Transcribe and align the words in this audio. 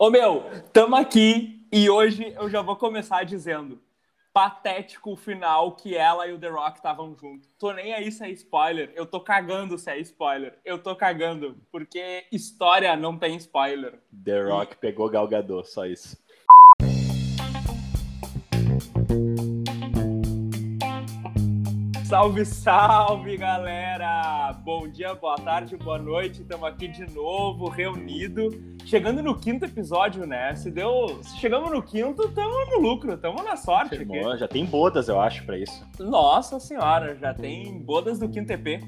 Ô 0.00 0.10
meu, 0.10 0.44
tamo 0.72 0.94
aqui 0.94 1.66
e 1.72 1.90
hoje 1.90 2.32
eu 2.38 2.48
já 2.48 2.62
vou 2.62 2.76
começar 2.76 3.24
dizendo 3.24 3.82
patético 4.32 5.10
o 5.10 5.16
final 5.16 5.74
que 5.74 5.96
ela 5.96 6.24
e 6.28 6.32
o 6.32 6.38
The 6.38 6.48
Rock 6.50 6.76
estavam 6.76 7.16
juntos. 7.16 7.50
Tô 7.58 7.72
nem 7.72 7.92
aí 7.92 8.12
se 8.12 8.22
é 8.22 8.30
spoiler, 8.30 8.92
eu 8.94 9.04
tô 9.04 9.20
cagando 9.20 9.76
se 9.76 9.90
é 9.90 9.98
spoiler. 9.98 10.56
Eu 10.64 10.78
tô 10.78 10.94
cagando, 10.94 11.56
porque 11.72 12.24
história 12.30 12.94
não 12.94 13.18
tem 13.18 13.34
spoiler. 13.38 13.98
The 14.24 14.42
Rock 14.42 14.76
pegou 14.76 15.10
Gal 15.10 15.26
Gadot, 15.26 15.68
só 15.68 15.84
isso. 15.84 16.16
Salve, 22.08 22.42
salve, 22.42 23.36
galera! 23.36 24.56
Bom 24.64 24.88
dia, 24.88 25.14
boa 25.14 25.36
tarde, 25.36 25.76
boa 25.76 25.98
noite. 25.98 26.40
Estamos 26.40 26.66
aqui 26.66 26.88
de 26.88 27.04
novo, 27.14 27.68
reunido. 27.68 28.48
Chegando 28.86 29.22
no 29.22 29.38
quinto 29.38 29.66
episódio, 29.66 30.26
né? 30.26 30.56
Se 30.56 30.70
deu, 30.70 31.22
se 31.22 31.36
chegamos 31.36 31.70
no 31.70 31.82
quinto, 31.82 32.22
estamos 32.22 32.70
no 32.70 32.80
lucro, 32.80 33.12
estamos 33.12 33.44
na 33.44 33.56
sorte. 33.56 33.98
Já 34.38 34.48
tem 34.48 34.64
bodas, 34.64 35.10
eu 35.10 35.20
acho, 35.20 35.44
para 35.44 35.58
isso. 35.58 35.86
Nossa 35.98 36.58
senhora, 36.58 37.14
já 37.14 37.34
tem 37.34 37.78
bodas 37.82 38.18
do 38.18 38.26
quinto 38.26 38.50
EP. 38.54 38.82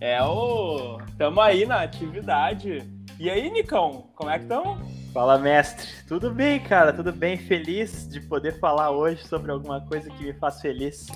É 0.00 0.22
o, 0.22 0.96
tamo 1.18 1.42
aí 1.42 1.66
na 1.66 1.82
atividade. 1.82 2.82
E 3.20 3.28
aí, 3.28 3.50
Nicão, 3.50 4.08
como 4.14 4.30
é 4.30 4.38
que 4.38 4.44
estamos? 4.44 4.78
Fala, 5.12 5.36
mestre. 5.36 5.86
Tudo 6.08 6.30
bem, 6.30 6.60
cara? 6.60 6.94
Tudo 6.94 7.12
bem? 7.12 7.36
Feliz 7.36 8.08
de 8.08 8.22
poder 8.22 8.58
falar 8.58 8.90
hoje 8.90 9.22
sobre 9.26 9.52
alguma 9.52 9.82
coisa 9.82 10.08
que 10.08 10.24
me 10.24 10.32
faz 10.32 10.62
feliz. 10.62 11.08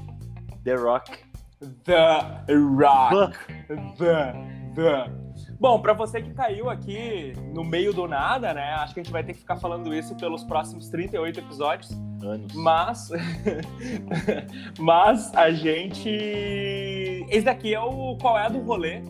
The 0.62 0.74
Rock. 0.74 1.27
The 1.60 2.44
Rock. 2.54 3.36
The, 3.98 4.32
the. 4.76 5.10
Bom, 5.58 5.80
para 5.80 5.92
você 5.92 6.22
que 6.22 6.32
caiu 6.32 6.70
aqui 6.70 7.32
no 7.52 7.64
meio 7.64 7.92
do 7.92 8.06
nada, 8.06 8.54
né? 8.54 8.74
Acho 8.74 8.94
que 8.94 9.00
a 9.00 9.02
gente 9.02 9.12
vai 9.12 9.24
ter 9.24 9.32
que 9.32 9.40
ficar 9.40 9.56
falando 9.56 9.92
isso 9.92 10.14
pelos 10.16 10.44
próximos 10.44 10.88
38 10.88 11.40
episódios. 11.40 11.90
Anos. 12.22 12.54
Mas. 12.54 13.10
mas 14.78 15.34
a 15.34 15.50
gente. 15.50 16.08
Esse 17.28 17.42
daqui 17.42 17.74
é 17.74 17.80
o 17.80 18.16
Qual 18.18 18.38
é 18.38 18.48
do 18.48 18.60
Rolê, 18.60 19.02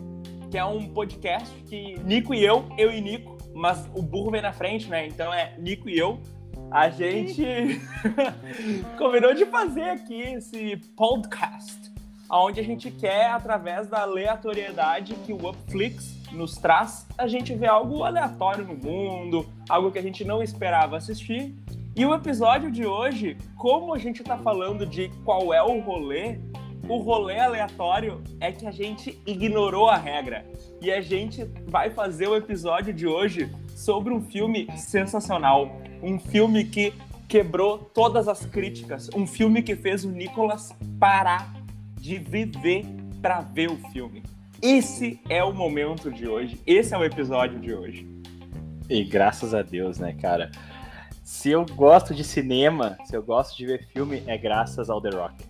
que 0.49 0.57
é 0.57 0.65
um 0.65 0.91
podcast 0.91 1.53
que 1.65 1.99
Nico 1.99 2.33
e 2.33 2.43
eu, 2.43 2.67
eu 2.79 2.91
e 2.91 2.99
Nico, 2.99 3.37
mas 3.53 3.87
o 3.93 4.01
burro 4.01 4.31
vem 4.31 4.41
na 4.41 4.51
frente, 4.51 4.89
né? 4.89 5.05
Então 5.05 5.31
é 5.31 5.55
Nico 5.59 5.87
e 5.87 5.99
eu. 5.99 6.19
A 6.71 6.89
gente 6.89 7.43
combinou 8.97 9.35
de 9.35 9.45
fazer 9.45 9.89
aqui 9.89 10.19
esse 10.19 10.77
podcast 10.95 11.98
onde 12.29 12.59
a 12.59 12.63
gente 12.63 12.91
quer, 12.91 13.31
através 13.31 13.87
da 13.87 14.01
aleatoriedade 14.01 15.15
que 15.25 15.33
o 15.33 15.49
Upflix 15.49 16.19
nos 16.31 16.55
traz, 16.55 17.07
a 17.17 17.27
gente 17.27 17.55
vê 17.55 17.65
algo 17.65 18.03
aleatório 18.03 18.65
no 18.65 18.75
mundo, 18.75 19.47
algo 19.67 19.91
que 19.91 19.97
a 19.97 20.01
gente 20.01 20.23
não 20.23 20.43
esperava 20.43 20.97
assistir. 20.97 21.55
E 21.95 22.05
o 22.05 22.13
episódio 22.13 22.71
de 22.71 22.85
hoje, 22.85 23.35
como 23.57 23.93
a 23.93 23.97
gente 23.97 24.21
está 24.21 24.37
falando 24.37 24.85
de 24.85 25.09
qual 25.25 25.53
é 25.53 25.61
o 25.61 25.79
rolê, 25.79 26.37
o 26.87 26.97
rolê 26.97 27.39
aleatório 27.39 28.21
é 28.39 28.51
que 28.51 28.65
a 28.65 28.71
gente 28.71 29.19
ignorou 29.25 29.89
a 29.89 29.97
regra. 29.97 30.45
E 30.81 30.91
a 30.91 31.01
gente 31.01 31.43
vai 31.67 31.89
fazer 31.89 32.27
o 32.27 32.35
episódio 32.35 32.93
de 32.93 33.05
hoje 33.05 33.51
sobre 33.75 34.13
um 34.13 34.21
filme 34.21 34.67
sensacional. 34.77 35.71
Um 36.01 36.19
filme 36.19 36.63
que 36.63 36.93
quebrou 37.27 37.77
todas 37.77 38.27
as 38.27 38.45
críticas. 38.45 39.09
Um 39.15 39.27
filme 39.27 39.61
que 39.61 39.75
fez 39.75 40.03
o 40.03 40.09
Nicolas 40.09 40.73
parar 40.99 41.58
de 41.99 42.17
viver 42.17 42.85
para 43.21 43.41
ver 43.41 43.69
o 43.69 43.77
filme. 43.91 44.23
Esse 44.61 45.19
é 45.29 45.43
o 45.43 45.53
momento 45.53 46.11
de 46.11 46.27
hoje, 46.27 46.59
esse 46.65 46.93
é 46.93 46.97
o 46.97 47.03
episódio 47.03 47.59
de 47.59 47.73
hoje. 47.73 48.07
E 48.89 49.03
graças 49.03 49.53
a 49.53 49.61
Deus, 49.61 49.99
né, 49.99 50.13
cara? 50.13 50.49
Se 51.23 51.51
eu 51.51 51.65
gosto 51.65 52.13
de 52.13 52.23
cinema, 52.23 52.97
se 53.05 53.15
eu 53.15 53.21
gosto 53.21 53.55
de 53.55 53.65
ver 53.65 53.85
filme, 53.87 54.23
é 54.25 54.37
graças 54.37 54.89
ao 54.89 54.99
The 54.99 55.09
Rock. 55.09 55.45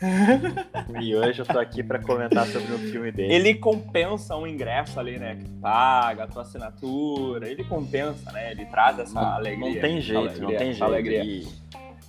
e 1.00 1.16
hoje 1.16 1.40
eu 1.40 1.46
tô 1.46 1.58
aqui 1.58 1.82
para 1.82 1.98
comentar 1.98 2.46
sobre 2.46 2.72
o 2.72 2.78
filme 2.78 3.10
dele. 3.10 3.32
Ele 3.32 3.54
compensa 3.54 4.36
um 4.36 4.46
ingresso 4.46 5.00
ali, 5.00 5.18
né? 5.18 5.36
Que 5.36 5.48
paga 5.60 6.24
a 6.24 6.26
tua 6.26 6.42
assinatura. 6.42 7.48
Ele 7.48 7.64
compensa, 7.64 8.30
né? 8.32 8.52
Ele 8.52 8.66
traz 8.66 8.98
essa 8.98 9.14
não, 9.14 9.22
alegria. 9.22 9.74
Não 9.74 9.80
tem 9.80 10.00
jeito, 10.00 10.20
alegria, 10.20 10.42
não 10.42 10.56
tem 10.56 10.72
jeito. 10.72 10.84
Alegria. 10.84 11.24
E 11.24 11.48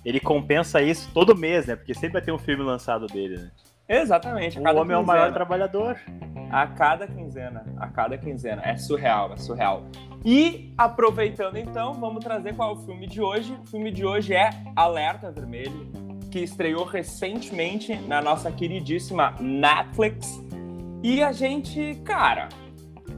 ele 0.04 0.20
compensa 0.20 0.80
isso 0.80 1.10
todo 1.12 1.36
mês, 1.36 1.66
né? 1.66 1.74
Porque 1.74 1.94
sempre 1.94 2.12
vai 2.12 2.22
ter 2.22 2.32
um 2.32 2.38
filme 2.38 2.62
lançado 2.62 3.06
dele, 3.06 3.38
né? 3.38 3.50
Exatamente. 3.88 4.58
O 4.58 4.76
homem 4.76 4.96
é 4.96 4.98
o 4.98 5.06
maior 5.06 5.32
trabalhador. 5.32 5.98
A 6.50 6.66
cada 6.66 7.06
quinzena, 7.06 7.64
a 7.76 7.88
cada 7.88 8.16
quinzena. 8.16 8.62
É 8.64 8.76
surreal, 8.76 9.32
é 9.32 9.36
surreal. 9.36 9.84
E 10.24 10.72
aproveitando 10.76 11.56
então, 11.56 11.94
vamos 11.94 12.24
trazer 12.24 12.54
qual 12.54 12.70
é 12.70 12.72
o 12.74 12.76
filme 12.84 13.06
de 13.06 13.20
hoje. 13.20 13.52
O 13.64 13.66
filme 13.68 13.90
de 13.90 14.04
hoje 14.04 14.34
é 14.34 14.50
Alerta 14.74 15.30
Vermelho, 15.30 15.90
que 16.30 16.40
estreou 16.40 16.84
recentemente 16.84 17.94
na 17.94 18.22
nossa 18.22 18.50
queridíssima 18.50 19.34
Netflix. 19.40 20.40
E 21.02 21.22
a 21.22 21.32
gente, 21.32 22.00
cara, 22.04 22.48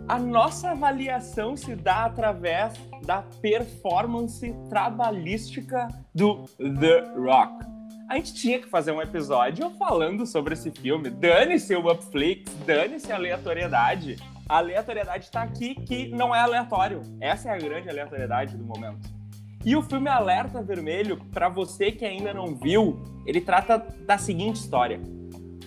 a 0.08 0.18
nossa 0.18 0.70
avaliação 0.70 1.56
se 1.56 1.74
dá 1.74 2.06
através 2.06 2.72
da 3.04 3.22
performance 3.40 4.54
trabalhística 4.68 5.88
do 6.14 6.44
The 6.58 7.12
Rock 7.16 7.77
a 8.08 8.16
gente 8.16 8.32
tinha 8.32 8.58
que 8.58 8.66
fazer 8.66 8.90
um 8.90 9.02
episódio 9.02 9.70
falando 9.78 10.24
sobre 10.24 10.54
esse 10.54 10.70
filme. 10.70 11.10
Dane-se 11.10 11.76
o 11.76 11.92
Upflix, 11.92 12.50
dane-se 12.64 13.12
a 13.12 13.16
aleatoriedade. 13.16 14.16
A 14.48 14.56
aleatoriedade 14.56 15.26
está 15.26 15.42
aqui 15.42 15.74
que 15.74 16.08
não 16.08 16.34
é 16.34 16.40
aleatório. 16.40 17.02
Essa 17.20 17.50
é 17.50 17.52
a 17.52 17.58
grande 17.58 17.90
aleatoriedade 17.90 18.56
do 18.56 18.64
momento. 18.64 19.10
E 19.62 19.76
o 19.76 19.82
filme 19.82 20.08
Alerta 20.08 20.62
Vermelho, 20.62 21.18
para 21.32 21.50
você 21.50 21.92
que 21.92 22.06
ainda 22.06 22.32
não 22.32 22.54
viu, 22.54 22.98
ele 23.26 23.42
trata 23.42 23.76
da 24.06 24.16
seguinte 24.16 24.56
história: 24.56 24.98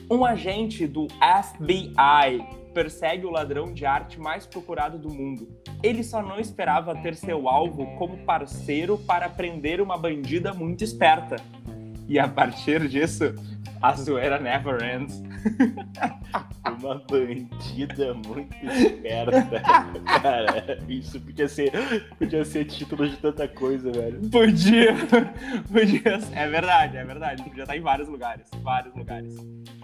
um 0.09 0.25
agente 0.25 0.87
do 0.87 1.07
FBI 1.09 2.43
persegue 2.73 3.25
o 3.27 3.29
ladrão 3.29 3.71
de 3.71 3.85
arte 3.85 4.19
mais 4.19 4.47
procurado 4.47 4.97
do 4.97 5.13
mundo. 5.13 5.47
Ele 5.83 6.03
só 6.03 6.23
não 6.23 6.39
esperava 6.39 6.95
ter 6.95 7.13
seu 7.13 7.47
alvo 7.47 7.85
como 7.97 8.17
parceiro 8.19 8.97
para 8.97 9.29
prender 9.29 9.79
uma 9.79 9.97
bandida 9.97 10.53
muito 10.53 10.83
esperta. 10.83 11.35
E 12.11 12.19
a 12.19 12.27
partir 12.27 12.89
disso, 12.89 13.33
a 13.81 13.93
zoeira 13.93 14.37
never 14.37 14.83
ends. 14.83 15.23
Uma 16.81 16.95
bandida 17.09 18.13
muito 18.13 18.53
esperta. 18.65 19.61
Cara, 20.21 20.77
isso 20.89 21.21
podia 21.21 21.47
ser, 21.47 21.71
podia 22.19 22.43
ser 22.43 22.65
título 22.65 23.07
de 23.07 23.15
tanta 23.15 23.47
coisa, 23.47 23.89
velho. 23.93 24.29
Podia, 24.29 24.93
podia. 25.71 26.19
É 26.33 26.49
verdade, 26.49 26.97
é 26.97 27.05
verdade. 27.05 27.43
Podia 27.43 27.63
estar 27.63 27.77
em 27.77 27.81
vários 27.81 28.09
lugares, 28.09 28.45
vários 28.61 28.93
lugares. 28.93 29.33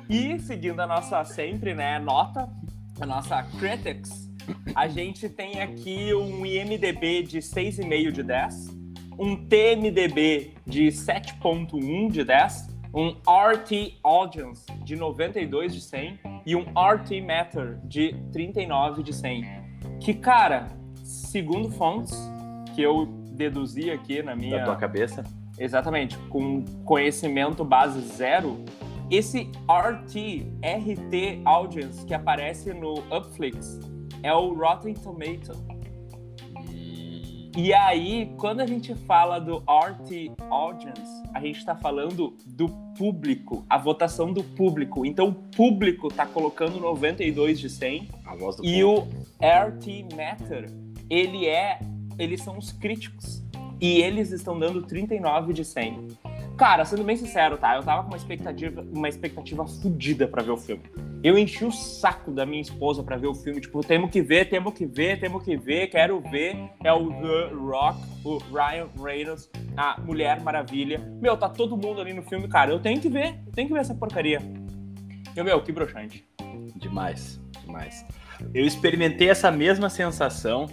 E 0.10 0.38
seguindo 0.40 0.82
a 0.82 0.86
nossa 0.86 1.24
sempre, 1.24 1.74
né, 1.74 1.98
nota, 1.98 2.50
a 3.00 3.06
nossa 3.06 3.42
Critics, 3.58 4.30
a 4.76 4.90
gente 4.90 5.30
tem 5.30 5.62
aqui 5.62 6.14
um 6.14 6.46
IMDB 6.46 7.24
de 7.24 7.38
6,5 7.38 8.12
de 8.12 8.22
10 8.22 8.77
um 9.20 9.36
TMDB 9.36 10.54
de 10.66 10.88
7.1 10.88 12.12
de 12.12 12.24
10, 12.24 12.70
um 12.94 13.10
RT 13.28 13.98
Audience 14.04 14.66
de 14.84 14.96
92 14.96 15.74
de 15.74 15.82
100 15.82 16.20
e 16.46 16.56
um 16.56 16.66
RT 16.76 17.22
Matter 17.22 17.80
de 17.84 18.16
39 18.32 19.04
de 19.04 19.14
100. 19.14 19.46
Que, 20.00 20.14
cara, 20.14 20.68
segundo 21.04 21.70
fontes 21.72 22.18
que 22.76 22.82
eu 22.82 23.06
deduzi 23.32 23.92
aqui 23.92 24.22
na 24.22 24.36
minha... 24.36 24.60
Da 24.60 24.66
tua 24.66 24.76
cabeça? 24.76 25.24
Exatamente, 25.58 26.18
com 26.30 26.64
conhecimento 26.86 27.66
base 27.66 28.00
zero, 28.00 28.64
esse 29.10 29.50
RT, 29.68 30.46
RT 30.62 31.42
Audience 31.46 32.06
que 32.06 32.14
aparece 32.14 32.74
no 32.74 33.00
Upflix 33.16 33.80
é 34.22 34.34
o 34.34 34.54
Rotten 34.54 34.94
Tomato 34.94 35.54
e 37.58 37.74
aí, 37.74 38.32
quando 38.38 38.60
a 38.60 38.68
gente 38.68 38.94
fala 38.94 39.40
do 39.40 39.64
RT 39.68 40.32
Audience, 40.48 41.24
a 41.34 41.40
gente 41.42 41.58
está 41.58 41.76
falando 41.76 42.38
do 42.46 42.70
público, 42.96 43.66
a 43.68 43.80
votação 43.80 44.32
do 44.32 44.44
público. 44.44 45.04
Então, 45.04 45.30
o 45.30 45.34
público 45.34 46.08
está 46.08 46.24
colocando 46.24 46.80
92 46.80 47.60
de 47.60 47.68
100. 47.68 48.10
A 48.24 48.36
voz 48.36 48.58
do 48.58 48.64
e 48.64 48.84
público. 48.84 49.26
o 49.42 49.68
RT 49.68 50.16
Matter, 50.16 50.70
ele 51.10 51.48
é, 51.48 51.80
eles 52.20 52.44
são 52.44 52.60
os 52.60 52.72
críticos. 52.72 53.44
E 53.82 54.04
eles 54.04 54.32
estão 54.32 54.60
dando 54.60 54.84
39 54.84 55.52
de 55.52 55.66
100. 55.66 56.10
Cara, 56.58 56.84
sendo 56.86 57.04
bem 57.04 57.16
sincero, 57.16 57.56
tá? 57.56 57.76
Eu 57.76 57.84
tava 57.84 58.02
com 58.02 58.10
uma 58.10 58.18
expectativa, 58.18 58.82
uma 58.92 59.08
expectativa 59.08 59.68
fodida 59.68 60.28
pra 60.28 60.42
ver 60.42 60.50
o 60.50 60.58
filme. 60.58 60.84
Eu 61.24 61.38
enchi 61.38 61.64
o 61.64 61.72
saco 61.72 62.32
da 62.32 62.48
minha 62.48 62.62
esposa 62.62 63.04
pra 63.04 63.16
ver 63.16 63.28
o 63.28 63.36
filme. 63.36 63.62
Tipo, 63.62 63.82
temos 63.82 64.10
que 64.10 64.24
ver, 64.24 64.50
temos 64.50 64.74
que 64.74 64.86
ver, 64.88 65.20
temos 65.20 65.44
que 65.44 65.56
ver, 65.56 65.88
quero 65.88 66.20
ver. 66.20 66.58
É 66.84 66.92
o 66.92 67.10
The 67.12 67.54
Rock, 67.54 68.00
o 68.26 68.38
Ryan 68.52 68.88
Reynolds, 69.00 69.52
a 69.76 70.02
Mulher 70.02 70.42
Maravilha. 70.42 71.00
Meu, 71.22 71.38
tá 71.38 71.48
todo 71.48 71.78
mundo 71.78 72.02
ali 72.02 72.12
no 72.12 72.24
filme, 72.24 72.48
cara. 72.48 72.72
Eu 72.72 72.80
tenho 72.80 73.00
que 73.00 73.10
ver, 73.10 73.40
eu 73.46 73.52
tenho 73.52 73.68
que 73.68 73.74
ver 73.76 73.82
essa 73.82 73.94
porcaria. 73.94 74.42
E, 75.36 75.44
meu, 75.44 75.62
que 75.62 75.72
broxante. 75.72 76.28
Demais, 76.76 77.40
demais. 77.64 78.04
Eu 78.52 78.66
experimentei 78.66 79.30
essa 79.30 79.52
mesma 79.52 79.92
sensação 79.92 80.66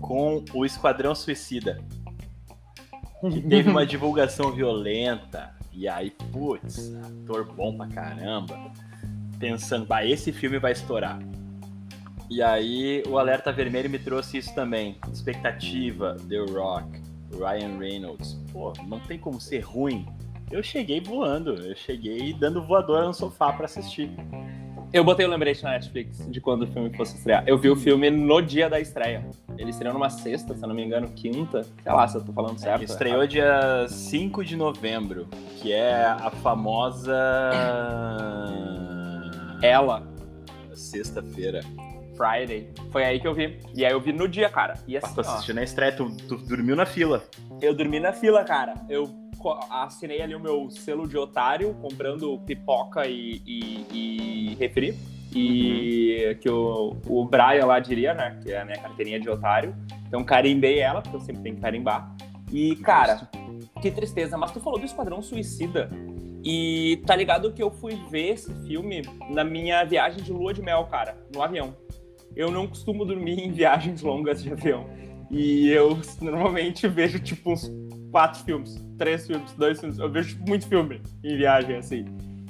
com 0.00 0.44
o 0.52 0.64
Esquadrão 0.64 1.16
Suicida. 1.16 1.82
Que 3.30 3.40
teve 3.48 3.70
uma 3.70 3.86
divulgação 3.86 4.52
violenta. 4.52 5.54
E 5.72 5.88
aí, 5.88 6.10
putz, 6.32 6.94
ator 6.94 7.44
bom 7.52 7.76
pra 7.76 7.88
caramba. 7.88 8.72
Pensando, 9.38 9.86
bah, 9.86 10.04
esse 10.04 10.32
filme 10.32 10.58
vai 10.58 10.72
estourar. 10.72 11.18
E 12.30 12.42
aí, 12.42 13.02
o 13.08 13.18
Alerta 13.18 13.52
Vermelho 13.52 13.90
me 13.90 13.98
trouxe 13.98 14.38
isso 14.38 14.54
também. 14.54 14.98
Expectativa, 15.12 16.16
The 16.28 16.38
Rock, 16.38 17.02
Ryan 17.32 17.78
Reynolds. 17.78 18.40
Pô, 18.52 18.72
não 18.86 19.00
tem 19.00 19.18
como 19.18 19.40
ser 19.40 19.60
ruim. 19.60 20.06
Eu 20.50 20.62
cheguei 20.62 21.00
voando, 21.00 21.54
eu 21.54 21.74
cheguei 21.74 22.32
dando 22.32 22.62
voadora 22.62 23.06
no 23.06 23.14
sofá 23.14 23.52
para 23.52 23.66
assistir. 23.66 24.10
Eu 24.94 25.02
botei 25.02 25.26
o 25.26 25.28
lembrete 25.28 25.60
na 25.64 25.72
Netflix 25.72 26.24
de 26.30 26.40
quando 26.40 26.62
o 26.62 26.66
filme 26.68 26.88
fosse 26.96 27.16
estrear. 27.16 27.42
Eu 27.48 27.58
vi 27.58 27.68
o 27.68 27.74
filme 27.74 28.10
no 28.10 28.40
dia 28.40 28.70
da 28.70 28.78
estreia. 28.78 29.28
Ele 29.58 29.70
estreou 29.70 29.92
numa 29.92 30.08
sexta, 30.08 30.54
se 30.54 30.62
eu 30.62 30.68
não 30.68 30.74
me 30.74 30.84
engano, 30.84 31.08
quinta. 31.08 31.64
Sei 31.64 31.92
lá 31.92 32.06
se 32.06 32.16
eu 32.16 32.24
tô 32.24 32.32
falando 32.32 32.60
certo. 32.60 32.76
Ele 32.76 32.84
estreou 32.84 33.26
dia 33.26 33.88
5 33.88 34.44
de 34.44 34.54
novembro, 34.54 35.26
que 35.60 35.72
é 35.72 36.04
a 36.04 36.30
famosa. 36.30 37.12
Ela. 39.60 40.06
Sexta-feira. 40.72 41.62
Friday. 42.16 42.70
Foi 42.92 43.04
aí 43.04 43.18
que 43.18 43.26
eu 43.26 43.34
vi. 43.34 43.58
E 43.74 43.84
aí 43.84 43.90
eu 43.90 44.00
vi 44.00 44.12
no 44.12 44.28
dia, 44.28 44.48
cara. 44.48 44.74
E 44.86 44.96
assim, 44.96 45.12
tu 45.12 45.22
assistiu 45.22 45.56
na 45.56 45.64
estreia, 45.64 45.90
tu, 45.90 46.16
tu 46.28 46.36
dormiu 46.36 46.76
na 46.76 46.86
fila. 46.86 47.24
Eu 47.60 47.74
dormi 47.74 47.98
na 47.98 48.12
fila, 48.12 48.44
cara. 48.44 48.74
Eu 48.88 49.06
assinei 49.70 50.22
ali 50.22 50.34
o 50.34 50.40
meu 50.40 50.70
selo 50.70 51.08
de 51.08 51.16
otário, 51.16 51.74
comprando 51.74 52.38
pipoca 52.40 53.06
e, 53.06 53.42
e, 53.46 53.86
e 53.92 54.54
refri. 54.54 54.96
E 55.34 56.26
uhum. 56.28 56.34
que 56.38 56.48
o, 56.48 56.96
o 57.08 57.24
Brian 57.24 57.66
lá 57.66 57.80
diria, 57.80 58.14
né? 58.14 58.38
Que 58.42 58.52
é 58.52 58.60
a 58.60 58.64
minha 58.64 58.78
carteirinha 58.78 59.18
de 59.18 59.28
otário. 59.28 59.74
Então 60.06 60.22
carimbei 60.22 60.78
ela, 60.78 61.02
porque 61.02 61.16
eu 61.16 61.20
sempre 61.20 61.42
tenho 61.42 61.56
que 61.56 61.60
carimbar. 61.60 62.14
E, 62.52 62.76
cara, 62.76 63.28
que 63.82 63.90
tristeza. 63.90 64.38
Mas 64.38 64.52
tu 64.52 64.60
falou 64.60 64.78
do 64.78 64.84
Esquadrão 64.84 65.20
Suicida. 65.20 65.90
E 66.44 67.02
tá 67.06 67.16
ligado 67.16 67.52
que 67.52 67.62
eu 67.62 67.70
fui 67.70 67.96
ver 68.10 68.34
esse 68.34 68.52
filme 68.66 69.02
na 69.30 69.42
minha 69.42 69.82
viagem 69.84 70.22
de 70.22 70.30
lua 70.30 70.52
de 70.52 70.62
mel, 70.62 70.84
cara, 70.84 71.16
no 71.34 71.42
avião. 71.42 71.74
Eu 72.36 72.50
não 72.50 72.66
costumo 72.66 73.04
dormir 73.04 73.40
em 73.42 73.50
viagens 73.50 74.02
longas 74.02 74.42
de 74.42 74.52
avião. 74.52 74.86
E 75.30 75.68
eu 75.68 75.98
normalmente 76.20 76.86
vejo, 76.86 77.18
tipo, 77.18 77.52
uns 77.52 77.68
quatro 78.14 78.44
filmes, 78.44 78.80
três 78.96 79.26
filmes, 79.26 79.52
dois 79.54 79.80
filmes. 79.80 79.98
Eu 79.98 80.08
vejo 80.08 80.28
tipo, 80.28 80.48
muito 80.48 80.68
filme 80.68 81.02
em 81.24 81.36
viagem, 81.36 81.74
assim. 81.74 82.04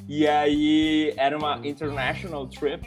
E 0.07 0.29
aí 0.29 1.15
era 1.17 1.39
uma 1.39 1.59
international 1.67 2.47
trip. 2.49 2.87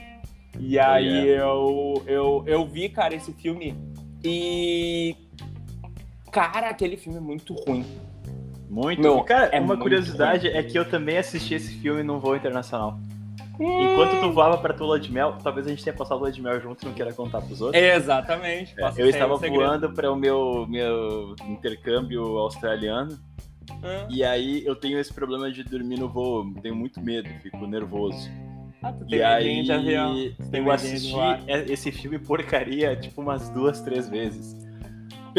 E 0.60 0.78
oh, 0.78 0.82
aí 0.84 1.08
yeah. 1.08 1.44
eu, 1.44 2.04
eu, 2.06 2.44
eu 2.46 2.68
vi, 2.68 2.88
cara, 2.88 3.16
esse 3.16 3.34
filme. 3.34 3.76
E. 4.24 5.16
Cara, 6.32 6.70
aquele 6.70 6.98
filme 6.98 7.18
é 7.18 7.22
muito 7.22 7.56
ruim. 7.56 7.84
Muito? 8.70 9.02
Meu, 9.02 9.24
cara, 9.24 9.48
é 9.48 9.60
uma 9.60 9.76
curiosidade 9.76 10.48
ruim. 10.48 10.58
é 10.58 10.62
que 10.62 10.78
eu 10.78 10.88
também 10.88 11.18
assisti 11.18 11.56
esse 11.56 11.74
filme 11.80 12.04
num 12.04 12.20
voo 12.20 12.36
internacional. 12.36 13.00
Enquanto 13.60 14.22
tu 14.22 14.32
voava 14.32 14.58
pra 14.58 14.74
tua 14.74 14.88
lua 14.88 15.00
de 15.00 15.12
mel, 15.12 15.38
talvez 15.44 15.66
a 15.68 15.70
gente 15.70 15.84
tenha 15.84 15.96
passado 15.96 16.20
lua 16.20 16.32
de 16.32 16.42
mel 16.42 16.60
junto 16.62 16.84
e 16.84 16.86
não 16.86 16.94
queira 16.94 17.14
contar 17.14 17.42
pros 17.42 17.62
outros. 17.62 17.82
Exatamente. 17.82 18.74
É, 18.78 18.92
eu 18.98 19.10
estava 19.10 19.36
voando 19.36 19.92
para 19.94 20.12
o 20.12 20.16
meu, 20.16 20.66
meu 20.68 21.36
intercâmbio 21.48 22.24
australiano. 22.38 23.18
Hum. 23.72 24.08
E 24.10 24.24
aí 24.24 24.66
eu 24.66 24.76
tenho 24.76 25.00
esse 25.00 25.14
problema 25.14 25.52
de 25.52 25.64
dormir 25.64 26.00
no 26.00 26.08
voo. 26.08 26.54
Tenho 26.62 26.76
muito 26.76 27.02
medo, 27.02 27.30
fico 27.42 27.66
nervoso. 27.66 28.30
Ah, 28.82 28.94
tu 28.94 29.06
tem 29.08 29.20
e 29.20 29.24
aí 29.24 29.64
de 29.64 29.72
avião. 29.72 30.16
eu 30.54 30.72
assisti 30.72 31.16
esse 31.68 31.92
filme 31.92 32.20
porcaria 32.20 32.96
tipo 32.96 33.22
umas 33.22 33.50
duas, 33.50 33.82
três 33.82 34.08
vezes 34.08 34.67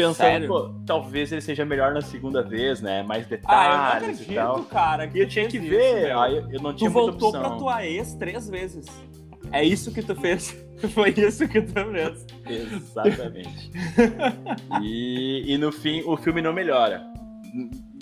pensando, 0.03 0.47
pô, 0.47 0.69
talvez 0.85 1.31
ele 1.31 1.41
seja 1.41 1.65
melhor 1.65 1.93
na 1.93 2.01
segunda 2.01 2.41
vez, 2.41 2.81
né? 2.81 3.03
Mais 3.03 3.27
detalhes 3.27 3.49
ah, 3.49 3.73
eu 3.73 3.77
não 3.77 4.09
acredito, 4.09 4.31
e 4.31 4.35
tal. 4.35 4.63
cara. 4.65 5.07
Que 5.07 5.17
e 5.17 5.21
eu 5.21 5.27
tinha 5.27 5.47
que 5.47 5.59
ver, 5.59 6.11
aí 6.15 6.37
eu 6.37 6.61
não 6.61 6.73
tinha 6.73 6.89
Tu 6.89 6.93
voltou 6.93 7.31
pra 7.31 7.51
tua 7.51 7.85
ex 7.85 8.15
três 8.15 8.49
vezes. 8.49 8.85
É 9.51 9.63
isso 9.63 9.91
que 9.91 10.01
tu 10.01 10.15
fez. 10.15 10.55
Foi 10.93 11.09
isso 11.09 11.47
que 11.47 11.61
tu 11.61 11.73
fez. 11.73 12.25
Exatamente. 12.47 13.71
e, 14.81 15.53
e 15.53 15.57
no 15.57 15.71
fim, 15.71 16.01
o 16.05 16.15
filme 16.15 16.41
não 16.41 16.53
melhora 16.53 17.03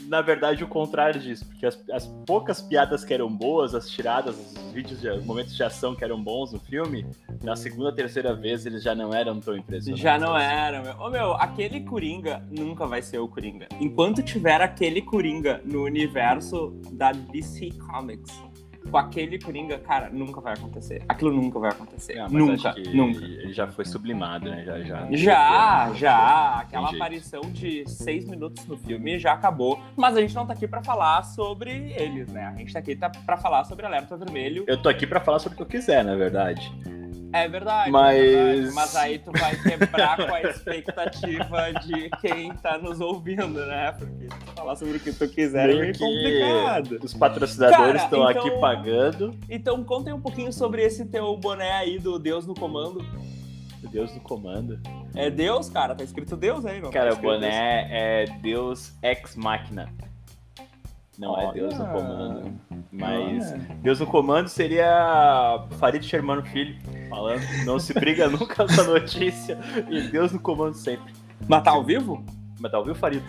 na 0.07 0.21
verdade, 0.21 0.63
o 0.63 0.67
contrário 0.67 1.19
disso, 1.19 1.45
porque 1.45 1.65
as, 1.65 1.77
as, 1.91 2.07
poucas 2.25 2.61
piadas 2.61 3.03
que 3.03 3.13
eram 3.13 3.29
boas, 3.29 3.75
as 3.75 3.89
tiradas, 3.89 4.35
os 4.37 4.71
vídeos, 4.71 5.01
de, 5.01 5.09
os 5.09 5.25
momentos 5.25 5.55
de 5.55 5.63
ação 5.63 5.95
que 5.95 6.03
eram 6.03 6.21
bons 6.21 6.53
no 6.53 6.59
filme, 6.59 7.05
na 7.43 7.55
segunda, 7.55 7.91
terceira 7.93 8.33
vez 8.33 8.65
eles 8.65 8.83
já 8.83 8.95
não 8.95 9.13
eram 9.13 9.39
tão 9.39 9.55
impressionantes. 9.55 10.01
Já 10.01 10.17
não 10.17 10.37
eram, 10.37 10.83
meu. 10.83 10.97
Ô, 10.99 11.09
meu, 11.09 11.33
aquele 11.33 11.81
Coringa 11.81 12.43
nunca 12.49 12.85
vai 12.85 13.01
ser 13.01 13.19
o 13.19 13.27
Coringa. 13.27 13.67
Enquanto 13.79 14.23
tiver 14.23 14.61
aquele 14.61 15.01
Coringa 15.01 15.61
no 15.65 15.83
universo 15.83 16.79
da 16.91 17.11
DC 17.11 17.71
Comics, 17.91 18.33
com 18.89 18.97
aquele 18.97 19.39
Coringa, 19.39 19.77
cara, 19.77 20.09
nunca 20.09 20.41
vai 20.41 20.53
acontecer. 20.53 21.03
Aquilo 21.07 21.31
nunca 21.31 21.59
vai 21.59 21.71
acontecer. 21.71 22.19
Ah, 22.19 22.27
nunca, 22.29 22.75
nunca. 22.93 23.23
Ele 23.23 23.53
já 23.53 23.67
foi 23.67 23.85
sublimado, 23.85 24.49
né? 24.49 24.63
Já, 24.65 24.79
já. 24.79 25.07
Já, 25.11 25.93
já. 25.93 26.59
Aquela 26.59 26.89
aparição 26.89 27.41
de 27.41 27.87
seis 27.87 28.25
minutos 28.25 28.65
no 28.65 28.77
filme 28.77 29.19
já 29.19 29.33
acabou. 29.33 29.79
Mas 29.95 30.15
a 30.15 30.21
gente 30.21 30.35
não 30.35 30.45
tá 30.45 30.53
aqui 30.53 30.67
pra 30.67 30.83
falar 30.83 31.23
sobre 31.23 31.93
eles, 31.97 32.27
né? 32.31 32.45
A 32.45 32.57
gente 32.57 32.73
tá 32.73 32.79
aqui 32.79 32.95
tá 32.95 33.09
pra 33.09 33.37
falar 33.37 33.63
sobre 33.65 33.85
Alerta 33.85 34.17
Vermelho. 34.17 34.65
Eu 34.67 34.81
tô 34.81 34.89
aqui 34.89 35.05
pra 35.05 35.19
falar 35.19 35.39
sobre 35.39 35.55
o 35.55 35.57
que 35.57 35.63
eu 35.63 35.79
quiser, 35.79 36.03
na 36.03 36.15
verdade. 36.15 36.71
É 37.33 37.47
verdade, 37.47 37.91
mas... 37.91 38.17
É 38.17 38.53
verdade, 38.53 38.75
mas 38.75 38.95
aí 38.95 39.19
tu 39.19 39.31
vai 39.31 39.55
quebrar 39.55 40.17
com 40.17 40.33
a 40.33 40.41
expectativa 40.41 41.73
de 41.85 42.09
quem 42.21 42.53
tá 42.53 42.77
nos 42.77 42.99
ouvindo, 42.99 43.65
né? 43.65 43.91
Porque 43.91 44.27
falar 44.55 44.75
sobre 44.75 44.97
o 44.97 44.99
que 44.99 45.11
tu 45.11 45.27
quiser 45.27 45.67
Meio 45.67 45.79
é 45.79 45.81
meio 45.83 45.97
complicado. 45.97 46.99
Os 47.03 47.13
patrocinadores 47.13 48.03
estão 48.03 48.29
então... 48.29 48.41
aqui 48.41 48.59
pagando. 48.59 49.37
Então 49.49 49.83
conta 49.83 50.13
um 50.13 50.21
pouquinho 50.21 50.51
sobre 50.53 50.83
esse 50.83 51.05
teu 51.05 51.35
boné 51.37 51.71
aí 51.73 51.99
do 51.99 52.17
Deus 52.17 52.47
no 52.47 52.53
Comando. 52.53 53.05
Deus 53.91 54.13
no 54.13 54.19
Comando? 54.21 54.79
É 55.15 55.29
Deus, 55.29 55.69
cara, 55.69 55.95
tá 55.95 56.03
escrito 56.03 56.35
Deus 56.35 56.65
aí, 56.65 56.81
não 56.81 56.91
Cara, 56.91 57.11
tá 57.11 57.19
o 57.19 57.21
boné 57.21 57.83
Deus. 57.83 57.91
é 57.91 58.25
Deus 58.41 58.93
Ex 59.01 59.35
Machina. 59.35 59.91
Não 61.17 61.31
Olha. 61.31 61.47
é 61.47 61.53
Deus 61.53 61.77
no 61.77 61.85
Comando. 61.87 62.59
Mas 62.91 63.51
Olha. 63.51 63.77
Deus 63.81 63.99
no 63.99 64.07
Comando 64.07 64.47
seria 64.49 65.65
Farid 65.79 66.03
Shermano 66.05 66.43
Filho 66.45 66.75
falando. 67.09 67.41
Não 67.65 67.79
se 67.79 67.93
briga 67.93 68.27
nunca 68.29 68.63
essa 68.63 68.83
notícia. 68.83 69.57
E 69.89 70.01
Deus 70.09 70.31
no 70.31 70.39
comando 70.39 70.75
sempre. 70.75 71.13
Mas 71.47 71.63
tá 71.63 71.71
ao 71.71 71.83
vivo? 71.83 72.23
Mas 72.59 72.71
tá 72.71 72.77
ao 72.77 72.83
vivo, 72.83 72.95
Farid. 72.95 73.23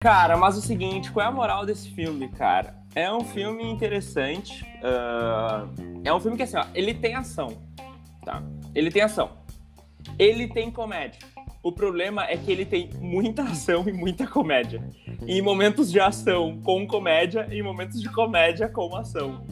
Cara, 0.00 0.36
mas 0.36 0.56
o 0.56 0.60
seguinte, 0.60 1.10
qual 1.10 1.24
é 1.24 1.28
a 1.28 1.32
moral 1.32 1.64
desse 1.64 1.88
filme, 1.90 2.28
cara? 2.28 2.76
É 2.94 3.10
um 3.10 3.24
filme 3.24 3.64
interessante. 3.64 4.62
Uh, 4.82 6.00
é 6.04 6.12
um 6.12 6.20
filme 6.20 6.36
que, 6.36 6.42
assim, 6.42 6.58
ó, 6.58 6.64
ele 6.74 6.92
tem 6.94 7.14
ação, 7.14 7.56
tá? 8.24 8.42
Ele 8.74 8.90
tem 8.90 9.02
ação. 9.02 9.30
Ele 10.18 10.46
tem 10.46 10.70
comédia. 10.70 11.20
O 11.64 11.72
problema 11.72 12.26
é 12.26 12.36
que 12.36 12.52
ele 12.52 12.66
tem 12.66 12.90
muita 13.00 13.42
ação 13.48 13.88
e 13.88 13.92
muita 13.92 14.26
comédia. 14.26 14.86
em 15.26 15.40
momentos 15.40 15.90
de 15.90 15.98
ação 15.98 16.60
com 16.62 16.86
comédia 16.86 17.48
e 17.50 17.58
em 17.58 17.62
momentos 17.62 18.02
de 18.02 18.08
comédia 18.10 18.68
com 18.68 18.94
ação. 18.94 19.42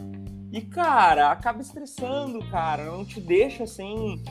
E, 0.51 0.61
cara, 0.61 1.31
acaba 1.31 1.59
estressando, 1.61 2.39
cara. 2.51 2.85
Não 2.85 3.03
te 3.03 3.19
deixa 3.19 3.63
assim. 3.63 4.23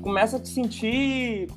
Começa 0.00 0.38
a 0.38 0.40
te 0.40 0.48
sentir 0.48 1.48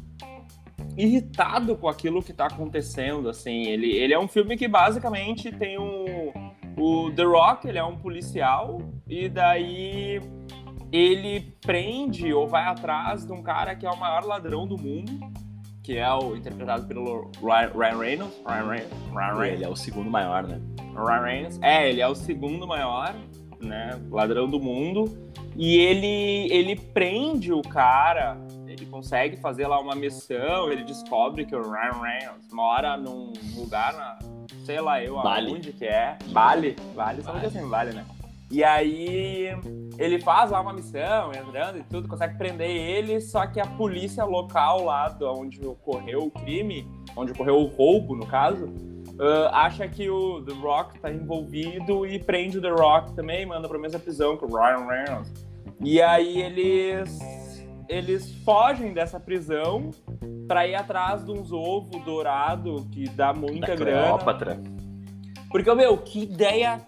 irritado 0.97 1.77
com 1.77 1.87
aquilo 1.87 2.21
que 2.21 2.33
tá 2.33 2.47
acontecendo, 2.47 3.29
assim. 3.29 3.67
Ele, 3.67 3.89
ele 3.89 4.13
é 4.13 4.19
um 4.19 4.27
filme 4.27 4.57
que 4.57 4.67
basicamente 4.67 5.49
tem 5.49 5.79
um. 5.79 6.33
O 6.77 7.09
The 7.11 7.23
Rock, 7.23 7.67
ele 7.69 7.77
é 7.77 7.83
um 7.83 7.95
policial, 7.95 8.81
e 9.07 9.29
daí 9.29 10.21
ele 10.91 11.53
prende 11.61 12.33
ou 12.33 12.47
vai 12.47 12.65
atrás 12.65 13.25
de 13.25 13.31
um 13.31 13.41
cara 13.41 13.75
que 13.75 13.85
é 13.85 13.89
o 13.89 13.97
maior 13.97 14.25
ladrão 14.25 14.67
do 14.67 14.77
mundo 14.77 15.19
que 15.89 15.97
é 15.97 16.13
o 16.13 16.35
interpretado 16.35 16.85
pelo 16.85 17.31
Ryan 17.41 17.97
Reynolds. 17.97 18.37
Ryan 18.45 18.67
Reynolds. 18.67 18.93
Ryan 19.11 19.33
Reynolds. 19.33 19.53
Ele 19.53 19.63
é 19.63 19.69
o 19.69 19.75
segundo 19.75 20.11
maior, 20.11 20.43
né? 20.43 20.61
Ryan 20.93 21.21
Reynolds. 21.23 21.59
É, 21.63 21.89
ele 21.89 21.99
é 21.99 22.07
o 22.07 22.13
segundo 22.13 22.67
maior, 22.67 23.15
né? 23.59 23.99
Ladrão 24.11 24.47
do 24.47 24.59
mundo. 24.59 25.05
E 25.57 25.77
ele, 25.77 26.47
ele 26.53 26.75
prende 26.75 27.51
o 27.51 27.63
cara, 27.63 28.37
ele 28.67 28.85
consegue 28.85 29.35
fazer 29.37 29.65
lá 29.65 29.79
uma 29.79 29.95
missão, 29.95 30.71
ele 30.71 30.83
descobre 30.83 31.43
que 31.43 31.55
o 31.55 31.61
Ryan 31.63 31.99
Reynolds 31.99 32.53
mora 32.53 32.95
num 32.95 33.33
lugar, 33.55 33.91
na, 33.93 34.19
sei 34.63 34.79
lá 34.79 35.03
eu 35.03 35.15
vale. 35.15 35.49
aonde 35.49 35.73
que 35.73 35.85
é. 35.85 36.19
Vale. 36.27 36.75
Vale, 36.93 37.23
só 37.23 37.31
que 37.31 37.47
assim, 37.47 37.67
vale, 37.67 37.93
né? 37.93 38.05
E 38.51 38.63
aí 38.63 39.49
ele 39.97 40.19
faz 40.19 40.49
lá 40.51 40.61
uma 40.61 40.73
missão, 40.73 41.31
entrando 41.31 41.77
e 41.77 41.83
tudo, 41.83 42.07
consegue 42.07 42.37
prender 42.37 42.69
ele, 42.69 43.21
só 43.21 43.45
que 43.45 43.59
a 43.59 43.65
polícia 43.65 44.23
local 44.25 44.85
lá 44.85 45.09
de 45.09 45.23
onde 45.23 45.65
ocorreu 45.65 46.23
o 46.23 46.31
crime, 46.31 46.87
onde 47.15 47.31
ocorreu 47.31 47.57
o 47.57 47.65
roubo, 47.65 48.15
no 48.15 48.25
caso, 48.25 48.65
uh, 48.65 49.49
acha 49.51 49.87
que 49.87 50.09
o 50.09 50.41
The 50.41 50.53
Rock 50.53 50.99
tá 50.99 51.11
envolvido 51.11 52.07
e 52.07 52.17
prende 52.17 52.57
o 52.57 52.61
The 52.61 52.69
Rock 52.69 53.13
também, 53.13 53.45
manda 53.45 53.67
pra 53.67 53.77
mesma 53.77 53.99
prisão 53.99 54.35
que 54.35 54.45
o 54.45 54.47
Ryan 54.47 54.87
Reynolds. 54.87 55.47
E 55.81 56.01
aí 56.01 56.41
eles 56.41 57.19
eles 57.89 58.31
fogem 58.43 58.93
dessa 58.93 59.19
prisão 59.19 59.89
pra 60.47 60.67
ir 60.67 60.75
atrás 60.75 61.25
de 61.25 61.31
uns 61.31 61.51
ovos 61.51 62.03
dourados 62.05 62.85
que 62.91 63.09
dá 63.09 63.33
muita 63.33 63.67
Da 63.67 63.75
grana. 63.75 64.01
Cleópatra. 64.01 64.61
Porque, 65.49 65.73
meu, 65.73 65.97
que 65.97 66.23
ideia 66.23 66.79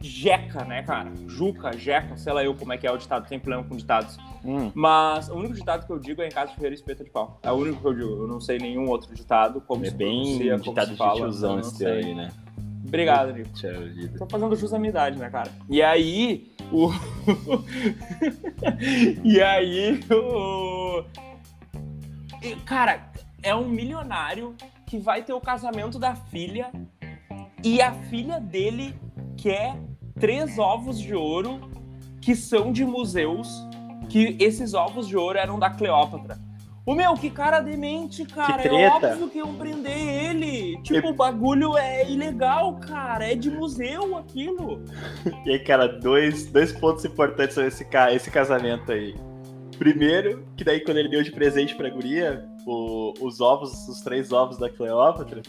jeca, 0.00 0.64
né, 0.64 0.82
cara? 0.82 1.10
Juca, 1.26 1.76
jeca, 1.76 2.16
sei 2.16 2.32
lá 2.32 2.42
eu 2.42 2.54
como 2.54 2.72
é 2.72 2.78
que 2.78 2.86
é 2.86 2.92
o 2.92 2.96
ditado, 2.96 3.28
tem 3.28 3.38
problema 3.38 3.64
com 3.64 3.76
ditados. 3.76 4.18
Hum. 4.44 4.70
Mas 4.74 5.28
o 5.28 5.34
único 5.34 5.54
ditado 5.54 5.86
que 5.86 5.92
eu 5.92 5.98
digo 5.98 6.22
é 6.22 6.28
em 6.28 6.30
casa 6.30 6.50
de 6.50 6.54
ferreiro 6.54 6.74
espeta 6.74 7.04
de 7.04 7.10
pau. 7.10 7.38
É 7.42 7.50
o 7.50 7.56
único 7.56 7.80
que 7.80 7.86
eu 7.86 7.94
digo. 7.94 8.22
Eu 8.22 8.26
não 8.26 8.40
sei 8.40 8.58
nenhum 8.58 8.88
outro 8.88 9.14
ditado, 9.14 9.60
como 9.60 9.84
É 9.84 9.90
se 9.90 9.94
bem 9.94 10.22
pronuncia, 10.22 10.52
como 10.52 10.64
ditado 10.64 10.86
se 10.86 10.92
de 10.92 10.98
fala, 10.98 11.16
tiozão 11.16 11.50
eu 11.50 11.56
não 11.56 11.68
esse 11.68 11.86
aí, 11.86 12.14
né? 12.14 12.30
Obrigado, 12.84 13.32
Nico. 13.32 13.50
Tô 14.18 14.26
fazendo 14.26 14.56
jus 14.56 14.72
à 14.72 14.78
minha 14.78 14.90
idade, 14.90 15.18
né, 15.18 15.28
cara? 15.30 15.50
E 15.68 15.82
aí, 15.82 16.50
o. 16.72 16.90
e 19.22 19.40
aí, 19.40 20.00
o. 20.10 21.04
E, 22.42 22.56
Cara, 22.64 23.10
é 23.42 23.54
um 23.54 23.68
milionário 23.68 24.56
que 24.86 24.98
vai 24.98 25.22
ter 25.22 25.32
o 25.32 25.40
casamento 25.40 25.98
da 25.98 26.16
filha 26.16 26.72
e 27.62 27.80
a 27.80 27.92
filha 27.92 28.40
dele 28.40 28.94
quer 29.36 29.76
três 30.20 30.58
ovos 30.58 31.00
de 31.00 31.14
ouro 31.14 31.60
que 32.20 32.36
são 32.36 32.70
de 32.72 32.84
museus, 32.84 33.48
que 34.08 34.36
esses 34.38 34.74
ovos 34.74 35.08
de 35.08 35.16
ouro 35.16 35.38
eram 35.38 35.58
da 35.58 35.70
Cleópatra. 35.70 36.38
O 36.86 36.94
meu, 36.94 37.14
que 37.14 37.30
cara 37.30 37.60
demente, 37.60 38.24
cara. 38.24 38.62
É 38.62 38.88
óbvio 39.12 39.28
que 39.28 39.38
iam 39.38 39.54
prender 39.54 39.96
ele. 39.96 40.80
Tipo, 40.82 41.08
o 41.10 41.12
bagulho 41.14 41.76
é 41.76 42.10
ilegal, 42.10 42.74
cara. 42.76 43.30
É 43.30 43.34
de 43.34 43.50
museu 43.50 44.16
aquilo. 44.16 44.82
E 45.46 45.50
aí, 45.52 45.58
cara, 45.60 45.86
dois, 45.86 46.46
dois 46.46 46.72
pontos 46.72 47.04
importantes 47.04 47.54
sobre 47.54 47.68
esse, 47.68 47.86
esse 48.14 48.30
casamento 48.30 48.90
aí. 48.90 49.14
Primeiro, 49.78 50.44
que 50.56 50.64
daí 50.64 50.80
quando 50.80 50.96
ele 50.96 51.08
deu 51.10 51.22
de 51.22 51.30
presente 51.30 51.74
pra 51.74 51.88
guria, 51.90 52.44
o- 52.66 53.12
os 53.20 53.40
ovos, 53.40 53.86
os 53.88 54.00
três 54.00 54.32
ovos 54.32 54.58
da 54.58 54.68
Cleópatra, 54.68 55.42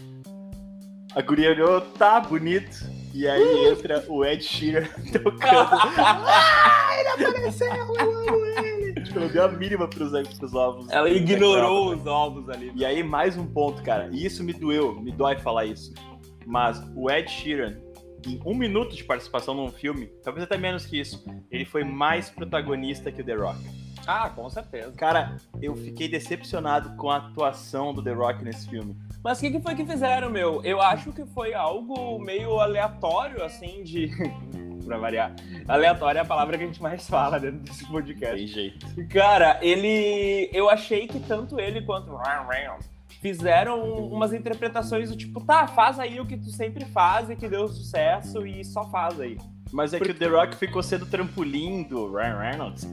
a 1.15 1.21
guria 1.21 1.49
olhou, 1.51 1.81
tá 1.81 2.19
bonito. 2.19 2.85
E 3.13 3.27
aí 3.27 3.67
entra 3.67 4.03
o 4.07 4.23
Ed 4.23 4.43
Sheeran 4.43 4.87
tocando. 5.11 5.69
ah, 5.71 6.89
ele 6.97 7.27
apareceu, 7.27 7.67
eu 7.73 7.99
amo 7.99 8.45
ele. 8.45 8.93
Tipo, 9.03 9.19
não 9.19 9.27
deu 9.27 9.43
a 9.45 9.47
mínima 9.49 9.87
pros, 9.87 10.11
pros 10.37 10.53
ovos. 10.53 10.89
Ela 10.89 11.09
ignorou 11.09 11.93
os 11.93 12.05
ovos 12.05 12.49
ali. 12.49 12.71
E 12.75 12.85
aí, 12.85 13.03
mais 13.03 13.37
um 13.37 13.45
ponto, 13.45 13.81
cara. 13.83 14.09
E 14.11 14.25
isso 14.25 14.43
me 14.43 14.53
doeu, 14.53 14.99
me 15.01 15.11
dói 15.11 15.37
falar 15.37 15.65
isso. 15.65 15.93
Mas 16.45 16.81
o 16.95 17.09
Ed 17.09 17.29
Sheeran, 17.29 17.77
em 18.25 18.39
um 18.45 18.53
minuto 18.53 18.95
de 18.95 19.03
participação 19.03 19.53
num 19.53 19.69
filme, 19.69 20.07
talvez 20.23 20.43
até 20.43 20.57
menos 20.57 20.85
que 20.85 20.99
isso, 20.99 21.23
ele 21.49 21.65
foi 21.65 21.83
mais 21.83 22.29
protagonista 22.29 23.11
que 23.11 23.21
o 23.21 23.25
The 23.25 23.35
Rock. 23.35 23.59
Ah, 24.07 24.29
com 24.29 24.49
certeza. 24.49 24.91
Cara, 24.93 25.37
eu 25.61 25.75
fiquei 25.75 26.07
decepcionado 26.07 26.95
com 26.95 27.09
a 27.09 27.17
atuação 27.17 27.93
do 27.93 28.01
The 28.01 28.13
Rock 28.13 28.43
nesse 28.43 28.69
filme. 28.69 28.95
Mas 29.23 29.37
o 29.37 29.41
que, 29.41 29.51
que 29.51 29.59
foi 29.61 29.75
que 29.75 29.85
fizeram, 29.85 30.29
meu? 30.29 30.63
Eu 30.63 30.81
acho 30.81 31.11
que 31.11 31.25
foi 31.27 31.53
algo 31.53 32.17
meio 32.19 32.59
aleatório, 32.59 33.43
assim, 33.43 33.83
de. 33.83 34.09
pra 34.85 34.97
variar. 34.97 35.35
Aleatório 35.67 36.17
é 36.17 36.21
a 36.21 36.25
palavra 36.25 36.57
que 36.57 36.63
a 36.63 36.67
gente 36.67 36.81
mais 36.81 37.07
fala 37.07 37.39
dentro 37.39 37.59
desse 37.59 37.85
podcast. 37.85 38.35
Tem 38.35 38.47
jeito. 38.47 39.07
Cara, 39.09 39.59
ele. 39.61 40.49
Eu 40.51 40.69
achei 40.69 41.07
que 41.07 41.19
tanto 41.19 41.59
ele 41.59 41.81
quanto 41.81 42.11
o 42.11 42.17
Ryan 42.17 42.47
Reynolds 42.49 42.89
fizeram 43.21 43.79
umas 44.07 44.33
interpretações 44.33 45.11
do 45.11 45.15
tipo, 45.15 45.39
tá, 45.41 45.67
faz 45.67 45.99
aí 45.99 46.19
o 46.19 46.25
que 46.25 46.35
tu 46.35 46.49
sempre 46.49 46.85
faz 46.85 47.29
e 47.29 47.35
que 47.35 47.47
deu 47.47 47.67
sucesso 47.67 48.45
e 48.47 48.65
só 48.65 48.89
faz 48.89 49.19
aí. 49.19 49.37
Mas 49.71 49.93
é 49.93 49.99
que 49.99 50.11
o 50.11 50.13
The 50.13 50.27
Rock 50.27 50.55
ficou 50.55 50.83
sendo 50.83 51.05
trampolim 51.05 51.83
do 51.83 52.11
Ryan 52.13 52.37
Reynolds. 52.37 52.87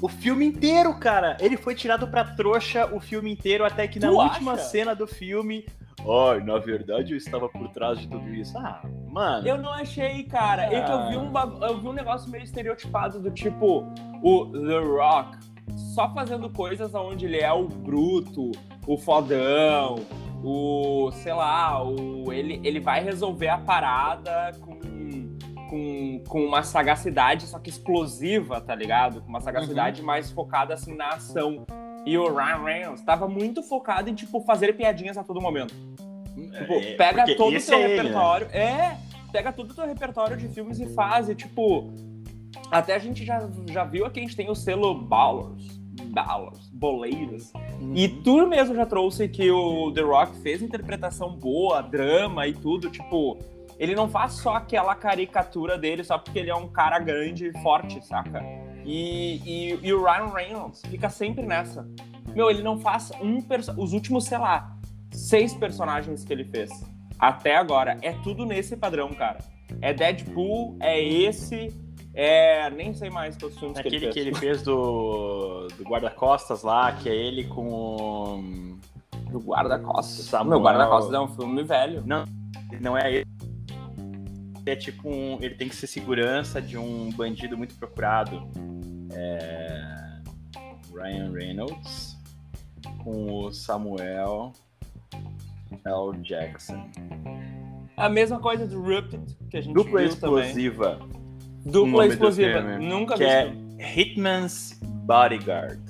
O 0.00 0.08
filme 0.08 0.46
inteiro, 0.46 0.98
cara. 0.98 1.36
Ele 1.40 1.56
foi 1.56 1.74
tirado 1.74 2.06
pra 2.08 2.24
trouxa 2.24 2.86
o 2.94 3.00
filme 3.00 3.30
inteiro, 3.30 3.64
até 3.64 3.86
que 3.86 3.98
na 3.98 4.08
Tu 4.08 4.14
última 4.16 4.52
acha? 4.52 4.62
cena 4.64 4.94
do 4.94 5.06
filme. 5.06 5.66
Ai, 6.00 6.40
na 6.42 6.56
verdade 6.58 7.12
eu 7.12 7.18
estava 7.18 7.46
por 7.48 7.68
trás 7.68 7.98
de 7.98 8.08
tudo 8.08 8.26
isso. 8.34 8.56
Ah, 8.56 8.80
mano. 9.08 9.46
Eu 9.46 9.58
não 9.58 9.70
achei, 9.70 10.22
cara. 10.22 10.62
É 10.62 10.80
que 10.82 10.90
eu 10.90 11.08
vi, 11.10 11.16
um 11.18 11.30
bagu- 11.30 11.62
eu 11.62 11.78
vi 11.78 11.86
um 11.88 11.92
negócio 11.92 12.30
meio 12.30 12.42
estereotipado 12.44 13.20
do 13.20 13.30
tipo 13.30 13.84
o 14.22 14.46
The 14.46 14.78
Rock 14.78 15.36
só 15.94 16.12
fazendo 16.14 16.48
coisas 16.48 16.94
onde 16.94 17.26
ele 17.26 17.38
é 17.38 17.52
o 17.52 17.68
bruto, 17.68 18.50
o 18.86 18.96
fodão, 18.96 19.96
o, 20.42 21.10
sei 21.12 21.34
lá, 21.34 21.84
o 21.84 22.32
ele, 22.32 22.60
ele 22.64 22.80
vai 22.80 23.02
resolver 23.04 23.48
a 23.48 23.58
parada 23.58 24.52
com, 24.60 24.78
com, 25.70 26.20
com 26.28 26.44
uma 26.44 26.64
sagacidade 26.64 27.46
só 27.46 27.60
que 27.60 27.70
explosiva, 27.70 28.60
tá 28.60 28.74
ligado? 28.74 29.20
Com 29.22 29.28
uma 29.28 29.40
sagacidade 29.40 30.02
mais 30.02 30.30
focada 30.32 30.74
assim 30.74 30.96
na 30.96 31.10
ação. 31.10 31.64
E 32.04 32.18
o 32.18 32.34
Ryan 32.34 32.64
Reynolds 32.64 33.04
tava 33.04 33.28
muito 33.28 33.62
focado 33.62 34.10
em 34.10 34.14
tipo 34.14 34.40
fazer 34.40 34.72
piadinhas 34.76 35.16
a 35.16 35.22
todo 35.22 35.40
momento. 35.40 35.72
Tipo, 36.34 36.72
É, 36.72 36.94
pega 36.96 37.24
todo 37.36 37.56
o 37.56 37.60
teu 37.62 37.74
é 37.74 37.82
ele, 37.82 37.88
né? 37.88 37.96
repertório. 38.02 38.46
É, 38.48 38.96
pega 39.30 39.52
todo 39.52 39.70
o 39.70 39.74
teu 39.74 39.86
repertório 39.86 40.36
de 40.36 40.48
filmes 40.48 40.80
e 40.80 40.88
faz. 40.88 41.28
E, 41.28 41.34
tipo, 41.34 41.92
até 42.70 42.94
a 42.94 42.98
gente 42.98 43.24
já, 43.24 43.48
já 43.68 43.84
viu 43.84 44.06
aqui, 44.06 44.18
a 44.18 44.22
gente 44.22 44.36
tem 44.36 44.50
o 44.50 44.54
selo 44.54 44.94
Ballers. 44.94 45.78
Ballers, 46.12 46.68
boleiros. 46.72 47.52
Uhum. 47.80 47.92
E 47.94 48.08
tu 48.08 48.46
mesmo 48.46 48.74
já 48.74 48.86
trouxe 48.86 49.28
que 49.28 49.50
o 49.50 49.92
The 49.92 50.00
Rock 50.00 50.36
fez 50.38 50.62
interpretação 50.62 51.36
boa, 51.36 51.82
drama 51.82 52.46
e 52.48 52.54
tudo. 52.54 52.88
Tipo, 52.90 53.38
ele 53.80 53.94
não 53.94 54.10
faz 54.10 54.34
só 54.34 54.56
aquela 54.56 54.94
caricatura 54.94 55.78
dele 55.78 56.04
só 56.04 56.18
porque 56.18 56.38
ele 56.38 56.50
é 56.50 56.54
um 56.54 56.68
cara 56.68 56.98
grande 56.98 57.46
e 57.46 57.62
forte, 57.62 58.04
saca? 58.04 58.44
E, 58.84 59.40
e, 59.42 59.78
e 59.82 59.92
o 59.94 60.04
Ryan 60.04 60.26
Reynolds 60.34 60.82
fica 60.82 61.08
sempre 61.08 61.46
nessa. 61.46 61.88
Meu, 62.34 62.50
ele 62.50 62.62
não 62.62 62.78
faz 62.78 63.10
um 63.22 63.42
Os 63.78 63.94
últimos, 63.94 64.26
sei 64.26 64.36
lá, 64.36 64.76
seis 65.10 65.54
personagens 65.54 66.22
que 66.24 66.30
ele 66.30 66.44
fez 66.44 66.70
até 67.18 67.56
agora. 67.56 67.96
É 68.02 68.12
tudo 68.22 68.44
nesse 68.44 68.76
padrão, 68.76 69.08
cara. 69.14 69.38
É 69.80 69.94
Deadpool, 69.94 70.76
é 70.78 71.02
esse, 71.02 71.74
é. 72.12 72.68
Nem 72.68 72.92
sei 72.92 73.08
mais 73.08 73.34
quantos 73.38 73.58
filmes 73.58 73.80
que 73.80 73.88
ele 73.88 73.96
Aquele 73.96 74.12
fez. 74.12 74.14
que 74.14 74.20
ele 74.20 74.34
fez 74.34 74.62
do, 74.62 75.68
do 75.78 75.84
guarda-costas 75.84 76.62
lá, 76.62 76.92
que 76.92 77.08
é 77.08 77.14
ele 77.14 77.44
com. 77.44 78.78
Do 79.30 79.38
Guarda-Costas. 79.38 80.44
Meu, 80.44 80.60
Guarda-Costas 80.60 81.14
é 81.14 81.20
um 81.20 81.28
filme 81.28 81.62
velho. 81.62 82.02
Não 82.80 82.98
é 82.98 83.14
ele. 83.14 83.29
É 84.66 84.76
tipo 84.76 85.08
um. 85.08 85.38
Ele 85.40 85.54
tem 85.54 85.68
que 85.68 85.76
ser 85.76 85.86
segurança 85.86 86.60
de 86.60 86.76
um 86.76 87.10
bandido 87.10 87.56
muito 87.56 87.74
procurado. 87.76 88.48
É... 89.12 90.20
Ryan 90.94 91.32
Reynolds 91.32 92.16
com 93.02 93.32
o 93.32 93.52
Samuel 93.52 94.52
L. 95.84 96.18
Jackson. 96.22 96.90
A 97.96 98.08
mesma 98.08 98.38
coisa 98.38 98.66
do 98.66 98.80
Rupert, 98.80 99.20
que 99.50 99.56
a 99.56 99.60
gente 99.60 99.74
Dupla 99.74 100.00
viu 100.00 100.16
também. 100.16 100.44
explosiva. 100.44 100.98
Dupla 101.64 101.90
nome 101.90 102.06
do 102.08 102.12
explosiva. 102.12 102.60
Nunca 102.78 103.14
que 103.14 103.24
vi 103.24 103.30
é. 103.78 104.00
Hitman's 104.00 104.78
Bodyguard. 104.82 105.80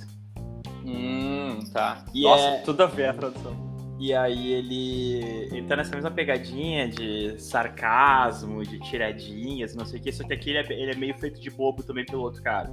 Hum, 0.84 1.60
tá. 1.72 2.04
E 2.12 2.22
Nossa, 2.22 2.42
é- 2.42 2.62
tudo 2.62 2.82
a 2.82 2.86
ver 2.86 3.10
a 3.10 3.14
tradução. 3.14 3.69
E 4.00 4.14
aí 4.14 4.52
ele, 4.54 5.62
tá 5.68 5.76
nessa 5.76 5.94
mesma 5.94 6.10
pegadinha 6.10 6.88
de 6.88 7.38
sarcasmo, 7.38 8.64
de 8.64 8.78
tiradinhas, 8.80 9.74
não 9.74 9.84
sei 9.84 10.00
o 10.00 10.02
que, 10.02 10.10
só 10.10 10.26
que 10.26 10.32
aqui 10.32 10.48
ele 10.48 10.58
é, 10.58 10.72
ele 10.72 10.92
é 10.92 10.94
meio 10.94 11.14
feito 11.18 11.38
de 11.38 11.50
bobo 11.50 11.82
também 11.82 12.06
pelo 12.06 12.22
outro 12.22 12.42
cara. 12.42 12.70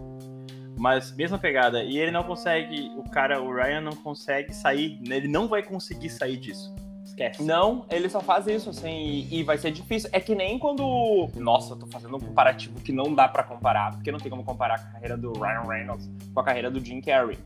Mas 0.79 1.13
mesma 1.13 1.37
pegada, 1.37 1.83
e 1.83 1.97
ele 1.97 2.11
não 2.11 2.23
consegue, 2.23 2.89
o 2.95 3.03
cara, 3.09 3.41
o 3.41 3.53
Ryan 3.53 3.81
não 3.81 3.91
consegue 3.91 4.55
sair, 4.55 5.01
ele 5.03 5.27
não 5.27 5.49
vai 5.49 5.61
conseguir 5.61 6.09
sair 6.09 6.37
disso. 6.37 6.73
Esquece. 7.17 7.41
Não, 7.43 7.83
ele 7.89 8.07
só 8.09 8.21
faz 8.21 8.45
isso, 8.45 8.69
assim, 8.69 8.91
e, 8.91 9.39
e 9.39 9.43
vai 9.43 9.57
ser 9.57 9.71
difícil. 9.71 10.07
É 10.13 10.19
que 10.19 10.35
nem 10.35 10.59
quando. 10.59 11.27
Nossa, 11.35 11.73
eu 11.73 11.79
tô 11.79 11.87
fazendo 11.87 12.15
um 12.15 12.19
comparativo 12.19 12.79
que 12.79 12.91
não 12.91 13.13
dá 13.15 13.27
pra 13.27 13.41
comparar, 13.43 13.93
porque 13.95 14.11
não 14.11 14.19
tem 14.19 14.29
como 14.29 14.43
comparar 14.43 14.75
a 14.75 14.79
carreira 14.79 15.17
do 15.17 15.33
Ryan 15.33 15.63
Reynolds 15.67 16.07
com 16.31 16.39
a 16.39 16.43
carreira 16.43 16.69
do 16.69 16.79
Jim 16.79 17.01
Carrey. 17.01 17.39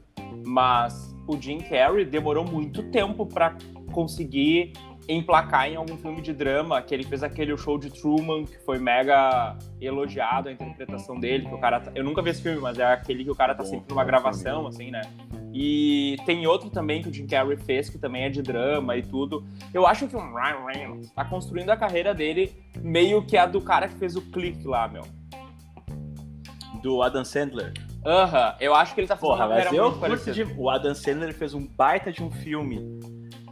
Mas 0.45 1.15
o 1.25 1.39
Jim 1.39 1.59
Carrey 1.59 2.03
demorou 2.03 2.43
muito 2.43 2.83
tempo 2.91 3.25
pra 3.25 3.55
conseguir 3.93 4.73
emplacar 5.07 5.67
em 5.69 5.75
algum 5.77 5.97
filme 5.97 6.21
de 6.21 6.33
drama, 6.33 6.81
que 6.81 6.93
ele 6.93 7.03
fez 7.03 7.23
aquele 7.23 7.55
show 7.57 7.77
de 7.77 7.89
Truman, 7.89 8.45
que 8.45 8.57
foi 8.65 8.77
mega 8.77 9.57
elogiado 9.79 10.49
a 10.49 10.51
interpretação 10.51 11.17
dele, 11.17 11.47
que 11.47 11.53
o 11.55 11.57
cara. 11.59 11.79
tá- 11.79 11.91
Eu 11.95 12.03
nunca 12.03 12.21
vi 12.21 12.29
esse 12.29 12.41
filme, 12.41 12.59
mas 12.59 12.77
é 12.77 12.83
aquele 12.85 13.23
que 13.23 13.31
o 13.31 13.35
cara 13.35 13.55
tá 13.55 13.63
sempre 13.63 13.85
numa 13.89 14.03
gravação, 14.03 14.67
assim, 14.67 14.91
né? 14.91 15.01
E 15.53 16.15
tem 16.25 16.47
outro 16.47 16.69
também 16.69 17.01
que 17.01 17.09
o 17.09 17.13
Jim 17.13 17.27
Carrey 17.27 17.57
fez, 17.57 17.89
que 17.89 17.97
também 17.97 18.23
é 18.23 18.29
de 18.29 18.41
drama 18.41 18.95
e 18.95 19.01
tudo. 19.01 19.45
Eu 19.73 19.85
acho 19.85 20.07
que 20.07 20.15
o 20.15 20.19
Ryan 20.19 20.65
Reynolds 20.65 21.11
tá 21.11 21.25
construindo 21.25 21.69
a 21.69 21.75
carreira 21.77 22.13
dele 22.13 22.53
meio 22.81 23.21
que 23.25 23.35
a 23.37 23.45
do 23.45 23.59
cara 23.61 23.87
que 23.87 23.95
fez 23.95 24.15
o 24.15 24.21
clique 24.21 24.65
lá, 24.65 24.87
meu. 24.87 25.03
Do 26.81 27.01
Adam 27.01 27.23
Sandler. 27.25 27.73
Aham, 28.05 28.55
eu 28.59 28.73
acho 28.73 28.95
que 28.95 29.01
ele 29.01 29.07
tá 29.07 29.15
fazendo 29.15 29.29
Porra, 29.37 29.45
uma 29.47 29.55
carreira 29.61 29.83
muito 29.83 29.99
parecida. 29.99 30.33
de... 30.33 30.43
O 30.57 30.69
Adam 30.69 30.95
Sandler 30.95 31.33
fez 31.33 31.53
um 31.53 31.67
baita 31.67 32.11
de 32.11 32.23
um 32.23 32.31
filme 32.31 32.99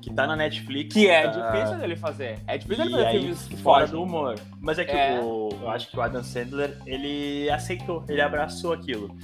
que 0.02 0.12
tá 0.12 0.26
na 0.26 0.36
Netflix. 0.36 0.94
Que 0.94 1.08
é 1.08 1.28
tá- 1.30 1.52
difícil 1.52 1.78
dele 1.78 1.96
fazer. 1.96 2.40
É 2.48 2.58
difícil 2.58 2.86
ele 2.86 2.94
E 2.94 2.98
fazer 3.04 3.12
filmes 3.20 3.44
que 3.44 3.58
fora 3.58 3.86
do 3.86 4.02
humor. 4.02 4.36
Mas 4.60 4.80
é 4.80 4.86
que 4.86 4.92
É. 4.92 5.20
o- 5.22 5.50
eu 5.62 5.70
acho 5.70 5.92
que 5.92 5.98
o 5.98 6.02
Adam 6.02 6.24
Sandler, 6.24 6.78
ele 6.88 7.50
aceitou, 7.52 8.04
ele 8.10 8.22
abraçou 8.22 8.74
aquilo. 8.74 9.16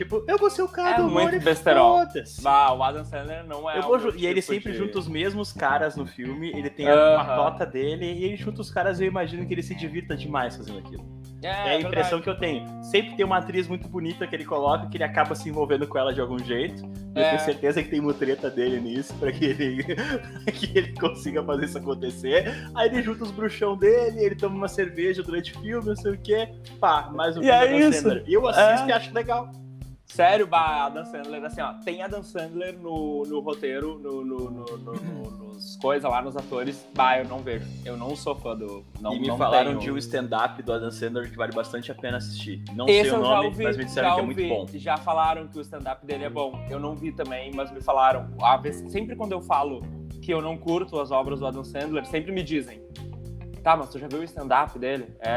Tipo, 0.00 0.24
eu 0.26 0.38
vou 0.38 0.48
ser 0.48 0.62
o 0.62 0.68
cara 0.68 0.96
É 0.96 1.02
do 1.02 1.10
muito 1.10 1.38
besterol. 1.40 2.06
Bah, 2.40 2.72
o 2.72 2.82
Adam 2.82 3.04
Sandler 3.04 3.44
não 3.46 3.70
é. 3.70 3.76
Eu 3.76 3.82
vou 3.82 3.98
e 4.16 4.24
ele 4.26 4.40
tipo 4.40 4.54
sempre 4.54 4.72
de- 4.72 4.78
junta 4.78 4.98
os 4.98 5.06
mesmos 5.06 5.52
caras 5.52 5.94
no 5.94 6.06
filme, 6.06 6.48
ele 6.56 6.70
tem 6.70 6.88
a 6.88 7.16
uma 7.16 7.36
cota 7.36 7.66
dele 7.66 8.06
e 8.06 8.24
ele 8.24 8.36
junta 8.38 8.62
os 8.62 8.70
caras 8.70 8.98
e 8.98 9.04
eu 9.04 9.08
imagino 9.08 9.44
que 9.44 9.52
ele 9.52 9.62
se 9.62 9.74
divirta 9.74 10.16
demais 10.16 10.56
fazendo 10.56 10.78
aquilo. 10.78 11.04
É, 11.42 11.48
É, 11.48 11.52
a 11.52 11.80
impressão 11.80 12.18
verdade. 12.18 12.22
que 12.22 12.30
eu 12.30 12.38
tenho. 12.38 12.82
Sempre 12.84 13.14
tem 13.14 13.24
uma 13.26 13.36
atriz 13.38 13.68
muito 13.68 13.88
bonita 13.88 14.26
que 14.26 14.34
ele 14.34 14.44
coloca, 14.46 14.86
que 14.88 14.96
ele 14.96 15.04
acaba 15.04 15.34
se 15.34 15.50
envolvendo 15.50 15.86
com 15.86 15.98
ela 15.98 16.14
de 16.14 16.20
algum 16.22 16.38
jeito. 16.38 16.82
Eu 17.14 17.22
É. 17.22 17.28
tenho 17.30 17.40
certeza 17.42 17.82
que 17.82 17.90
tem 17.90 18.00
uma 18.00 18.14
treta 18.14 18.48
dele 18.50 18.80
nisso 18.80 19.12
pra 19.16 19.30
que 19.30 19.44
ele, 19.44 19.84
pra 20.44 20.52
que 20.52 20.78
ele 20.78 20.94
consiga 20.98 21.44
fazer 21.44 21.64
isso 21.66 21.76
acontecer. 21.76 22.70
Aí 22.74 22.88
ele 22.88 23.02
junta 23.02 23.24
os 23.24 23.30
bruxão 23.30 23.76
dele, 23.76 24.20
ele 24.24 24.34
toma 24.34 24.56
uma 24.56 24.68
cerveja 24.68 25.22
durante 25.22 25.54
o 25.54 25.60
filme, 25.60 25.86
não 25.86 25.96
sei 25.96 26.12
o 26.12 26.18
quê. 26.18 26.48
Pá, 26.80 27.10
mais 27.14 27.36
um 27.36 27.40
E 27.40 27.44
filme 27.44 27.58
é 27.58 27.78
isso. 27.88 28.00
Sandler. 28.02 28.24
Eu 28.26 28.46
assisto 28.48 28.86
É. 28.86 28.88
e 28.88 28.92
acho 28.92 29.12
legal. 29.14 29.50
Sério, 30.12 30.46
bah, 30.46 30.86
Adam 30.86 31.04
Sandler, 31.04 31.44
assim, 31.44 31.60
ó, 31.60 31.72
tem 31.84 32.02
Adam 32.02 32.22
Sandler 32.22 32.76
no, 32.78 33.22
no 33.24 33.40
roteiro, 33.40 33.98
no, 33.98 34.24
no, 34.24 34.50
no- 34.50 34.64
no- 34.78 34.92
no- 34.94 35.30
nos 35.54 35.76
coisas 35.76 36.10
lá, 36.10 36.20
nos 36.20 36.36
atores, 36.36 36.84
bah, 36.94 37.18
eu 37.18 37.26
não 37.28 37.38
vejo. 37.38 37.66
Eu 37.84 37.96
não 37.96 38.16
sou 38.16 38.34
fã 38.34 38.56
do. 38.56 38.84
Não, 39.00 39.12
e 39.14 39.20
me 39.20 39.28
não 39.28 39.38
falaram 39.38 39.70
tenho. 39.70 39.78
de 39.80 39.90
um 39.92 39.96
stand-up 39.98 40.62
do 40.62 40.72
Adam 40.72 40.90
Sandler 40.90 41.30
que 41.30 41.36
vale 41.36 41.52
bastante 41.52 41.92
a 41.92 41.94
pena 41.94 42.16
assistir. 42.16 42.62
Não 42.74 42.86
Esse 42.88 43.10
sei 43.10 43.18
o 43.18 43.22
nome, 43.22 43.46
ouvi, 43.46 43.62
mas 43.64 43.76
me 43.76 43.84
disseram 43.84 44.14
que 44.14 44.20
é 44.20 44.24
muito 44.24 44.48
bom. 44.48 44.66
Já 44.74 44.96
falaram 44.96 45.46
que 45.46 45.58
o 45.58 45.60
stand-up 45.60 46.04
dele 46.04 46.24
é 46.24 46.30
bom. 46.30 46.52
Eu 46.68 46.80
não 46.80 46.94
vi 46.96 47.12
também, 47.12 47.50
mas 47.54 47.70
me 47.70 47.80
falaram. 47.80 48.28
A 48.42 48.56
vez, 48.56 48.76
sempre 48.90 49.14
quando 49.16 49.32
eu 49.32 49.40
falo 49.40 49.82
que 50.22 50.32
eu 50.32 50.42
não 50.42 50.56
curto 50.56 50.98
as 51.00 51.10
obras 51.10 51.40
do 51.40 51.46
Adam 51.46 51.62
Sandler, 51.64 52.04
sempre 52.06 52.32
me 52.32 52.42
dizem. 52.42 52.82
Tá, 53.62 53.76
mas 53.76 53.90
tu 53.90 53.98
já 53.98 54.08
viu 54.08 54.20
o 54.20 54.24
stand-up 54.24 54.78
dele? 54.78 55.14
É, 55.20 55.30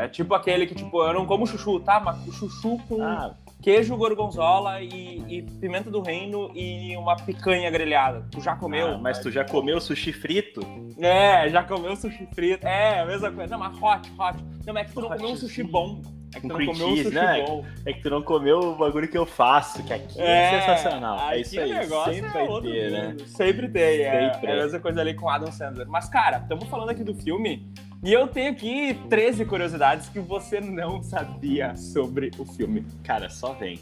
é, 0.00 0.04
é 0.04 0.08
tipo 0.08 0.34
aquele 0.34 0.66
que, 0.66 0.74
tipo, 0.74 1.00
eu 1.04 1.12
não 1.14 1.24
como 1.24 1.46
chuchu, 1.46 1.78
tá? 1.78 2.00
Mas 2.00 2.26
o 2.26 2.32
chuchu 2.32 2.78
com 2.88 3.00
Ah, 3.00 3.32
queijo 3.64 3.96
gorgonzola 3.96 4.82
e, 4.82 5.24
e 5.26 5.42
pimenta 5.58 5.90
do 5.90 6.02
reino 6.02 6.50
e 6.54 6.94
uma 6.98 7.16
picanha 7.16 7.70
grelhada. 7.70 8.26
Tu 8.30 8.38
já 8.42 8.54
comeu? 8.54 8.88
ah, 8.88 8.98
mas 8.98 9.18
tu 9.20 9.30
já 9.30 9.42
comeu 9.42 9.80
sushi 9.80 10.12
frito? 10.12 10.60
É, 10.98 11.48
já 11.48 11.62
comeu 11.62 11.96
sushi 11.96 12.28
frito. 12.34 12.66
É, 12.66 13.00
a 13.00 13.06
mesma 13.06 13.32
coisa. 13.32 13.56
Não, 13.56 13.58
mas 13.58 13.82
hot, 13.82 14.12
hot. 14.18 14.44
Não, 14.66 14.74
mas 14.74 14.82
é 14.82 14.84
que 14.84 14.92
tu 14.92 15.00
não 15.00 15.08
comeu 15.08 15.30
um 15.30 15.36
sushi 15.36 15.62
bom. 15.62 16.02
É 16.36 16.40
que 16.40 16.46
não 16.46 16.56
cream 16.56 16.72
um 16.72 16.74
cheese, 16.74 17.04
sushi 17.04 17.14
né? 17.14 17.42
bom. 17.46 17.64
É 17.86 17.92
que 17.94 18.02
tu 18.02 18.10
não 18.10 18.20
comeu 18.20 18.58
o 18.58 18.76
bagulho 18.76 19.08
que 19.08 19.16
eu 19.16 19.24
faço, 19.24 19.82
que 19.82 19.94
aqui 19.94 20.20
é, 20.20 20.60
sensacional. 20.60 21.30
É 21.30 21.40
isso 21.40 21.58
aí. 21.58 21.72
Sempre 21.86 22.38
é 22.38 22.42
outro 22.42 22.70
ter, 22.70 22.90
né? 22.90 23.16
Sempre 23.28 23.68
tem, 23.70 24.02
é. 24.02 24.32
Sempre. 24.32 24.46
É 24.46 24.52
a 24.52 24.56
mesma 24.56 24.80
coisa 24.80 25.00
ali 25.00 25.14
com 25.14 25.30
Adam 25.30 25.50
Sandler. 25.50 25.88
Mas, 25.88 26.06
cara, 26.10 26.36
estamos 26.36 26.68
falando 26.68 26.90
aqui 26.90 27.02
do 27.02 27.14
filme 27.14 27.66
e 28.04 28.12
eu 28.12 28.28
tenho 28.28 28.52
aqui 28.52 28.94
13 29.08 29.44
curiosidades 29.46 30.08
que 30.08 30.20
você 30.20 30.60
não 30.60 31.02
sabia 31.02 31.74
sobre 31.74 32.30
o 32.38 32.44
filme. 32.44 32.84
Cara, 33.02 33.28
só 33.30 33.52
vem. 33.54 33.80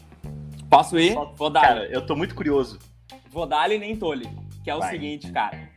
Posso 0.69 0.97
ir? 0.97 1.13
Só- 1.13 1.33
Vou 1.35 1.49
dar. 1.49 1.61
Cara, 1.61 1.85
eu 1.87 2.05
tô 2.05 2.15
muito 2.15 2.33
curioso. 2.33 2.79
Vou 3.29 3.45
dar-lhe 3.45 3.77
nem 3.77 3.95
tole. 3.95 4.27
Que 4.63 4.69
é 4.71 4.75
o 4.75 4.79
Vai. 4.79 4.91
seguinte, 4.91 5.31
cara. 5.31 5.69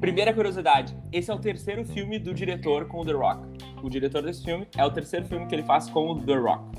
Primeira 0.00 0.32
curiosidade. 0.34 0.94
Esse 1.10 1.30
é 1.30 1.34
o 1.34 1.38
terceiro 1.38 1.84
filme 1.84 2.18
do 2.18 2.32
diretor 2.34 2.86
com 2.86 3.00
o 3.00 3.04
The 3.06 3.12
Rock. 3.12 3.42
O 3.82 3.88
diretor 3.88 4.22
desse 4.22 4.44
filme 4.44 4.68
é 4.76 4.84
o 4.84 4.90
terceiro 4.90 5.24
filme 5.26 5.46
que 5.46 5.54
ele 5.54 5.62
faz 5.64 5.88
com 5.88 6.10
o 6.10 6.20
The 6.20 6.34
Rock. 6.36 6.78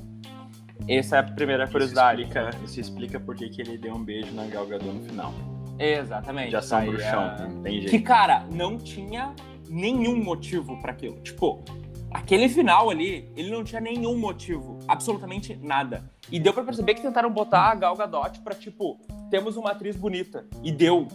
Essa 0.88 1.18
é 1.18 1.20
a 1.20 1.24
primeira 1.24 1.68
curiosidade. 1.68 2.22
Isso 2.22 2.30
explica, 2.32 2.66
isso 2.66 2.80
explica 2.80 3.20
por 3.20 3.36
que 3.36 3.46
ele 3.62 3.78
deu 3.78 3.96
um 3.96 4.04
beijo 4.04 4.32
na 4.34 4.46
Gal 4.46 4.66
Gadot 4.68 4.86
no 4.92 5.04
final. 5.04 5.34
Exatamente. 5.78 6.56
Ação 6.56 6.80
Aí, 6.80 6.90
bruxão, 6.90 7.24
é- 7.24 7.48
não 7.48 7.62
tem 7.62 7.74
jeito. 7.82 7.90
Que, 7.90 8.00
cara, 8.00 8.46
não 8.54 8.78
tinha 8.78 9.34
nenhum 9.70 10.22
motivo 10.24 10.82
pra 10.82 10.92
aquilo. 10.92 11.22
Tipo, 11.22 11.64
aquele 12.12 12.50
final 12.50 12.90
ali, 12.90 13.32
ele 13.36 13.52
não 13.52 13.64
tinha 13.64 13.80
nenhum 13.80 14.18
motivo. 14.18 14.80
Absolutamente 14.88 15.56
nada. 15.56 16.04
E 16.32 16.40
deu 16.40 16.54
pra 16.54 16.64
perceber 16.64 16.96
que 16.96 17.02
tentaram 17.02 17.32
botar 17.32 17.72
a 17.72 17.76
Gal 17.76 17.96
Gadot 17.96 18.40
pra, 18.42 18.56
tipo, 18.56 19.00
temos 19.30 19.56
uma 19.56 19.72
atriz 19.72 19.96
bonita. 19.96 20.46
E 20.64 20.72
deu. 20.72 21.08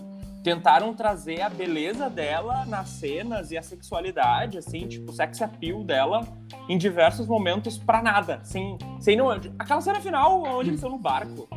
Tentaram 0.42 0.92
trazer 0.92 1.40
a 1.40 1.48
beleza 1.48 2.10
dela 2.10 2.66
nas 2.66 2.90
cenas 2.90 3.50
e 3.50 3.56
a 3.56 3.62
sexualidade, 3.62 4.58
assim, 4.58 4.86
tipo, 4.86 5.10
o 5.10 5.14
sex 5.14 5.40
appeal 5.40 5.82
dela 5.82 6.26
em 6.68 6.76
diversos 6.76 7.26
momentos 7.26 7.78
pra 7.78 8.02
nada. 8.02 8.40
Sem, 8.44 8.76
sem 9.00 9.16
não. 9.16 9.30
Aquela 9.58 9.80
cena 9.80 10.00
final 10.00 10.42
onde 10.42 10.68
eles 10.68 10.74
estão 10.74 10.90
no 10.90 10.98
barco. 10.98 11.48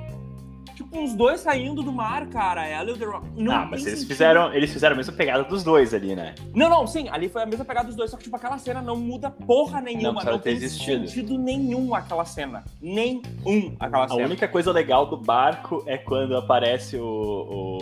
Tipo, 0.90 1.04
os 1.04 1.14
dois 1.14 1.42
saindo 1.42 1.84
do 1.84 1.92
mar, 1.92 2.28
cara. 2.28 2.66
Ela 2.66 2.90
e 2.90 2.94
o 2.94 2.98
The 2.98 3.06
Rock. 3.06 3.28
Não 3.36 3.52
ah, 3.52 3.66
mas 3.70 3.82
eles 3.82 4.00
sentido. 4.00 4.08
fizeram, 4.08 4.54
eles 4.54 4.72
fizeram 4.72 4.94
a 4.94 4.98
mesma 4.98 5.14
pegada 5.14 5.44
dos 5.44 5.64
dois 5.64 5.94
ali, 5.94 6.16
né? 6.16 6.34
Não, 6.56 6.70
não, 6.70 6.88
sim, 6.88 7.08
ali 7.10 7.28
foi 7.30 7.44
a 7.44 7.46
mesma 7.46 7.66
pegada 7.66 7.88
dos 7.88 7.96
dois, 7.96 8.10
só 8.12 8.18
que, 8.18 8.24
tipo, 8.24 8.36
aquela 8.36 8.58
cena 8.58 8.82
não 8.82 8.96
muda 8.96 9.30
porra 9.30 9.82
nenhuma, 9.82 10.24
não, 10.24 10.38
ter 10.40 10.44
tem 10.44 10.54
existido. 10.54 11.08
sentido 11.08 11.38
nenhum 11.38 11.94
aquela 11.94 12.26
cena. 12.26 12.64
Nenhum 12.82 13.76
aquela 13.80 14.06
A 14.06 14.10
cena. 14.10 14.26
única 14.26 14.48
coisa 14.48 14.72
legal 14.72 15.06
do 15.06 15.18
barco 15.18 15.84
é 15.86 15.98
quando 15.98 16.36
aparece 16.38 16.98
o, 16.98 17.04
o, 17.06 17.78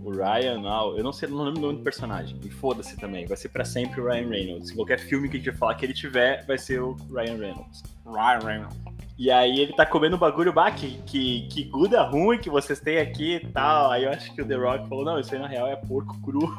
o 0.04 0.10
Ryan 0.10 0.60
lá. 0.60 0.82
Eu 0.96 1.02
não 1.02 1.12
sei, 1.12 1.28
não 1.28 1.44
lembro 1.44 1.60
o 1.60 1.62
nome 1.66 1.78
do 1.78 1.82
personagem. 1.84 2.38
E 2.44 2.50
foda-se 2.50 2.96
também. 2.96 3.26
Vai 3.26 3.36
ser 3.36 3.48
pra 3.48 3.64
sempre 3.64 4.00
o 4.00 4.04
Ryan 4.06 4.28
Reynolds. 4.28 4.70
Em 4.70 4.74
qualquer 4.76 4.98
filme 4.98 5.28
que 5.28 5.36
a 5.36 5.40
gente 5.40 5.52
falar 5.56 5.74
que 5.76 5.86
ele 5.86 5.94
tiver, 5.94 6.44
vai 6.46 6.58
ser 6.58 6.80
o 6.82 6.94
Ryan 7.12 7.36
Reynolds. 7.38 7.82
Ryan 8.06 8.38
Reynolds. 8.44 8.76
E 9.16 9.30
aí 9.30 9.60
ele 9.60 9.72
tá 9.72 9.86
comendo 9.86 10.16
um 10.16 10.18
bagulho 10.18 10.52
bah, 10.52 10.72
que, 10.72 10.98
que, 11.06 11.46
que 11.48 11.64
guda 11.64 12.02
ruim 12.02 12.38
que 12.38 12.50
vocês 12.50 12.80
têm 12.80 12.98
aqui 12.98 13.36
e 13.36 13.46
tal. 13.46 13.92
Aí 13.92 14.04
eu 14.04 14.10
acho 14.10 14.34
que 14.34 14.42
o 14.42 14.46
The 14.46 14.56
Rock 14.56 14.88
falou, 14.88 15.04
não, 15.04 15.20
isso 15.20 15.32
aí 15.32 15.40
na 15.40 15.46
real 15.46 15.68
é 15.68 15.76
porco 15.76 16.20
cru. 16.20 16.52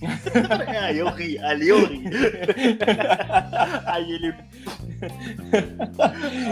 aí 0.82 0.98
eu 0.98 1.08
ri, 1.10 1.38
ali 1.38 1.68
eu 1.68 1.86
ri. 1.86 2.02
aí 3.86 4.12
ele. 4.12 4.34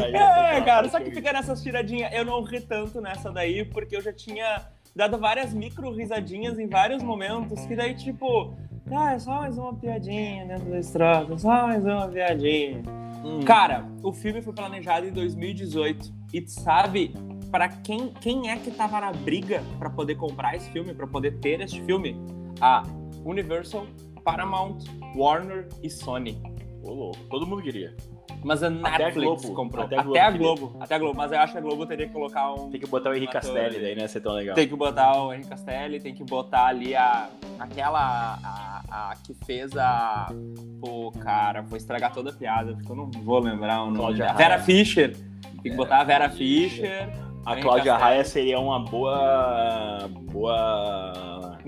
Aí 0.05 0.15
É, 0.15 0.57
essa 0.59 0.65
cara, 0.65 0.89
só 0.89 1.01
que 1.01 1.11
fica 1.11 1.33
nessas 1.33 1.61
tiradinhas. 1.61 2.13
Eu 2.13 2.25
não 2.25 2.43
ri 2.43 2.61
tanto 2.61 3.01
nessa 3.01 3.33
daí, 3.33 3.65
porque 3.65 3.97
eu 3.97 4.03
já 4.03 4.13
tinha 4.13 4.69
dado 4.95 5.19
várias 5.19 5.53
micro 5.53 5.91
risadinhas 5.91 6.59
em 6.59 6.69
vários 6.69 7.03
momentos, 7.03 7.65
que 7.67 7.75
daí, 7.75 7.95
tipo, 7.95 8.55
ah, 8.93 9.15
é 9.15 9.19
só 9.19 9.41
mais 9.41 9.59
uma 9.59 9.75
piadinha 9.75 10.47
dentro 10.47 10.71
da 10.71 10.79
estrofe, 10.79 11.39
só 11.39 11.67
mais 11.67 11.85
uma 11.85 12.07
piadinha. 12.09 12.83
Hum. 13.25 13.41
Cara, 13.41 13.87
o 14.03 14.13
filme 14.13 14.43
foi 14.43 14.53
planejado 14.53 15.07
em 15.07 15.13
2018 15.13 16.13
e 16.33 16.47
sabe 16.49 17.15
para 17.51 17.69
quem 17.69 18.13
quem 18.21 18.51
é 18.51 18.57
que 18.57 18.71
tava 18.71 19.01
na 19.01 19.13
briga 19.13 19.63
pra 19.79 19.91
poder 19.91 20.17
comprar 20.17 20.55
esse 20.55 20.71
filme, 20.71 20.95
pra 20.95 21.07
poder 21.07 21.39
ter 21.39 21.61
este 21.61 21.83
filme? 21.83 22.17
A 22.61 22.83
Universal, 23.25 23.87
Paramount, 24.25 24.85
Warner 25.17 25.69
e 25.83 25.89
Sony. 25.89 26.41
Ô, 26.83 26.93
louco, 26.93 27.19
todo 27.31 27.47
mundo 27.47 27.63
queria. 27.63 27.97
Mas 28.43 28.63
a 28.63 28.69
Até 28.69 28.77
a 28.77 28.99
Netflix 28.99 29.43
Globo, 29.43 29.55
comprou. 29.55 29.85
até 29.85 29.97
Até 29.99 30.21
a 30.21 30.27
a, 30.27 30.31
Globo 30.31 30.33
queria. 30.33 30.57
Globo, 30.57 30.77
até 30.81 30.95
a 30.95 30.99
Globo. 30.99 31.17
Mas 31.17 31.33
eu 31.33 31.39
acho 31.39 31.53
que 31.53 31.59
a 31.59 31.61
Globo 31.61 31.87
teria 31.87 32.07
que 32.07 32.13
colocar 32.13 32.53
um. 32.55 32.71
Tem 32.71 32.81
que 32.81 32.87
botar 32.87 33.11
o 33.11 33.15
Henrique 33.15 33.31
um 33.31 33.41
Castelli 33.41 33.81
daí, 33.81 33.95
né? 33.97 34.07
Ser 34.09 34.21
tão 34.21 34.33
legal. 34.33 34.55
Tem 34.55 34.69
que 34.69 34.77
botar 34.77 35.23
o 35.23 35.33
Henrique 35.33 35.49
Castelli, 35.49 36.01
tem 36.01 36.15
que 36.15 36.25
botar 36.25 36.67
ali 36.67 36.95
a. 36.95 37.29
Aquela. 37.59 38.39
A, 38.43 39.11
a 39.11 39.15
que 39.17 39.35
fez 39.45 39.77
a. 39.77 40.33
Pô, 40.81 41.11
cara, 41.13 41.63
vou 41.63 41.77
estragar 41.77 42.13
toda 42.13 42.31
a 42.31 42.33
piada, 42.33 42.73
porque 42.75 42.91
eu 42.91 42.97
não 42.97 43.11
vou 43.11 43.41
lembrar 43.41 43.83
o 43.83 43.91
nome. 43.91 44.19
Vera 44.37 44.59
Fischer. 44.61 45.17
Tem 45.17 45.63
que 45.63 45.69
Vera 45.71 45.77
botar 45.77 45.99
a 46.01 46.05
Vera 46.05 46.31
Fischer. 46.31 47.09
A 47.45 47.57
Cláudia. 47.57 47.97
Raia 47.97 48.25
seria 48.25 48.61
uma 48.61 48.79
boa. 48.85 50.08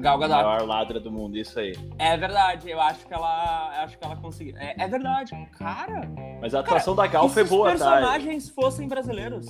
Gal 0.01 0.19
Gadot. 0.19 0.43
maior 0.43 0.67
ladra 0.67 0.99
do 1.01 1.11
mundo, 1.11 1.37
isso 1.37 1.59
aí. 1.59 1.73
É 1.99 2.17
verdade, 2.17 2.71
eu 2.71 2.81
acho 2.81 3.07
que 3.07 3.13
ela. 3.15 3.83
Acho 3.83 3.99
que 3.99 4.05
ela 4.05 4.17
conseguiu. 4.17 4.57
É, 4.59 4.75
é 4.85 4.89
verdade, 4.89 5.33
cara. 5.59 6.03
Mas 6.41 6.55
a 6.55 6.61
atuação 6.61 6.95
da 6.95 7.07
Gal 7.07 7.29
foi 7.29 7.45
se 7.45 7.51
boa, 7.51 7.73
os 7.75 7.79
tá? 7.79 7.91
personagens 7.93 8.49
fossem 8.49 8.89
brasileiros? 8.89 9.47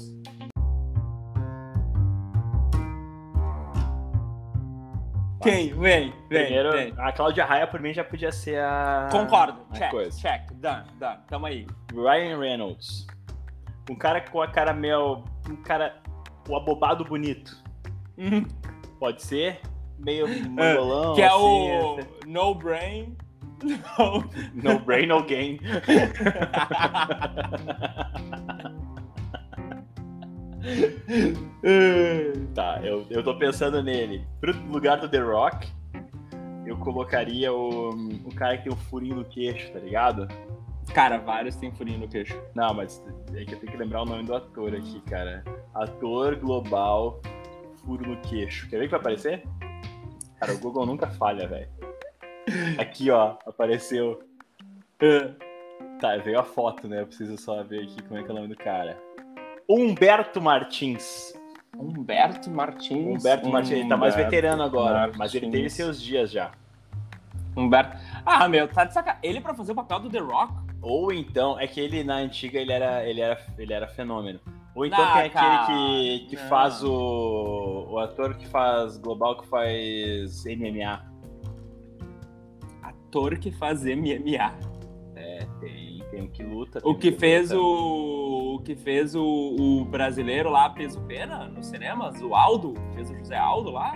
Quem? 5.43 5.69
Vem, 5.73 6.13
vem, 6.29 6.45
Primeiro, 6.45 6.71
vem. 6.73 6.93
a 6.99 7.13
Cláudia 7.13 7.47
Raia 7.47 7.67
por 7.67 7.81
mim 7.81 7.95
já 7.95 8.05
podia 8.05 8.31
ser 8.31 8.61
a. 8.61 9.09
Concordo. 9.11 9.61
a 9.71 9.75
Check, 9.75 9.91
coisa. 9.91 10.21
check. 10.21 10.53
Done, 10.53 10.85
done. 10.99 11.19
Tamo 11.29 11.47
aí. 11.47 11.67
Ryan 11.95 12.39
Reynolds. 12.39 13.07
Um 13.91 13.95
cara 13.97 14.21
com 14.21 14.43
a 14.43 14.49
cara 14.49 14.75
meio. 14.75 15.25
Um 15.49 15.57
cara. 15.57 15.97
O 16.49 16.57
abobado 16.57 17.05
bonito. 17.05 17.57
Pode 18.99 19.23
ser? 19.23 19.61
Meio 20.01 20.27
mangolão. 20.51 21.15
que 21.15 21.23
é 21.23 21.27
assim, 21.27 21.37
o 21.37 21.99
assim. 21.99 22.09
No 22.27 22.55
Brain. 22.55 23.17
No. 23.63 24.25
No 24.55 24.79
brain, 24.81 25.07
no 25.07 25.23
gain. 25.23 25.59
Tá, 32.55 32.81
eu, 32.83 33.07
eu 33.11 33.23
tô 33.23 33.37
pensando 33.37 33.83
nele. 33.83 34.27
Pro 34.41 34.53
lugar 34.67 34.99
do 34.99 35.09
The 35.09 35.19
Rock, 35.21 35.69
eu 36.67 36.77
colocaria 36.77 37.53
o, 37.53 37.91
o 37.91 38.35
cara 38.35 38.57
que 38.59 38.65
tem 38.65 38.73
um 38.73 38.77
furinho 38.77 39.17
no 39.17 39.25
queixo, 39.25 39.73
tá 39.73 39.79
ligado? 39.79 40.29
Cara, 40.95 41.19
vários 41.19 41.57
tem 41.57 41.71
furinho 41.73 42.01
no 42.01 42.09
queixo. 42.09 42.39
Não, 42.55 42.75
mas 42.75 43.03
é 43.35 43.45
que 43.45 43.55
eu 43.55 43.59
tenho 43.61 43.73
que 43.73 43.79
lembrar 43.79 44.03
o 44.03 44.05
nome 44.05 44.25
do 44.25 44.35
ator 44.35 44.75
aqui, 44.75 45.01
cara. 45.03 45.45
Ator 45.75 46.37
global, 46.37 47.21
furo 47.85 48.09
no 48.09 48.17
queixo. 48.23 48.69
Quer 48.69 48.79
ver 48.79 48.85
que 48.87 48.91
vai 48.91 49.01
aparecer? 49.01 49.45
Cara, 50.41 50.55
o 50.55 50.59
Google 50.59 50.87
nunca 50.87 51.07
falha, 51.07 51.47
velho. 51.47 51.69
Aqui, 52.79 53.11
ó, 53.11 53.37
apareceu. 53.47 54.23
Tá, 56.01 56.17
veio 56.17 56.41
a 56.41 56.43
foto, 56.43 56.89
né? 56.89 57.03
Eu 57.03 57.07
preciso 57.07 57.37
só 57.37 57.63
ver 57.63 57.83
aqui 57.83 58.03
como 58.05 58.19
é 58.19 58.23
que 58.23 58.31
é 58.31 58.33
o 58.33 58.37
nome 58.37 58.49
do 58.49 58.57
cara. 58.57 58.99
Humberto 59.69 60.41
Martins. 60.41 61.35
Humberto 61.77 62.51
Martins. 62.51 63.21
Humberto 63.21 63.49
Martins, 63.51 63.73
ele 63.73 63.89
tá 63.89 63.97
mais 63.97 64.15
Humberto 64.15 64.31
veterano 64.31 64.63
agora, 64.63 65.13
mas 65.17 65.35
ele 65.35 65.47
teve 65.47 65.59
Martins. 65.59 65.73
seus 65.75 66.03
dias 66.03 66.31
já. 66.31 66.51
Humberto. 67.57 67.97
Ah, 68.25 68.49
meu, 68.49 68.67
tá 68.67 68.85
de 68.85 68.95
sacanagem. 68.95 69.21
Ele 69.23 69.41
pra 69.41 69.55
fazer 69.55 69.73
o 69.73 69.75
papel 69.75 70.01
do 70.01 70.11
The 70.11 70.19
Rock? 70.19 70.55
Ou 70.81 71.13
então, 71.13 71.61
é 71.61 71.67
que 71.67 71.79
ele 71.79 72.03
na 72.03 72.17
antiga 72.17 72.59
ele 72.59 72.73
era, 72.73 73.07
ele 73.07 73.21
era, 73.21 73.39
ele 73.59 73.73
era 73.73 73.87
fenômeno. 73.87 74.41
Ou 74.75 74.87
então 74.87 75.03
Ah, 75.03 75.13
tem 75.15 75.21
aquele 75.23 75.31
cara, 75.33 75.67
que, 75.67 76.27
que 76.29 76.37
não. 76.37 76.49
faz 76.49 76.83
o. 76.85 77.87
O 77.91 77.99
ator 77.99 78.35
que 78.35 78.47
faz 78.47 78.97
global 78.99 79.37
que 79.41 79.47
faz 79.49 80.45
MMA. 80.45 81.05
Ator 82.83 83.39
que 83.39 83.51
faz 83.51 83.85
MMA. 83.85 84.55
É, 85.17 85.47
tem, 85.61 86.03
tem 86.11 86.23
um 86.23 86.29
que 86.29 86.43
luta. 86.43 86.81
tem 86.81 86.91
O 86.91 86.95
um 86.95 86.99
que 86.99 87.13
fez 87.13 87.51
luta. 87.51 87.63
o. 87.63 88.55
O 88.55 88.63
que 88.63 88.75
fez 88.77 89.15
o, 89.15 89.23
o 89.25 89.85
brasileiro 89.87 90.51
lá, 90.51 90.69
peso 90.69 91.01
pena, 91.03 91.47
nos 91.47 91.67
cinemas, 91.67 92.21
o 92.21 92.35
Aldo, 92.35 92.75
fez 92.95 93.11
o 93.11 93.15
José 93.17 93.37
Aldo 93.37 93.71
lá. 93.71 93.93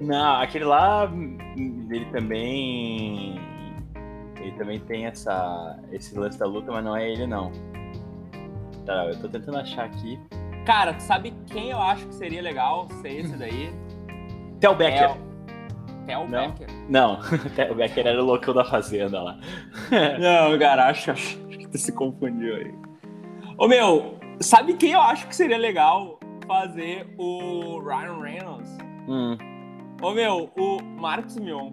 Não, 0.00 0.40
aquele 0.40 0.64
lá, 0.64 1.10
ele 1.56 2.04
também. 2.06 3.36
Ele 4.40 4.52
também 4.52 4.80
tem 4.80 5.06
essa, 5.06 5.78
esse 5.92 6.18
lance 6.18 6.38
da 6.38 6.46
luta, 6.46 6.72
mas 6.72 6.84
não 6.84 6.96
é 6.96 7.08
ele 7.10 7.26
não. 7.26 7.52
Tá, 8.86 9.04
eu 9.06 9.20
tô 9.20 9.28
tentando 9.28 9.58
achar 9.58 9.84
aqui. 9.84 10.18
Cara, 10.64 10.94
tu 10.94 11.00
sabe 11.02 11.34
quem 11.46 11.70
eu 11.70 11.78
acho 11.80 12.06
que 12.06 12.14
seria 12.14 12.40
legal 12.40 12.88
ser 13.02 13.20
esse 13.20 13.34
daí? 13.36 13.70
Tel 14.60 14.74
Becker. 14.74 15.10
É 15.10 15.10
o 15.10 16.06
Tel 16.06 16.28
Não. 16.28 16.50
Becker. 16.52 16.68
Não, 16.88 17.20
Tel 17.56 17.74
Becker 17.74 18.06
era 18.06 18.22
o 18.22 18.24
loucão 18.24 18.54
da 18.54 18.64
fazenda 18.64 19.20
lá. 19.20 19.38
Não, 20.18 20.56
cara, 20.58 20.86
acho, 20.88 21.10
acho 21.10 21.36
que 21.48 21.68
tu 21.68 21.76
se 21.76 21.92
confundiu 21.92 22.54
aí. 22.54 22.74
Ô 23.58 23.66
meu, 23.66 24.18
sabe 24.40 24.74
quem 24.74 24.92
eu 24.92 25.00
acho 25.00 25.26
que 25.26 25.34
seria 25.34 25.58
legal 25.58 26.20
fazer 26.46 27.12
o 27.18 27.80
Ryan 27.80 28.20
Reynolds? 28.22 28.78
Hum. 29.08 29.36
Ô 30.00 30.12
meu, 30.12 30.50
o 30.56 30.80
Marcos 30.82 31.36
Mion. 31.36 31.72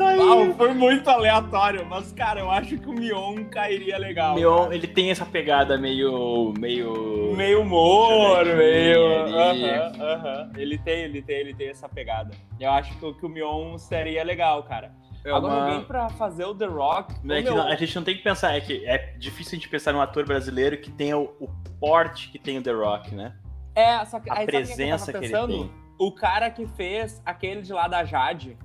Tá 0.00 0.08
aí. 0.08 0.18
Ah, 0.20 0.54
foi 0.56 0.72
muito 0.72 1.08
aleatório, 1.10 1.84
mas 1.84 2.10
cara, 2.12 2.40
eu 2.40 2.50
acho 2.50 2.78
que 2.78 2.88
o 2.88 2.92
Mion 2.92 3.44
cairia 3.50 3.98
legal. 3.98 4.34
Mion, 4.34 4.62
cara. 4.64 4.74
ele 4.74 4.86
tem 4.86 5.10
essa 5.10 5.26
pegada 5.26 5.76
meio. 5.76 6.54
meio. 6.58 7.34
Meio 7.36 7.60
humor, 7.60 8.44
meio. 8.46 9.26
Aham, 9.26 9.92
aham. 10.00 10.52
Ele 10.56 10.78
tem, 10.78 11.00
ele 11.04 11.20
tem, 11.20 11.36
ele 11.36 11.54
tem 11.54 11.68
essa 11.68 11.88
pegada. 11.88 12.30
Eu 12.58 12.70
acho 12.70 12.96
que, 12.98 13.04
o- 13.04 13.14
que 13.14 13.26
o 13.26 13.28
Mion 13.28 13.76
seria 13.76 14.24
legal, 14.24 14.62
cara. 14.62 14.90
É 15.22 15.30
Agora, 15.30 15.52
uma- 15.54 15.64
alguém 15.66 15.84
pra 15.84 16.08
fazer 16.08 16.46
o 16.46 16.54
The 16.54 16.64
Rock. 16.64 17.14
Não 17.22 17.34
é 17.34 17.42
que 17.42 17.50
não- 17.50 17.66
a 17.68 17.74
gente 17.76 17.94
não 17.94 18.02
tem 18.02 18.16
que 18.16 18.22
pensar, 18.22 18.54
é 18.56 18.60
que 18.62 18.86
é 18.86 19.14
difícil 19.18 19.52
a 19.52 19.56
gente 19.60 19.68
pensar 19.68 19.92
num 19.92 20.00
ator 20.00 20.24
brasileiro 20.24 20.78
que 20.78 20.90
tenha 20.90 21.18
o, 21.18 21.24
o 21.38 21.46
porte 21.78 22.30
que 22.30 22.38
tem 22.38 22.56
o 22.56 22.62
The 22.62 22.72
Rock, 22.72 23.14
né? 23.14 23.34
É, 23.74 24.02
só 24.06 24.18
que 24.18 24.30
A 24.30 24.36
que 24.36 24.46
presença 24.46 25.12
tava 25.12 25.18
que 25.18 25.24
ele 25.26 25.32
pensando? 25.34 25.52
tem. 25.58 25.70
O 25.98 26.10
cara 26.12 26.48
que 26.50 26.66
fez 26.66 27.20
aquele 27.26 27.60
de 27.60 27.72
lá 27.74 27.86
da 27.86 28.02
Jade, 28.02 28.56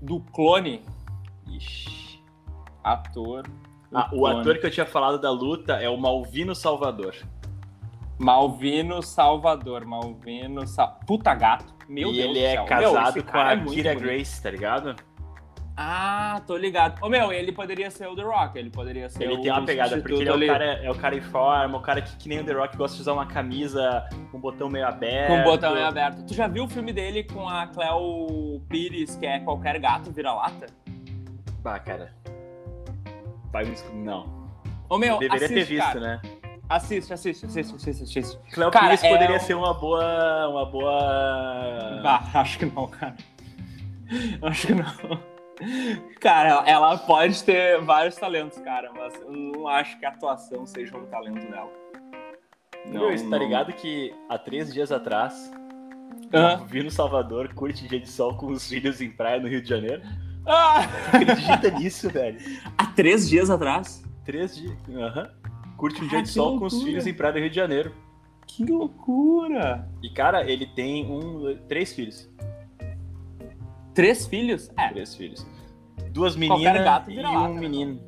do 0.00 0.20
clone, 0.32 0.82
Ixi. 1.46 2.22
ator. 2.82 3.44
Ah, 3.92 4.08
o 4.12 4.18
clone. 4.18 4.40
ator 4.40 4.58
que 4.58 4.66
eu 4.66 4.70
tinha 4.70 4.86
falado 4.86 5.20
da 5.20 5.30
luta 5.30 5.74
é 5.74 5.88
o 5.88 5.96
Malvino 5.96 6.54
Salvador. 6.54 7.14
Malvino 8.18 9.00
Salvador, 9.02 9.84
Malvino 9.84 10.66
Sal... 10.66 10.98
Puta 11.06 11.34
gato. 11.34 11.72
Meu 11.88 12.10
e 12.10 12.16
Deus 12.16 12.24
ele 12.30 12.40
do 12.40 12.44
é 12.44 12.50
céu. 12.50 12.62
Meu, 12.62 12.68
casado 12.68 13.18
esse 13.18 13.26
com 13.26 13.38
a 13.38 13.52
é 13.52 13.56
Kira 13.64 13.90
bonito. 13.94 14.00
Grace, 14.00 14.42
tá 14.42 14.50
ligado? 14.50 14.96
Ah, 15.80 16.42
tô 16.44 16.56
ligado. 16.56 17.00
Ô, 17.00 17.08
meu, 17.08 17.30
ele 17.32 17.52
poderia 17.52 17.88
ser 17.88 18.08
o 18.08 18.16
The 18.16 18.22
Rock, 18.22 18.58
ele 18.58 18.68
poderia 18.68 19.08
ser 19.08 19.22
Ele 19.22 19.34
o 19.34 19.40
tem 19.40 19.52
uma 19.52 19.64
pegada, 19.64 19.96
porque 19.98 20.12
ele 20.12 20.28
é 20.28 20.34
o, 20.34 20.46
cara, 20.46 20.64
é 20.64 20.90
o 20.90 20.94
cara 20.96 21.14
em 21.16 21.20
forma, 21.20 21.78
o 21.78 21.80
cara 21.80 22.02
que, 22.02 22.16
que 22.16 22.28
nem 22.28 22.40
o 22.40 22.44
The 22.44 22.52
Rock 22.52 22.76
gosta 22.76 22.96
de 22.96 23.02
usar 23.02 23.12
uma 23.12 23.26
camisa 23.26 24.04
com 24.32 24.38
um 24.38 24.40
botão 24.40 24.68
meio 24.68 24.88
aberto. 24.88 25.28
Com 25.28 25.40
o 25.40 25.44
botão 25.44 25.76
em 25.78 25.84
aberto. 25.84 26.26
Tu 26.26 26.34
já 26.34 26.48
viu 26.48 26.64
o 26.64 26.68
filme 26.68 26.92
dele 26.92 27.22
com 27.22 27.48
a 27.48 27.68
Cleo 27.68 28.60
Pires, 28.68 29.14
que 29.14 29.24
é 29.24 29.38
Qualquer 29.38 29.78
Gato 29.78 30.10
Vira-Lata? 30.10 30.66
Bah, 31.62 31.78
cara. 31.78 32.12
Vai 33.52 33.64
me 33.64 33.76
Não. 33.94 34.26
Ô, 34.90 34.98
meu, 34.98 35.18
Deveria 35.18 35.46
assiste, 35.46 35.54
ter 35.54 35.64
visto, 35.64 35.86
cara. 35.86 36.00
né? 36.00 36.20
Assiste, 36.68 37.12
assiste, 37.12 37.46
assiste, 37.46 37.74
assiste, 37.76 38.02
assiste. 38.18 38.38
Cleo 38.52 38.70
Cara, 38.72 38.86
Pires 38.88 39.04
é 39.04 39.08
poderia 39.10 39.36
um- 39.36 39.40
ser 39.40 39.54
uma 39.54 39.74
boa. 39.74 40.48
Uma 40.48 40.66
boa. 40.66 42.00
Bah, 42.02 42.24
acho 42.34 42.58
que 42.58 42.66
não, 42.66 42.88
cara. 42.88 43.14
Acho 44.42 44.66
que 44.66 44.74
não. 44.74 45.37
Cara, 46.20 46.62
ela 46.66 46.96
pode 46.98 47.42
ter 47.44 47.80
vários 47.82 48.16
talentos, 48.16 48.58
cara, 48.58 48.90
mas 48.96 49.14
eu 49.20 49.30
não 49.32 49.66
acho 49.68 49.98
que 49.98 50.06
a 50.06 50.10
atuação 50.10 50.66
seja 50.66 50.96
um 50.96 51.06
talento 51.06 51.50
dela. 51.50 51.70
Meu, 52.86 53.10
você 53.10 53.28
tá 53.28 53.38
ligado 53.38 53.72
que 53.72 54.14
há 54.28 54.38
três 54.38 54.72
dias 54.72 54.90
atrás, 54.92 55.52
Hã? 56.32 56.64
vi 56.66 56.82
no 56.82 56.90
Salvador, 56.90 57.52
curte 57.54 57.86
dia 57.88 58.00
de 58.00 58.08
sol 58.08 58.34
com 58.36 58.46
os 58.46 58.68
filhos 58.68 59.00
em 59.00 59.10
praia 59.10 59.40
no 59.40 59.48
Rio 59.48 59.60
de 59.62 59.68
Janeiro. 59.68 60.02
Ah! 60.46 60.80
Acredita 61.12 61.70
nisso, 61.78 62.08
velho? 62.08 62.38
Há 62.76 62.86
três 62.86 63.28
dias 63.28 63.50
atrás? 63.50 64.02
Três 64.24 64.56
dias. 64.56 64.76
Aham. 64.94 65.30
Curte 65.76 66.02
um 66.02 66.06
Ah, 66.06 66.08
dia 66.10 66.22
de 66.22 66.28
sol 66.30 66.58
com 66.58 66.64
os 66.66 66.72
loucura. 66.72 66.90
filhos 66.90 67.06
em 67.06 67.14
praia 67.14 67.34
no 67.34 67.40
Rio 67.40 67.50
de 67.50 67.56
Janeiro. 67.56 67.94
Que 68.46 68.64
loucura! 68.64 69.86
E, 70.02 70.08
cara, 70.10 70.50
ele 70.50 70.66
tem 70.66 71.04
um. 71.10 71.56
Três 71.68 71.92
filhos. 71.92 72.28
Três 73.98 74.28
filhos? 74.28 74.70
É. 74.76 74.90
Três 74.90 75.16
filhos. 75.16 75.44
Duas 76.12 76.36
meninas 76.36 76.62
e 76.62 76.84
lata, 76.84 77.10
um 77.10 77.54
né? 77.54 77.60
menino. 77.60 78.00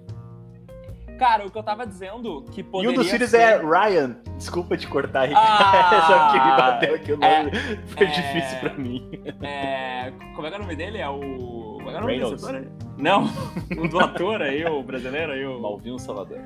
Cara, 1.19 1.45
o 1.45 1.51
que 1.51 1.59
eu 1.59 1.65
tava 1.65 1.85
dizendo 1.85 2.45
que 2.53 2.61
E 2.61 2.63
poderia 2.63 2.93
um 2.93 2.95
dos 2.95 3.11
filhos 3.11 3.31
ser... 3.31 3.41
é 3.41 3.57
Ryan. 3.57 4.17
Desculpa 4.37 4.77
te 4.77 4.87
cortar, 4.87 5.27
Ricardo. 5.27 5.49
Ah, 5.51 6.07
Só 6.07 6.33
que 6.33 6.47
me 6.47 6.57
bateu 6.57 6.95
aqui 6.95 7.13
o 7.13 7.17
nome. 7.17 7.51
é, 7.51 7.77
Foi 7.89 8.07
é. 8.07 8.11
difícil 8.11 8.59
pra 8.61 8.75
mim. 8.75 9.11
É... 9.43 10.13
Como 10.37 10.47
é 10.47 10.51
que 10.51 10.57
é 10.57 10.59
o 10.59 10.63
nome 10.63 10.77
dele? 10.77 10.99
É 10.99 11.09
o... 11.09 11.19
Como 11.19 11.81
é 11.81 11.85
que 11.87 11.89
é 11.89 11.99
o 11.99 12.01
nome 12.03 12.13
Reynolds. 12.13 12.41
desse 12.41 12.57
ator? 12.57 12.73
Não, 12.97 13.25
o 13.85 13.89
do 13.89 13.99
ator 13.99 14.43
aí, 14.43 14.65
o 14.65 14.83
brasileiro 14.85 15.33
aí, 15.33 15.45
o... 15.45 15.59
Malvino 15.59 15.99
Salvador. 15.99 16.39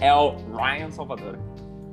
É 0.00 0.12
o 0.12 0.36
Ryan 0.54 0.90
Salvador. 0.90 1.38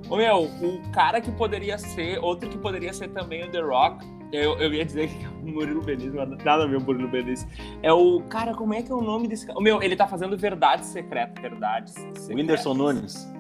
Ô 0.10 0.18
meu, 0.18 0.44
o 0.44 0.92
cara 0.92 1.22
que 1.22 1.32
poderia 1.32 1.78
ser, 1.78 2.20
outro 2.20 2.50
que 2.50 2.58
poderia 2.58 2.92
ser 2.92 3.08
também 3.08 3.46
o 3.46 3.50
The 3.50 3.62
Rock, 3.62 4.06
eu, 4.32 4.58
eu 4.60 4.74
ia 4.74 4.86
dizer 4.86 5.10
que 5.10 5.26
é 5.26 5.28
o 5.28 5.48
Murilo 5.48 5.82
Benício, 5.82 6.14
mas 6.16 6.30
nada 6.44 6.64
a 6.64 6.68
ver 6.68 6.78
o 6.78 6.82
Murilo 6.82 7.08
Benício. 7.08 7.48
É 7.82 7.92
o. 7.92 8.22
Cara, 8.30 8.54
como 8.54 8.74
é 8.74 8.84
que 8.84 8.92
é 8.92 8.96
o 8.96 9.02
nome 9.02 9.28
desse 9.28 9.46
cara? 9.46 9.60
Meu, 9.60 9.82
ele 9.82 9.96
tá 9.96 10.08
fazendo 10.08 10.38
Verdades 10.38 10.88
Secretas. 10.88 11.42
Verdades 11.42 11.94
Secretas. 11.94 12.30
O 12.30 12.36
Whindersson 12.36 12.74
Nunes. 12.74 13.34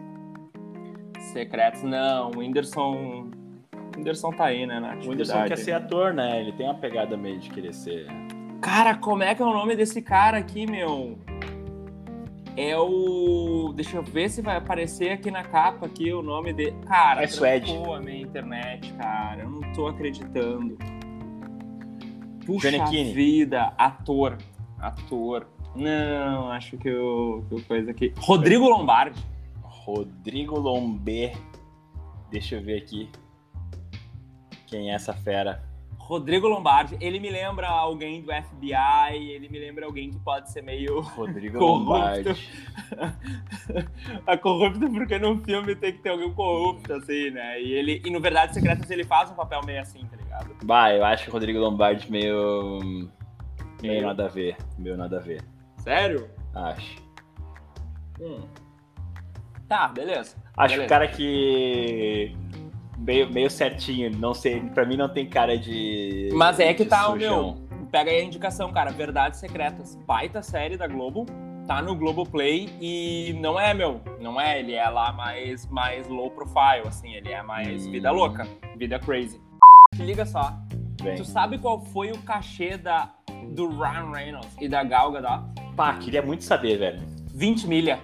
Secretas, 1.32 1.84
não. 1.84 2.32
O 2.32 2.40
Whindersson. 2.40 3.30
O 3.74 3.98
Whindersson 3.98 4.32
tá 4.32 4.46
aí, 4.46 4.66
né? 4.66 4.80
Na 4.80 4.96
O 4.96 5.10
Whindersson 5.10 5.46
quer 5.46 5.58
ser 5.58 5.74
ator, 5.74 6.14
né? 6.14 6.42
Ele 6.42 6.54
tem 6.54 6.66
uma 6.66 6.76
pegada 6.76 7.16
meio 7.16 7.40
de 7.40 7.50
querer 7.50 7.74
ser. 7.74 8.08
Cara, 8.62 8.96
como 8.96 9.24
é 9.24 9.36
que 9.36 9.42
é 9.42 9.46
o 9.46 9.54
nome 9.54 9.76
desse 9.76 10.02
cara 10.02 10.38
aqui, 10.38 10.70
meu? 10.70 11.18
É 12.62 12.78
o. 12.78 13.72
Deixa 13.74 13.96
eu 13.98 14.04
ver 14.04 14.30
se 14.30 14.42
vai 14.42 14.58
aparecer 14.58 15.12
aqui 15.12 15.32
na 15.32 15.44
capa 15.44 15.86
aqui 15.86 16.12
o 16.12 16.22
nome 16.22 16.52
dele. 16.52 16.76
Cara, 16.86 17.24
É 17.24 17.28
Suede. 17.28 17.72
trancou 17.72 17.96
a 17.96 18.02
minha 18.02 18.22
internet, 18.22 18.92
cara. 18.94 19.44
Eu 19.44 19.50
não 19.50 19.74
tô 19.74 19.88
acreditando. 19.88 20.78
Puxa 22.46 22.70
vida, 23.14 23.74
ator. 23.78 24.38
Ator. 24.78 25.48
Não, 25.76 26.52
acho 26.52 26.78
que 26.78 26.90
o 26.92 27.44
que 27.48 27.56
o 27.56 27.64
coisa 27.64 27.92
aqui. 27.92 28.14
Rodrigo 28.18 28.68
Lombardi. 28.68 29.24
Rodrigo 29.62 30.60
Lomber. 30.60 31.38
Deixa 32.30 32.56
eu 32.56 32.62
ver 32.62 32.78
aqui. 32.82 33.10
Quem 34.68 34.92
é 34.92 34.96
essa 34.96 35.14
fera? 35.14 35.64
Rodrigo 36.10 36.48
Lombardi, 36.48 36.98
ele 37.00 37.20
me 37.20 37.30
lembra 37.30 37.68
alguém 37.68 38.20
do 38.24 38.32
FBI, 38.34 39.30
ele 39.30 39.48
me 39.48 39.60
lembra 39.60 39.86
alguém 39.86 40.10
que 40.10 40.18
pode 40.18 40.52
ser 40.52 40.64
meio 40.64 41.02
Rodrigo 41.02 41.60
Corrupto. 41.60 41.84
Lombardi. 41.92 42.50
a 44.26 44.36
corrupta 44.36 44.90
porque 44.90 45.20
no 45.20 45.38
filme 45.44 45.76
tem 45.76 45.94
que 45.94 46.00
ter 46.00 46.10
alguém 46.10 46.34
corrupto, 46.34 46.92
assim, 46.94 47.30
né? 47.30 47.62
E 47.62 47.74
ele, 47.74 48.02
e 48.04 48.10
no 48.10 48.20
Verdade 48.20 48.56
Secretas 48.56 48.90
ele 48.90 49.04
faz 49.04 49.30
um 49.30 49.36
papel 49.36 49.62
meio 49.64 49.82
assim, 49.82 50.00
tá 50.08 50.18
ligado? 50.18 50.56
Bah, 50.64 50.92
eu 50.92 51.06
acho 51.06 51.30
o 51.30 51.34
Rodrigo 51.34 51.60
Lombardi 51.60 52.12
meio. 52.12 52.80
meio 52.84 53.12
Meio? 53.84 54.08
nada 54.08 54.26
a 54.26 54.30
ver. 54.30 54.58
Meio 54.80 54.98
nada 54.98 55.18
a 55.18 55.22
ver. 55.22 55.44
Sério? 55.78 56.28
Acho. 56.56 57.04
Hum. 58.20 58.48
Tá, 59.68 59.88
beleza. 59.90 60.36
Acho 60.58 60.74
Beleza. 60.74 60.86
o 60.86 60.90
cara 60.90 61.08
que. 61.08 62.36
Meio, 63.00 63.32
meio 63.32 63.50
certinho, 63.50 64.12
não 64.18 64.34
sei, 64.34 64.60
pra 64.60 64.86
mim 64.86 64.98
não 64.98 65.10
tem 65.10 65.28
cara 65.28 65.58
de. 65.58 66.30
Mas 66.34 66.60
é 66.60 66.74
que 66.74 66.86
tá, 66.86 67.10
o 67.10 67.16
meu. 67.16 67.58
Pega 67.92 68.12
aí 68.12 68.20
a 68.20 68.24
indicação, 68.24 68.72
cara. 68.72 68.92
Verdades 68.92 69.40
Secretas. 69.40 69.96
Baita 70.06 70.44
série 70.44 70.78
da 70.78 70.88
Globo. 70.88 71.26
Tá 71.66 71.82
no 71.82 71.96
Globoplay 71.96 72.70
e 72.82 73.34
não 73.40 73.60
é, 73.60 73.74
meu. 73.74 74.02
Não 74.20 74.40
é. 74.40 74.60
Ele 74.60 74.74
é 74.74 74.88
lá 74.90 75.12
mais, 75.12 75.66
mais 75.68 76.08
low 76.08 76.30
profile, 76.32 76.88
assim. 76.88 77.14
Ele 77.14 77.32
é 77.32 77.42
mais 77.42 77.88
Hum. 77.88 77.92
vida 77.92 78.12
louca. 78.12 78.48
Vida 78.76 79.00
crazy. 79.00 79.40
Te 79.96 80.04
liga 80.04 80.26
só. 80.26 80.54
Bem. 81.02 81.16
Tu 81.16 81.26
sabe 81.26 81.58
qual 81.58 81.80
foi 81.82 82.12
o 82.12 82.18
cachê 82.24 82.78
da, 82.78 83.12
do 83.56 83.70
Ryan 83.70 84.12
Reynolds 84.12 84.56
e 84.60 84.68
da 84.68 84.84
Gal 84.84 85.12
Gadot? 85.12 85.44
Pá, 85.76 85.94
queria 85.94 86.22
muito 86.22 86.44
saber, 86.44 86.78
velho. 86.78 87.02
20 87.34 87.68
milha. 87.68 88.00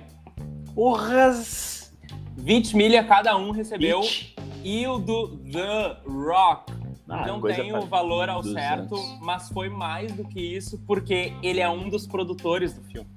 Porras! 0.73 1.93
20 2.38 2.75
milha 2.75 3.03
cada 3.03 3.36
um 3.38 3.51
recebeu. 3.51 4.01
It. 4.01 4.35
E 4.65 4.88
o 4.88 4.97
do 4.97 5.38
The 5.38 5.97
Rock. 6.08 6.73
Ah, 7.08 7.28
não 7.28 7.39
tem 7.39 7.69
pra 7.69 7.80
o 7.82 7.86
valor 7.86 8.28
ao 8.30 8.41
200. 8.41 8.60
certo, 8.60 8.95
mas 9.21 9.47
foi 9.49 9.69
mais 9.69 10.12
do 10.12 10.28
que 10.28 10.41
isso, 10.41 10.80
porque 10.88 11.32
ele 11.43 11.60
é 11.60 11.69
um 11.69 11.88
dos 11.88 12.08
produtores 12.08 12.73
do 12.73 12.84
filme. 12.86 13.08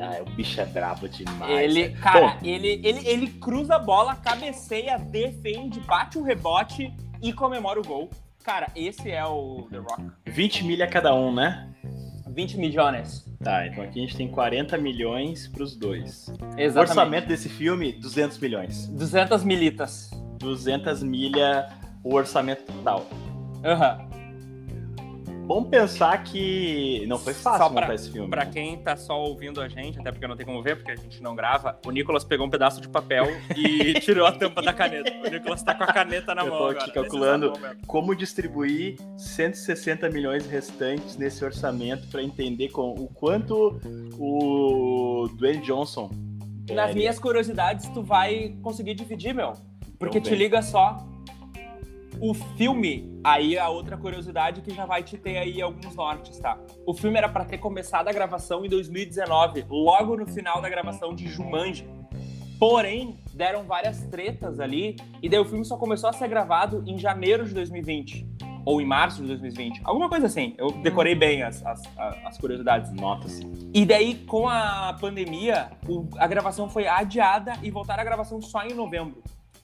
Ah, 0.00 0.22
o 0.22 0.30
bicho 0.30 0.58
é 0.58 0.64
brabo 0.64 1.06
demais. 1.06 1.64
ele, 1.64 1.88
né? 1.88 2.00
cara, 2.00 2.20
Bom, 2.28 2.38
ele, 2.42 2.80
ele, 2.82 3.06
ele 3.06 3.26
cruza 3.28 3.76
a 3.76 3.78
bola, 3.78 4.14
cabeceia, 4.14 4.96
defende, 4.96 5.80
bate 5.80 6.16
o 6.16 6.22
rebote 6.22 6.90
e 7.22 7.30
comemora 7.30 7.78
o 7.78 7.84
gol. 7.84 8.08
Cara, 8.42 8.68
esse 8.74 9.10
é 9.10 9.24
o 9.26 9.68
The 9.70 9.78
Rock. 9.78 10.02
20 10.24 10.64
milha 10.64 10.86
cada 10.86 11.14
um, 11.14 11.30
né? 11.34 11.74
20 12.28 12.56
milhões. 12.56 13.26
Tá, 13.42 13.66
então 13.66 13.84
aqui 13.84 13.98
a 13.98 14.02
gente 14.02 14.16
tem 14.16 14.30
40 14.30 14.78
milhões 14.78 15.46
pros 15.48 15.76
dois. 15.76 16.28
O 16.28 16.32
Exatamente. 16.58 16.78
orçamento 16.78 17.28
desse 17.28 17.50
filme, 17.50 17.92
200 17.92 18.38
milhões. 18.38 18.88
200 18.88 19.44
militas. 19.44 20.10
200 20.38 21.02
milha 21.02 21.68
o 22.02 22.14
orçamento 22.14 22.64
total. 22.64 23.06
Aham. 23.64 24.06
Vamos 25.48 25.68
pensar 25.68 26.24
que 26.24 27.04
não 27.06 27.20
foi 27.20 27.32
fácil 27.32 27.58
Só 27.60 27.68
montar 27.68 27.86
pra- 27.86 27.94
esse 27.94 28.10
filme. 28.10 28.28
Pra 28.28 28.44
né? 28.44 28.50
quem 28.52 28.78
tá 28.78 28.96
só 28.96 29.16
ouvindo 29.22 29.60
a 29.60 29.68
gente, 29.68 29.96
até 29.96 30.10
porque 30.10 30.26
não 30.26 30.36
tem 30.36 30.44
como 30.44 30.60
ver, 30.60 30.74
porque 30.74 30.90
a 30.90 30.96
gente 30.96 31.22
não 31.22 31.36
grava, 31.36 31.78
o 31.86 31.92
Nicolas 31.92 32.24
pegou 32.24 32.48
um 32.48 32.50
pedaço 32.50 32.80
de 32.80 32.88
papel 32.88 33.26
e 33.56 33.94
tirou 34.02 34.26
a 34.26 34.32
tampa 34.32 34.60
da 34.60 34.72
caneta. 34.72 35.08
O 35.24 35.30
Nicolas 35.30 35.62
tá 35.62 35.72
com 35.72 35.84
a 35.84 35.86
caneta 35.86 36.34
na 36.34 36.42
Eu 36.42 36.48
mão 36.48 36.58
tô 36.58 36.64
agora, 36.64 36.78
aqui 36.78 36.86
nesse 36.88 36.94
calculando. 36.94 37.52
Como 37.86 38.12
distribuir 38.16 38.96
160 39.16 40.08
milhões 40.10 40.48
restantes 40.48 41.16
nesse 41.16 41.44
orçamento 41.44 42.08
para 42.08 42.24
entender 42.24 42.70
com 42.70 42.90
o 42.94 43.06
quanto 43.06 43.80
o 44.18 45.28
Dwayne 45.36 45.62
Johnson. 45.62 46.10
Nas 46.10 46.66
ganharia. 46.74 46.94
minhas 46.96 47.18
curiosidades, 47.20 47.88
tu 47.90 48.02
vai 48.02 48.56
conseguir 48.64 48.94
dividir, 48.94 49.32
meu. 49.32 49.52
Porque 49.98 50.20
te 50.20 50.34
liga 50.34 50.62
só. 50.62 50.98
O 52.18 52.32
filme, 52.32 53.20
aí 53.22 53.58
a 53.58 53.68
outra 53.68 53.94
curiosidade 53.96 54.62
que 54.62 54.70
já 54.74 54.86
vai 54.86 55.02
te 55.02 55.18
ter 55.18 55.36
aí 55.36 55.60
alguns 55.60 55.94
nortes, 55.94 56.38
tá? 56.38 56.58
O 56.86 56.94
filme 56.94 57.18
era 57.18 57.28
pra 57.28 57.44
ter 57.44 57.58
começado 57.58 58.08
a 58.08 58.12
gravação 58.12 58.64
em 58.64 58.68
2019, 58.70 59.66
logo 59.68 60.16
no 60.16 60.26
final 60.26 60.62
da 60.62 60.68
gravação 60.70 61.14
de 61.14 61.28
Jumanji. 61.28 61.86
Porém, 62.58 63.18
deram 63.34 63.64
várias 63.64 64.00
tretas 64.04 64.58
ali, 64.60 64.96
e 65.22 65.28
daí 65.28 65.38
o 65.38 65.44
filme 65.44 65.62
só 65.62 65.76
começou 65.76 66.08
a 66.08 66.12
ser 66.14 66.26
gravado 66.28 66.82
em 66.86 66.96
janeiro 66.98 67.44
de 67.46 67.52
2020. 67.52 68.26
Ou 68.64 68.80
em 68.80 68.86
março 68.86 69.20
de 69.20 69.28
2020. 69.28 69.82
Alguma 69.84 70.08
coisa 70.08 70.24
assim. 70.26 70.54
Eu 70.56 70.72
decorei 70.72 71.14
bem 71.14 71.42
as, 71.42 71.64
as, 71.66 71.82
as 72.24 72.38
curiosidades. 72.38 72.90
Nota-se. 72.94 73.42
E 73.74 73.84
daí, 73.84 74.14
com 74.26 74.48
a 74.48 74.96
pandemia, 74.98 75.70
o- 75.86 76.08
a 76.18 76.26
gravação 76.26 76.68
foi 76.68 76.86
adiada 76.88 77.52
e 77.62 77.70
voltaram 77.70 78.00
a 78.00 78.04
gravação 78.04 78.40
só 78.40 78.64
em 78.64 78.72
novembro. 78.74 79.22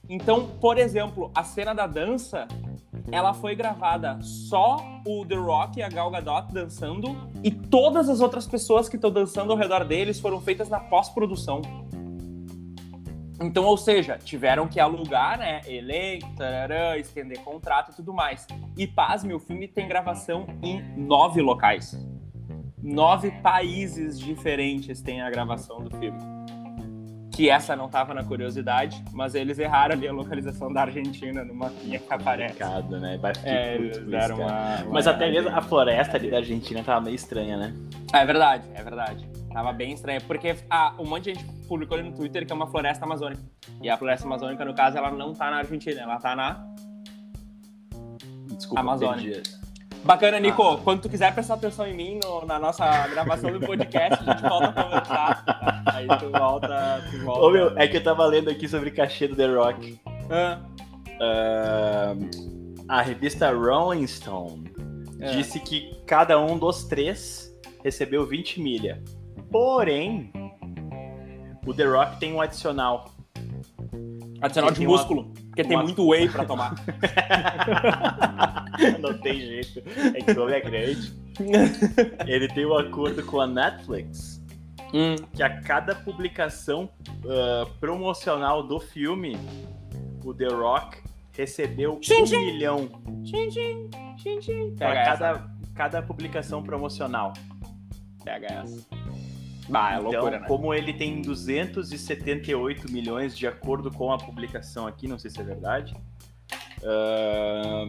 Então, 0.09 0.47
por 0.59 0.77
exemplo, 0.77 1.31
a 1.33 1.43
cena 1.43 1.73
da 1.73 1.87
dança, 1.87 2.47
ela 3.11 3.33
foi 3.33 3.55
gravada 3.55 4.19
só 4.21 4.77
o 5.05 5.25
The 5.25 5.35
Rock 5.35 5.79
e 5.79 5.83
a 5.83 5.89
Gal 5.89 6.11
Gadot 6.11 6.53
dançando 6.53 7.15
e 7.43 7.49
todas 7.49 8.09
as 8.09 8.19
outras 8.19 8.45
pessoas 8.45 8.89
que 8.89 8.95
estão 8.95 9.11
dançando 9.11 9.51
ao 9.51 9.57
redor 9.57 9.85
deles 9.85 10.19
foram 10.19 10.41
feitas 10.41 10.69
na 10.69 10.79
pós-produção. 10.79 11.61
Então, 13.41 13.65
ou 13.65 13.77
seja, 13.77 14.17
tiveram 14.17 14.67
que 14.67 14.79
alugar, 14.79 15.37
né, 15.37 15.61
elenco, 15.67 16.27
estender 16.97 17.39
contrato 17.39 17.91
e 17.91 17.95
tudo 17.95 18.13
mais. 18.13 18.45
E 18.77 18.87
pasme, 18.87 19.33
o 19.33 19.39
filme 19.39 19.67
tem 19.67 19.87
gravação 19.87 20.45
em 20.61 20.81
nove 20.97 21.41
locais 21.41 21.97
nove 22.83 23.31
países 23.41 24.19
diferentes 24.19 25.01
tem 25.01 25.21
a 25.21 25.29
gravação 25.29 25.81
do 25.81 25.89
filme. 25.97 26.19
Que 27.33 27.49
essa 27.49 27.75
não 27.75 27.89
tava 27.89 28.13
na 28.13 28.23
curiosidade, 28.23 29.03
mas 29.11 29.33
eles 29.33 29.57
erraram 29.57 29.95
ali 29.95 30.07
a 30.07 30.13
localização 30.13 30.71
da 30.71 30.81
Argentina 30.81 31.43
no 31.43 31.55
mapinha 31.55 31.97
que 31.97 32.13
aparece. 32.13 32.59
Complicado, 32.59 32.99
né? 32.99 33.17
Vai 33.17 33.33
ficar 33.33 33.49
É, 33.49 33.75
eles 33.75 33.97
deram 34.05 34.35
isso, 34.35 34.43
uma, 34.43 34.75
uma 34.83 34.93
Mas 34.93 35.07
até 35.07 35.31
mesmo 35.31 35.49
a 35.49 35.61
floresta 35.61 36.17
ali 36.17 36.29
da 36.29 36.37
Argentina 36.37 36.83
tava 36.83 37.01
meio 37.01 37.15
estranha, 37.15 37.57
né? 37.57 37.73
É 38.13 38.23
verdade, 38.23 38.69
é 38.75 38.83
verdade. 38.83 39.27
Tava 39.51 39.73
bem 39.73 39.93
estranho, 39.93 40.21
porque 40.21 40.55
ah, 40.69 40.93
um 40.99 41.05
monte 41.05 41.31
de 41.31 41.39
gente 41.39 41.45
publicou 41.67 41.97
ali 41.97 42.07
no 42.07 42.15
Twitter 42.15 42.45
que 42.45 42.51
é 42.51 42.55
uma 42.55 42.67
floresta 42.67 43.03
amazônica. 43.03 43.41
E 43.81 43.89
a 43.89 43.97
floresta 43.97 44.27
amazônica, 44.27 44.63
no 44.63 44.73
caso, 44.75 44.97
ela 44.97 45.11
não 45.11 45.33
tá 45.33 45.49
na 45.49 45.57
Argentina, 45.57 46.01
ela 46.01 46.19
tá 46.19 46.35
na... 46.35 46.63
Desculpa, 48.55 48.79
Amazônia. 48.79 49.33
perdi. 49.33 49.62
Bacana, 50.03 50.39
Nico. 50.39 50.77
Quando 50.79 51.01
tu 51.01 51.09
quiser 51.09 51.33
prestar 51.33 51.53
atenção 51.55 51.87
em 51.87 51.93
mim 51.95 52.19
no- 52.23 52.45
na 52.45 52.59
nossa 52.59 53.07
gravação 53.07 53.51
do 53.51 53.59
podcast, 53.65 54.21
a 54.27 54.33
gente 54.33 54.41
volta 54.41 54.67
a 54.67 54.83
conversar. 54.83 55.45
tá? 55.45 55.83
Aí 55.87 56.07
tu 56.19 56.29
volta, 56.29 57.03
tu 57.09 57.17
volta. 57.23 57.41
Ô 57.41 57.49
meu, 57.49 57.77
é 57.77 57.87
que 57.87 57.97
eu 57.97 58.03
tava 58.03 58.25
lendo 58.25 58.49
aqui 58.49 58.67
sobre 58.67 58.91
cachê 58.91 59.27
do 59.27 59.35
The 59.35 59.47
Rock. 59.47 59.99
Ah, 60.29 60.59
Ah, 61.21 62.15
a 62.89 63.01
revista 63.01 63.49
Rolling 63.51 64.05
Stone 64.07 64.73
É. 65.21 65.31
disse 65.31 65.59
que 65.59 65.95
cada 66.05 66.37
um 66.39 66.57
dos 66.57 66.83
três 66.83 67.49
recebeu 67.83 68.25
20 68.25 68.59
milha. 68.61 69.01
Porém, 69.49 70.31
o 71.65 71.73
The 71.73 71.85
Rock 71.85 72.19
tem 72.19 72.33
um 72.33 72.41
adicional. 72.41 73.05
Adicional 74.43 74.71
de 74.71 74.77
Tem 74.79 74.87
uma- 74.87 74.97
músculo, 74.97 75.33
porque 75.47 75.63
tem 75.63 75.77
uma- 75.77 75.83
muito 75.83 76.07
whey 76.07 76.27
pra 76.29 76.45
tomar. 76.45 76.75
Não 78.99 79.17
tem 79.19 79.39
jeito. 79.39 79.81
É 80.15 80.21
que 80.21 80.31
o 80.37 80.43
homem 80.43 80.55
é 80.55 80.61
grande. 80.61 81.13
Ele 82.27 82.47
tem 82.49 82.65
um 82.65 82.77
acordo 82.77 83.23
com 83.23 83.39
a 83.41 83.47
Netflix 83.47 84.41
Hum, 84.93 85.15
que 85.33 85.41
a 85.41 85.59
cada 85.61 85.95
publicação 85.95 86.87
ah, 87.27 87.65
promocional 87.79 88.61
do 88.61 88.79
filme, 88.79 89.35
o 90.23 90.33
The 90.33 90.47
Rock 90.49 90.97
recebeu 91.31 91.99
Tchim, 91.99 92.21
um 92.21 92.23
tchim. 92.25 92.37
milhão 92.45 92.87
Tchim, 93.23 93.49
tchim, 93.49 93.89
tchim, 94.17 94.39
tchim. 94.39 94.75
Pega 94.77 94.99
essa, 94.99 95.17
cada, 95.17 95.49
cada 95.73 96.01
publicação 96.03 96.61
promocional. 96.61 97.33
Pega 98.23 98.45
essa. 98.53 98.85
Bah, 99.69 99.93
é 99.93 99.97
então, 99.97 100.11
loucura, 100.11 100.39
né? 100.39 100.47
como 100.47 100.73
ele 100.73 100.93
tem 100.93 101.21
278 101.21 102.91
milhões 102.91 103.37
de 103.37 103.47
acordo 103.47 103.89
com 103.91 104.11
a 104.11 104.17
publicação 104.17 104.87
aqui, 104.87 105.07
não 105.07 105.17
sei 105.17 105.31
se 105.31 105.39
é 105.39 105.43
verdade. 105.43 105.95
ah, 106.83 107.87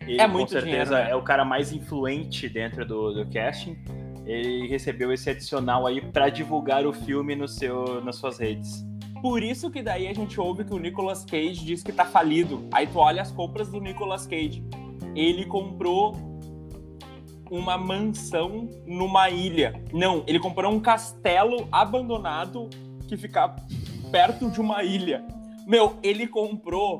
ele 0.00 0.20
É 0.20 0.26
com 0.26 0.32
muito 0.32 0.50
certeza 0.50 0.70
dinheiro, 0.70 0.90
né? 0.90 1.10
é 1.10 1.14
o 1.14 1.22
cara 1.22 1.44
mais 1.44 1.72
influente 1.72 2.48
dentro 2.48 2.86
do, 2.86 3.12
do 3.12 3.30
casting. 3.30 3.76
Ele 4.24 4.68
recebeu 4.68 5.12
esse 5.12 5.28
adicional 5.28 5.86
aí 5.86 6.00
para 6.00 6.28
divulgar 6.28 6.86
o 6.86 6.92
filme 6.92 7.34
no 7.34 7.48
seu, 7.48 8.02
nas 8.02 8.16
suas 8.16 8.38
redes. 8.38 8.84
Por 9.20 9.42
isso 9.42 9.70
que 9.70 9.82
daí 9.82 10.08
a 10.08 10.12
gente 10.12 10.40
ouve 10.40 10.64
que 10.64 10.74
o 10.74 10.78
Nicolas 10.78 11.24
Cage 11.24 11.64
diz 11.64 11.82
que 11.82 11.92
tá 11.92 12.04
falido. 12.04 12.66
Aí 12.72 12.86
tu 12.86 12.98
olha 12.98 13.22
as 13.22 13.30
compras 13.30 13.68
do 13.68 13.80
Nicolas 13.80 14.26
Cage. 14.26 14.64
Ele 15.14 15.44
comprou 15.46 16.31
uma 17.52 17.76
mansão 17.76 18.66
numa 18.86 19.28
ilha. 19.28 19.74
Não, 19.92 20.24
ele 20.26 20.40
comprou 20.40 20.72
um 20.72 20.80
castelo 20.80 21.68
abandonado 21.70 22.70
que 23.06 23.14
fica 23.14 23.54
perto 24.10 24.50
de 24.50 24.58
uma 24.58 24.82
ilha. 24.82 25.22
Meu, 25.66 25.98
ele 26.02 26.26
comprou 26.26 26.98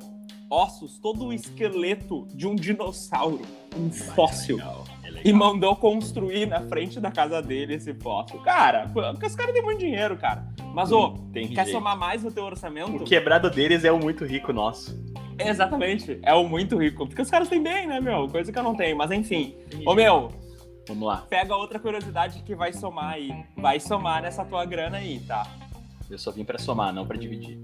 ossos, 0.50 0.98
todo 0.98 1.24
o 1.28 1.32
esqueleto 1.32 2.28
de 2.34 2.46
um 2.46 2.54
dinossauro, 2.54 3.40
um 3.74 3.90
fóssil. 3.90 4.56
Legal, 4.58 4.84
é 5.02 5.06
legal. 5.06 5.22
E 5.24 5.32
mandou 5.32 5.74
construir 5.74 6.46
na 6.46 6.60
frente 6.60 7.00
da 7.00 7.10
casa 7.10 7.40
dele 7.40 7.76
esse 7.76 7.94
fóssil. 7.94 8.38
Cara, 8.40 8.90
porque 8.92 9.24
os 9.24 9.34
caras 9.34 9.54
têm 9.54 9.62
muito 9.62 9.78
dinheiro, 9.78 10.18
cara. 10.18 10.46
Mas, 10.74 10.92
ô, 10.92 11.12
Tem 11.32 11.48
quer 11.48 11.64
jeito. 11.64 11.70
somar 11.70 11.96
mais 11.96 12.22
no 12.22 12.30
teu 12.30 12.44
orçamento? 12.44 12.94
O 12.96 13.04
quebrado 13.04 13.48
deles 13.50 13.84
é 13.84 13.90
o 13.90 13.98
muito 13.98 14.26
rico 14.26 14.52
nosso. 14.52 15.02
Exatamente. 15.38 16.18
É 16.22 16.34
o 16.34 16.46
muito 16.46 16.76
rico. 16.76 17.06
Porque 17.06 17.22
os 17.22 17.30
caras 17.30 17.48
têm 17.48 17.62
bem, 17.62 17.86
né, 17.86 18.00
meu? 18.00 18.28
Coisa 18.28 18.52
que 18.52 18.58
eu 18.58 18.62
não 18.62 18.74
tenho. 18.74 18.96
Mas 18.96 19.10
enfim. 19.10 19.54
Ô, 19.86 19.94
meu, 19.94 20.30
Vamos 20.88 21.06
lá. 21.06 21.24
pega 21.28 21.54
outra 21.56 21.78
curiosidade 21.78 22.42
que 22.42 22.54
vai 22.54 22.72
somar 22.72 23.14
aí. 23.14 23.44
Vai 23.56 23.78
somar 23.78 24.22
nessa 24.22 24.44
tua 24.44 24.64
grana 24.64 24.98
aí, 24.98 25.20
tá? 25.20 25.46
Eu 26.10 26.18
só 26.18 26.30
vim 26.30 26.44
pra 26.44 26.58
somar, 26.58 26.92
não 26.92 27.06
pra 27.06 27.16
dividir. 27.16 27.58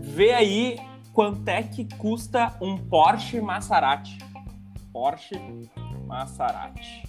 Vê 0.00 0.32
aí 0.32 0.78
quanto 1.12 1.46
é 1.48 1.62
que 1.62 1.84
custa 1.96 2.56
um 2.60 2.76
Porsche 2.76 3.40
Maserati. 3.40 4.18
Porsche 4.92 5.38
Maserati. 6.06 7.04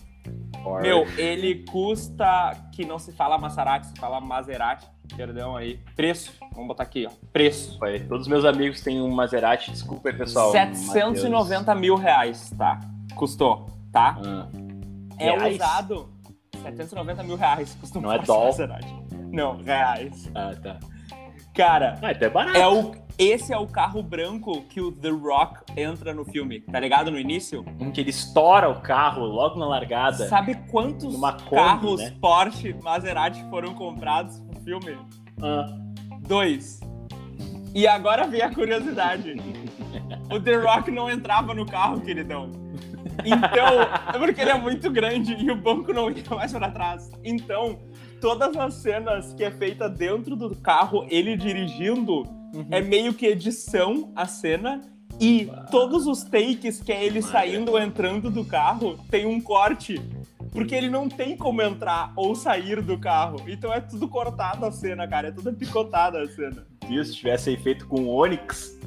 Meu, 0.82 1.06
ele 1.17 1.65
custa. 1.65 2.56
Que 2.71 2.86
não 2.86 2.99
se 2.99 3.12
fala 3.12 3.38
Maserati, 3.38 3.88
se 3.88 3.95
fala 3.99 4.21
Maserati. 4.21 4.88
Perdão 5.15 5.56
aí. 5.56 5.80
Preço. 5.95 6.32
Vamos 6.54 6.67
botar 6.67 6.84
aqui, 6.84 7.06
ó. 7.06 7.12
Preço. 7.32 7.78
Foi. 7.78 7.99
Todos 8.02 8.23
os 8.23 8.28
meus 8.28 8.45
amigos 8.45 8.82
têm 8.82 9.02
um 9.02 9.12
Maserati, 9.12 9.71
desculpa 9.71 10.10
aí, 10.10 10.17
pessoal. 10.17 10.52
790 10.52 11.76
mil 11.76 11.95
reais, 11.95 12.52
tá? 12.58 12.80
Custou, 13.15 13.67
tá? 13.91 14.13
Mateus. 14.13 14.62
É 15.19 15.32
Reais? 15.32 15.56
usado. 15.56 16.10
790 16.62 17.23
mil 17.23 17.36
reais 17.36 17.76
custa 17.80 17.99
Não 17.99 18.12
é 18.12 18.19
dólar? 18.19 18.80
Não, 19.32 19.58
reais. 19.62 20.32
ah, 20.34 20.52
tá. 20.62 20.80
Cara, 21.54 21.99
Ah, 22.02 22.10
até 22.10 22.30
barato. 22.30 22.58
é 22.58 22.67
o, 22.67 22.91
esse 23.17 23.52
é 23.54 23.58
o 23.58 23.67
carro 23.67 24.02
branco 24.02 24.62
que 24.69 24.80
o 24.82 24.91
The 24.91 25.10
Rock 25.10 25.60
entra 25.78 26.13
no 26.13 26.23
filme, 26.26 26.62
tá 26.62 26.80
ligado? 26.80 27.12
No 27.12 27.19
início. 27.19 27.65
Um 27.80 27.91
que 27.91 28.02
ele 28.02 28.10
estoura 28.12 28.69
o 28.69 28.82
carro 28.82 29.26
logo 29.26 29.60
na 29.60 29.67
largada. 29.67 30.28
Sabe 30.28 30.56
quantos 30.71 31.15
Kombi, 31.15 31.49
carros 31.52 32.02
né? 32.02 32.15
Porsche 32.21 32.73
Maserati 32.82 33.43
foram 33.49 33.73
comprados 33.76 34.39
no 34.39 34.60
filme? 34.62 34.97
Ah, 35.41 35.67
Dois. 36.21 36.80
E 37.76 37.86
agora 37.88 38.26
vem 38.28 38.41
a 38.41 38.54
curiosidade. 38.54 39.36
O 40.32 40.39
The 40.39 40.56
Rock 40.56 40.89
não 40.89 41.10
entrava 41.12 41.54
no 41.54 41.65
carro, 41.65 42.02
queridão. 42.02 42.49
Então, 43.26 43.82
é 44.13 44.17
porque 44.17 44.41
ele 44.41 44.52
é 44.52 44.58
muito 44.58 44.89
grande 44.91 45.34
e 45.34 45.52
o 45.52 45.56
banco 45.56 45.93
não 45.93 46.10
ia 46.10 46.23
mais 46.32 46.52
para 46.52 46.69
trás. 46.71 47.12
Então, 47.23 47.80
todas 48.19 48.56
as 48.56 48.76
cenas 48.76 49.34
que 49.34 49.43
é 49.43 49.52
feita 49.52 49.89
dentro 49.89 50.36
do 50.36 50.56
carro, 50.56 51.06
ele 51.10 51.36
dirigindo, 51.36 52.23
uhum. 52.54 52.67
é 52.71 52.82
meio 52.82 53.13
que 53.13 53.26
edição 53.26 54.12
a 54.15 54.26
cena. 54.26 54.82
E 55.19 55.49
todos 55.69 56.08
os 56.08 56.23
takes 56.23 56.82
que 56.82 56.91
é 56.91 57.06
ele 57.06 57.21
saindo 57.21 57.73
ou 57.73 57.80
entrando 57.80 58.32
do 58.32 58.43
carro, 58.43 58.97
tem 59.12 59.26
um 59.26 59.39
corte. 59.39 60.02
Porque 60.52 60.76
ele 60.76 60.89
não 60.89 61.10
tem 61.10 61.36
como 61.36 61.62
entrar 61.62 62.13
ou 62.15 62.36
sair 62.36 62.82
do 62.82 62.97
carro. 62.99 63.38
Então 63.47 63.73
é 63.73 63.80
tudo 63.80 64.08
cortado 64.08 64.65
a 64.65 64.71
cena, 64.71 65.08
cara. 65.08 65.30
É 65.30 65.32
tudo 65.32 65.54
picotada 65.54 66.21
a 66.21 66.28
cena. 66.28 66.65
Se 66.88 67.15
tivesse 67.15 67.56
feito 67.58 67.88
com 67.88 68.08
Onix, 68.08 68.78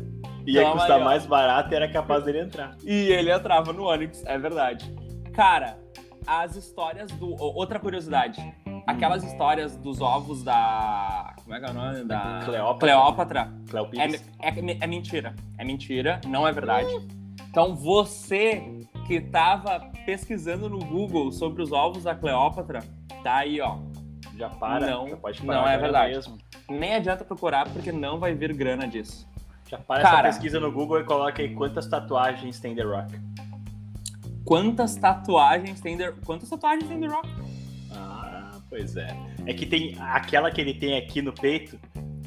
ia 0.46 0.70
custar 0.70 0.98
aí, 0.98 1.04
mais 1.04 1.26
barato 1.26 1.72
e 1.72 1.76
era 1.76 1.88
capaz 1.90 2.24
dele 2.24 2.40
entrar. 2.40 2.76
E 2.84 3.12
ele 3.12 3.32
entrava 3.32 3.72
no 3.72 3.84
Onix, 3.84 4.24
é 4.24 4.38
verdade. 4.38 4.90
Cara, 5.32 5.78
as 6.26 6.56
histórias 6.56 7.10
do. 7.12 7.34
Outra 7.40 7.78
curiosidade. 7.78 8.40
Aquelas 8.86 9.24
histórias 9.24 9.76
dos 9.76 10.00
ovos 10.00 10.42
da. 10.42 11.34
Como 11.42 11.54
é 11.54 11.60
que 11.60 11.66
é 11.66 11.70
o 11.70 11.74
nome? 11.74 12.04
Da. 12.04 12.40
Cleópatra. 12.44 13.52
Cleópatra. 13.68 14.02
É, 14.40 14.48
é, 14.48 14.78
é, 14.80 14.86
mentira. 14.86 15.34
É 15.58 15.64
mentira, 15.64 16.20
não 16.26 16.46
é 16.46 16.52
verdade. 16.52 16.90
Então 17.48 17.74
você 17.74 18.62
que 19.06 19.20
tava 19.20 19.80
pesquisando 20.04 20.68
no 20.68 20.78
Google 20.78 21.30
sobre 21.32 21.62
os 21.62 21.72
ovos 21.72 22.04
da 22.04 22.14
Cleópatra, 22.14 22.82
tá 23.22 23.36
aí, 23.36 23.60
ó. 23.60 23.78
Já 24.36 24.50
para, 24.50 24.86
não, 24.86 25.08
já 25.08 25.16
pode 25.16 25.42
parar. 25.42 25.60
Não 25.60 25.68
é 25.68 25.78
verdade. 25.78 26.14
Mesmo. 26.14 26.38
Nem 26.68 26.94
adianta 26.94 27.24
procurar 27.24 27.68
porque 27.70 27.90
não 27.90 28.18
vai 28.18 28.34
vir 28.34 28.52
grana 28.52 28.86
disso. 28.86 29.26
Já 29.68 29.78
para 29.78 30.02
Cara, 30.02 30.28
essa 30.28 30.38
pesquisa 30.38 30.60
no 30.60 30.70
Google 30.70 31.00
e 31.00 31.04
coloca 31.04 31.42
aí 31.42 31.54
quantas 31.54 31.86
tatuagens 31.86 32.60
tem 32.60 32.74
The 32.74 32.82
Rock. 32.82 33.18
Quantas 34.44 34.94
tatuagens 34.94 35.80
tem 35.80 35.96
The, 35.96 36.12
quantas 36.24 36.48
tatuagens 36.48 36.88
tem 36.88 37.00
The 37.00 37.06
Rock? 37.06 37.28
Ah, 37.92 38.52
pois 38.70 38.96
é. 38.96 39.08
É 39.44 39.52
que 39.52 39.66
tem 39.66 39.96
aquela 40.00 40.50
que 40.50 40.60
ele 40.60 40.74
tem 40.74 40.96
aqui 40.96 41.20
no 41.20 41.32
peito, 41.32 41.78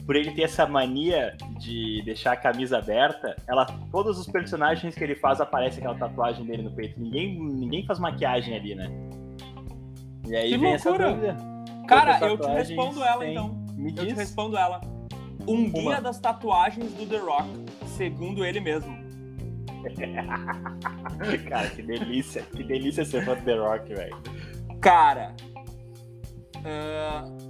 por 0.05 0.15
ele 0.15 0.31
ter 0.31 0.43
essa 0.43 0.65
mania 0.65 1.37
de 1.59 2.01
deixar 2.03 2.33
a 2.33 2.35
camisa 2.35 2.79
aberta, 2.79 3.35
ela, 3.47 3.65
todos 3.91 4.19
os 4.19 4.27
personagens 4.27 4.95
que 4.95 5.03
ele 5.03 5.15
faz 5.15 5.39
aparece 5.39 5.79
aquela 5.79 5.95
tatuagem 5.95 6.45
dele 6.45 6.63
no 6.63 6.71
peito. 6.71 6.99
Ninguém, 6.99 7.39
ninguém 7.39 7.85
faz 7.85 7.99
maquiagem 7.99 8.55
ali, 8.55 8.75
né? 8.75 8.89
E 10.27 10.35
aí 10.35 10.49
que 10.49 10.57
vem 10.57 10.73
loucura. 10.73 10.75
essa 10.75 11.13
dúvida. 11.13 11.37
Cara, 11.87 12.19
eu 12.27 12.37
te 12.37 12.47
respondo 12.47 13.03
ela 13.03 13.19
tem... 13.19 13.31
então. 13.31 13.49
Me 13.75 13.91
eu 13.91 13.95
diz. 13.95 14.07
te 14.07 14.13
respondo 14.13 14.57
ela. 14.57 14.81
Um 15.49 15.69
guia 15.69 15.81
Uma. 15.81 16.01
das 16.01 16.19
tatuagens 16.19 16.93
do 16.93 17.05
The 17.07 17.17
Rock, 17.17 17.49
segundo 17.97 18.45
ele 18.45 18.59
mesmo. 18.59 18.97
Cara, 21.49 21.69
que 21.69 21.81
delícia. 21.81 22.43
Que 22.43 22.63
delícia 22.63 23.03
ser 23.03 23.25
fã 23.25 23.35
do 23.35 23.43
The 23.43 23.55
Rock, 23.55 23.93
velho. 23.93 24.17
Cara. 24.79 25.35
Uh, 26.57 27.49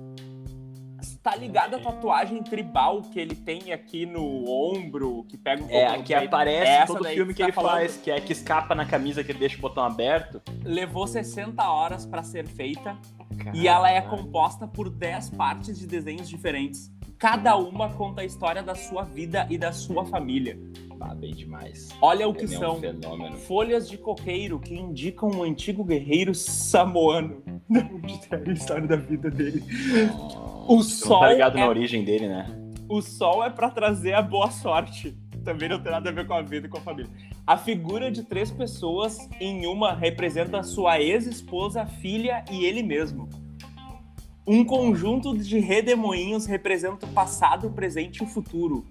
tá 1.21 1.35
ligado 1.35 1.75
a 1.75 1.79
tatuagem 1.79 2.41
tribal 2.41 3.01
que 3.01 3.19
ele 3.19 3.35
tem 3.35 3.73
aqui 3.73 4.05
no 4.05 4.49
ombro, 4.49 5.25
que 5.27 5.37
pega 5.37 5.63
um 5.63 5.67
pouco 5.67 5.93
É, 5.93 6.01
que 6.01 6.13
aparece 6.13 6.71
é 6.71 6.85
todo 6.85 7.03
filme 7.05 7.33
que, 7.33 7.37
que 7.37 7.43
ele 7.43 7.51
tá 7.51 7.61
faz, 7.61 7.97
que 7.97 8.09
é 8.09 8.21
que 8.21 8.31
escapa 8.31 8.73
na 8.73 8.85
camisa 8.85 9.23
que 9.23 9.31
ele 9.31 9.39
deixa 9.39 9.57
o 9.57 9.61
botão 9.61 9.83
aberto. 9.83 10.41
Levou 10.63 11.05
60 11.05 11.61
horas 11.69 12.05
para 12.05 12.23
ser 12.23 12.47
feita 12.47 12.97
Caramba. 13.37 13.57
e 13.57 13.67
ela 13.67 13.91
é 13.91 14.01
composta 14.01 14.67
por 14.67 14.89
10 14.89 15.31
partes 15.31 15.77
de 15.77 15.85
desenhos 15.85 16.29
diferentes. 16.29 16.91
Cada 17.19 17.57
uma 17.57 17.89
conta 17.89 18.21
a 18.21 18.25
história 18.25 18.63
da 18.63 18.73
sua 18.73 19.03
vida 19.03 19.45
e 19.49 19.57
da 19.57 19.73
sua 19.73 20.05
família. 20.05 20.57
Ah, 21.01 21.13
bem 21.13 21.33
demais. 21.33 21.89
Olha 22.01 22.25
o 22.25 22.33
que 22.33 22.47
são 22.47 22.79
um 22.79 23.33
folhas 23.33 23.89
de 23.89 23.97
coqueiro 23.97 24.57
que 24.57 24.73
indicam 24.73 25.29
um 25.29 25.43
antigo 25.43 25.83
guerreiro 25.83 26.33
samoano. 26.33 27.43
Onde 27.69 28.49
a 28.49 28.53
história 28.53 28.87
da 28.87 28.95
vida 28.95 29.29
dele. 29.29 29.61
Oh, 30.65 30.77
o 30.77 30.81
sol. 30.81 31.19
Tá 31.19 31.33
ligado 31.33 31.57
é... 31.57 31.61
na 31.61 31.67
origem 31.67 32.05
dele, 32.05 32.29
né? 32.29 32.45
O 32.87 33.01
sol 33.01 33.43
é 33.43 33.49
para 33.49 33.69
trazer 33.69 34.13
a 34.13 34.21
boa 34.21 34.49
sorte. 34.49 35.13
Também 35.43 35.67
não 35.67 35.79
tem 35.81 35.91
nada 35.91 36.09
a 36.09 36.13
ver 36.13 36.25
com 36.25 36.33
a 36.33 36.41
vida 36.41 36.67
e 36.67 36.69
com 36.69 36.77
a 36.77 36.81
família. 36.81 37.11
A 37.45 37.57
figura 37.57 38.09
de 38.09 38.23
três 38.23 38.49
pessoas 38.49 39.17
em 39.41 39.67
uma 39.67 39.93
representa 39.93 40.63
sua 40.63 41.01
ex-esposa, 41.01 41.85
filha 41.85 42.45
e 42.49 42.63
ele 42.63 42.81
mesmo. 42.81 43.27
Um 44.51 44.65
conjunto 44.65 45.37
de 45.37 45.59
redemoinhos 45.59 46.47
representa 46.47 47.05
o 47.05 47.09
passado, 47.09 47.67
o 47.67 47.71
presente 47.71 48.17
e 48.17 48.23
o 48.23 48.25
futuro. 48.25 48.83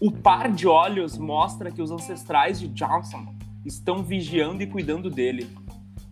O 0.00 0.12
par 0.12 0.48
de 0.48 0.68
olhos 0.68 1.18
mostra 1.18 1.72
que 1.72 1.82
os 1.82 1.90
ancestrais 1.90 2.60
de 2.60 2.68
Johnson 2.68 3.34
estão 3.64 4.00
vigiando 4.04 4.62
e 4.62 4.66
cuidando 4.68 5.10
dele. 5.10 5.50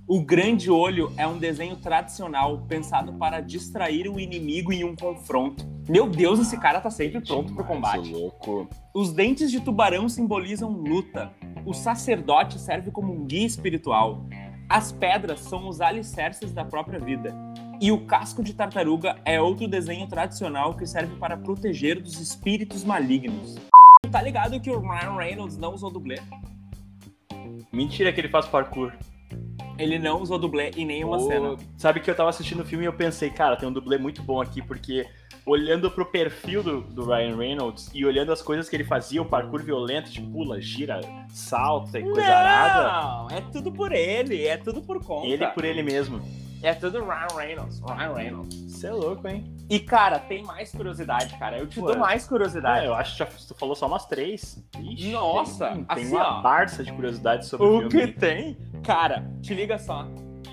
O 0.08 0.20
grande 0.20 0.72
olho 0.72 1.12
é 1.16 1.24
um 1.24 1.38
desenho 1.38 1.76
tradicional 1.76 2.64
pensado 2.66 3.12
para 3.12 3.40
distrair 3.40 4.08
o 4.08 4.18
inimigo 4.18 4.72
em 4.72 4.82
um 4.82 4.96
confronto. 4.96 5.64
Meu 5.88 6.08
Deus, 6.08 6.40
esse 6.40 6.58
cara 6.58 6.80
tá 6.80 6.90
sempre 6.90 7.20
pronto 7.20 7.54
pro 7.54 7.62
combate. 7.62 8.12
Louco. 8.12 8.68
Os 8.92 9.12
dentes 9.12 9.52
de 9.52 9.60
tubarão 9.60 10.08
simbolizam 10.08 10.72
luta. 10.72 11.32
O 11.64 11.72
sacerdote 11.72 12.58
serve 12.58 12.90
como 12.90 13.12
um 13.12 13.24
guia 13.24 13.46
espiritual. 13.46 14.26
As 14.68 14.90
pedras 14.90 15.40
são 15.40 15.68
os 15.68 15.80
alicerces 15.80 16.52
da 16.52 16.64
própria 16.64 16.98
vida. 16.98 17.34
E 17.80 17.92
o 17.92 18.06
casco 18.06 18.42
de 18.42 18.54
tartaruga 18.54 19.16
é 19.24 19.40
outro 19.40 19.68
desenho 19.68 20.06
tradicional 20.06 20.74
que 20.74 20.86
serve 20.86 21.16
para 21.16 21.36
proteger 21.36 22.00
dos 22.00 22.18
espíritos 22.18 22.82
malignos. 22.82 23.56
Tá 24.10 24.22
ligado 24.22 24.58
que 24.60 24.70
o 24.70 24.80
Ryan 24.80 25.16
Reynolds 25.16 25.58
não 25.58 25.74
usou 25.74 25.90
dublê? 25.90 26.18
Mentira 27.70 28.12
que 28.12 28.20
ele 28.20 28.28
faz 28.28 28.46
parkour. 28.46 28.92
Ele 29.76 29.98
não 29.98 30.22
usou 30.22 30.38
dublê 30.38 30.70
em 30.70 30.86
nenhuma 30.86 31.16
oh, 31.16 31.26
cena. 31.26 31.56
Sabe 31.76 32.00
que 32.00 32.10
eu 32.10 32.14
tava 32.14 32.30
assistindo 32.30 32.60
o 32.62 32.64
filme 32.64 32.84
e 32.84 32.86
eu 32.86 32.92
pensei, 32.92 33.28
cara, 33.28 33.56
tem 33.56 33.68
um 33.68 33.72
dublê 33.72 33.98
muito 33.98 34.22
bom 34.22 34.40
aqui, 34.40 34.62
porque 34.62 35.06
olhando 35.46 35.90
pro 35.90 36.06
perfil 36.06 36.62
do, 36.62 36.80
do 36.80 37.04
Ryan 37.04 37.36
Reynolds 37.36 37.90
e 37.92 38.04
olhando 38.04 38.32
as 38.32 38.40
coisas 38.40 38.68
que 38.68 38.76
ele 38.76 38.84
fazia, 38.84 39.20
o 39.20 39.26
parkour 39.26 39.62
violento, 39.62 40.10
tipo, 40.10 40.30
pula, 40.30 40.60
gira, 40.60 41.00
salta 41.28 41.98
e 41.98 42.02
coisa 42.02 42.20
não, 42.20 42.34
arada. 42.34 42.82
Não, 42.82 43.30
é 43.30 43.40
tudo 43.52 43.70
por 43.70 43.92
ele, 43.92 44.46
é 44.46 44.56
tudo 44.56 44.80
por 44.80 45.02
conta. 45.04 45.26
Ele 45.26 45.46
por 45.48 45.64
ele 45.64 45.82
mesmo. 45.82 46.22
É 46.62 46.72
tudo 46.72 47.04
Ryan 47.04 47.36
Reynolds. 47.36 47.80
Ryan 47.80 48.14
Reynolds. 48.14 48.56
Você 48.72 48.86
é 48.86 48.92
louco, 48.92 49.28
hein? 49.28 49.54
E, 49.68 49.78
cara, 49.78 50.18
tem 50.18 50.42
mais 50.42 50.72
curiosidade, 50.72 51.36
cara. 51.38 51.58
Eu 51.58 51.66
te 51.66 51.78
Ué. 51.78 51.92
dou 51.92 52.00
mais 52.00 52.26
curiosidade. 52.26 52.86
É, 52.86 52.88
eu 52.88 52.94
acho 52.94 53.12
que 53.12 53.18
já, 53.18 53.26
tu 53.26 53.54
falou 53.54 53.74
só 53.74 53.86
umas 53.86 54.06
três. 54.06 54.64
Ixi, 54.80 55.12
Nossa! 55.12 55.68
Tem, 55.68 55.84
tem 55.84 56.04
assim, 56.04 56.14
uma 56.14 56.38
ó, 56.38 56.42
barça 56.42 56.82
de 56.82 56.90
curiosidade 56.90 57.46
sobre 57.46 57.66
o, 57.66 57.76
o 57.76 57.90
filme. 57.90 58.04
O 58.04 58.06
que 58.06 58.18
tem? 58.18 58.56
Cara, 58.82 59.30
te 59.42 59.52
liga 59.52 59.78
só. 59.78 60.08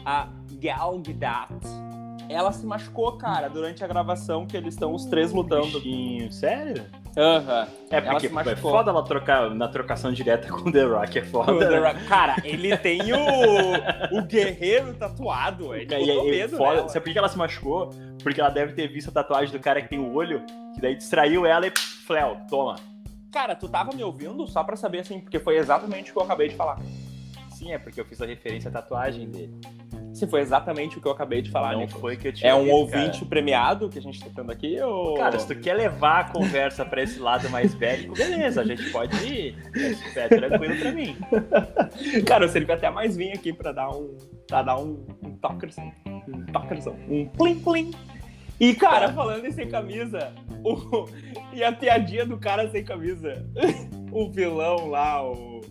A 0.05 0.27
Gal 0.59 0.97
Gadot 0.99 1.90
ela 2.31 2.51
se 2.51 2.65
machucou, 2.65 3.17
cara, 3.17 3.49
durante 3.49 3.83
a 3.83 3.87
gravação 3.87 4.45
que 4.45 4.55
eles 4.55 4.73
estão 4.73 4.93
os 4.93 5.05
três 5.05 5.31
lutando. 5.31 5.79
Bichinho. 5.79 6.31
Sério? 6.31 6.85
Aham. 7.17 7.61
Uhum. 7.61 7.87
É 7.89 8.01
porque 8.01 8.27
é 8.27 8.55
foda 8.55 8.91
ela 8.91 9.03
trocar 9.03 9.49
na 9.49 9.67
trocação 9.67 10.11
direta 10.11 10.47
com 10.47 10.69
o 10.69 10.71
The 10.71 10.83
Rock, 10.83 11.19
é 11.19 11.23
foda. 11.23 11.69
Né? 11.69 11.79
Rock. 11.79 12.05
Cara, 12.05 12.35
ele 12.43 12.75
tem 12.77 13.01
o, 13.13 14.17
o 14.17 14.21
guerreiro 14.23 14.93
tatuado, 14.93 15.75
ele 15.75 15.93
e, 15.93 16.05
botou 16.05 16.25
medo 16.25 16.57
foda. 16.57 16.75
Nela. 16.75 16.89
Sabe 16.89 17.05
por 17.05 17.11
que 17.11 17.17
ela 17.17 17.29
se 17.29 17.37
machucou? 17.37 17.89
Porque 18.23 18.39
ela 18.39 18.49
deve 18.49 18.73
ter 18.73 18.87
visto 18.87 19.09
a 19.09 19.11
tatuagem 19.11 19.51
do 19.51 19.59
cara 19.59 19.81
que 19.81 19.89
tem 19.89 19.99
o 19.99 20.13
olho, 20.13 20.43
que 20.73 20.81
daí 20.81 20.95
distraiu 20.95 21.45
ela 21.45 21.67
e 21.67 21.71
fleu, 22.05 22.37
toma. 22.49 22.75
Cara, 23.31 23.55
tu 23.55 23.67
tava 23.67 23.95
me 23.95 24.03
ouvindo 24.03 24.45
só 24.47 24.63
pra 24.63 24.75
saber 24.75 24.99
assim, 24.99 25.19
porque 25.19 25.39
foi 25.39 25.57
exatamente 25.57 26.11
o 26.11 26.13
que 26.13 26.19
eu 26.19 26.23
acabei 26.23 26.49
de 26.49 26.55
falar. 26.55 26.79
Sim, 27.49 27.71
é 27.71 27.77
porque 27.77 27.99
eu 28.01 28.05
fiz 28.05 28.21
a 28.21 28.25
referência 28.25 28.69
à 28.69 28.71
tatuagem 28.71 29.29
dele. 29.29 29.53
Se 30.21 30.27
foi 30.27 30.41
exatamente 30.41 30.99
o 30.99 31.01
que 31.01 31.07
eu 31.07 31.11
acabei 31.11 31.41
de 31.41 31.49
falar, 31.49 31.73
Não 31.73 31.87
foi 31.87 32.15
que 32.15 32.27
eu 32.27 32.31
tinha 32.31 32.51
É 32.51 32.53
um 32.53 32.69
ouvinte 32.69 33.17
cara. 33.17 33.25
premiado 33.25 33.89
que 33.89 33.97
a 33.97 34.01
gente 34.03 34.19
tá 34.19 34.29
tendo 34.35 34.51
aqui? 34.51 34.79
Ou... 34.79 35.15
Cara, 35.15 35.39
se 35.39 35.47
tu 35.47 35.55
quer 35.55 35.73
levar 35.73 36.19
a 36.19 36.23
conversa 36.25 36.85
pra 36.85 37.01
esse 37.01 37.17
lado 37.17 37.49
mais 37.49 37.73
bélico, 37.73 38.13
beleza, 38.13 38.61
a 38.61 38.63
gente 38.63 38.87
pode 38.91 39.15
ir. 39.25 39.55
É 40.15 40.27
tranquilo 40.27 40.77
pra 40.77 40.91
mim. 40.91 41.17
Cara, 42.23 42.45
eu 42.45 42.49
sempre 42.49 42.71
até 42.71 42.87
mais 42.91 43.17
vim 43.17 43.31
aqui 43.31 43.51
pra 43.51 43.71
dar 43.71 43.89
um. 43.89 44.15
pra 44.45 44.61
dar 44.61 44.77
um, 44.77 45.03
um 45.25 45.35
tokerzão. 45.37 45.91
Um 46.05 46.45
tokerzão. 46.53 46.95
Um 47.09 47.25
plim 47.25 47.59
plim. 47.59 47.91
E, 48.59 48.75
cara, 48.75 49.11
falando 49.11 49.43
em 49.43 49.51
sem 49.51 49.67
camisa, 49.67 50.35
o... 50.63 51.07
e 51.51 51.63
a 51.63 51.71
piadinha 51.71 52.27
do 52.27 52.37
cara 52.37 52.69
sem 52.69 52.83
camisa. 52.83 53.43
o 54.11 54.29
vilão 54.29 54.87
lá, 54.87 55.23
o 55.23 55.61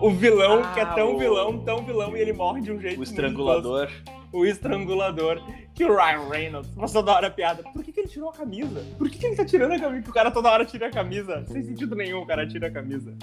o 0.00 0.10
vilão, 0.10 0.62
ah, 0.62 0.72
que 0.72 0.80
é 0.80 0.86
tão 0.86 1.14
o... 1.14 1.18
vilão, 1.18 1.58
tão 1.58 1.84
vilão, 1.84 2.16
e 2.16 2.20
ele 2.20 2.32
morre 2.32 2.60
de 2.60 2.72
um 2.72 2.80
jeito. 2.80 3.00
O 3.00 3.02
estrangulador. 3.02 3.90
O 4.32 4.44
estrangulador. 4.44 5.42
Que 5.74 5.84
o 5.84 5.94
Ryan 5.94 6.28
Reynolds 6.28 6.70
passou 6.74 7.02
toda 7.02 7.16
hora 7.16 7.30
piada. 7.30 7.62
Por 7.62 7.82
que, 7.82 7.92
que 7.92 8.00
ele 8.00 8.08
tirou 8.08 8.28
a 8.28 8.32
camisa? 8.32 8.84
Por 8.96 9.08
que, 9.08 9.18
que 9.18 9.26
ele 9.26 9.36
tá 9.36 9.44
tirando 9.44 9.72
a 9.72 9.78
camisa? 9.78 10.02
Que 10.02 10.10
o 10.10 10.12
cara 10.12 10.30
toda 10.30 10.50
hora 10.50 10.64
tira 10.64 10.88
a 10.88 10.90
camisa. 10.90 11.44
Sem 11.46 11.62
sentido 11.62 11.96
nenhum 11.96 12.20
o 12.20 12.26
cara 12.26 12.46
tira 12.46 12.66
a 12.66 12.70
camisa. 12.70 13.14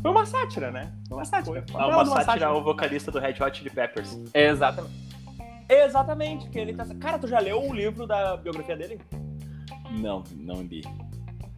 Foi 0.00 0.10
uma 0.10 0.24
sátira, 0.24 0.70
né? 0.70 0.92
Foi 1.08 1.18
uma 1.18 1.24
sátira. 1.24 1.64
Foi 1.70 1.80
uma, 1.80 1.88
uma, 1.88 2.04
sátira, 2.06 2.24
sátira 2.24 2.46
ao 2.46 2.62
vocalista 2.62 3.10
do 3.10 3.18
Red 3.18 3.34
Hot 3.42 3.58
Chili 3.58 3.70
Peppers. 3.70 4.18
Exatamente. 4.32 4.94
Exatamente. 5.68 6.48
Que 6.48 6.58
ele 6.58 6.72
tá... 6.72 6.86
Cara, 7.00 7.18
tu 7.18 7.28
já 7.28 7.40
leu 7.40 7.60
o 7.60 7.74
livro 7.74 8.06
da 8.06 8.36
biografia 8.36 8.76
dele? 8.76 9.00
Não, 9.90 10.24
não 10.36 10.62
li. 10.62 10.82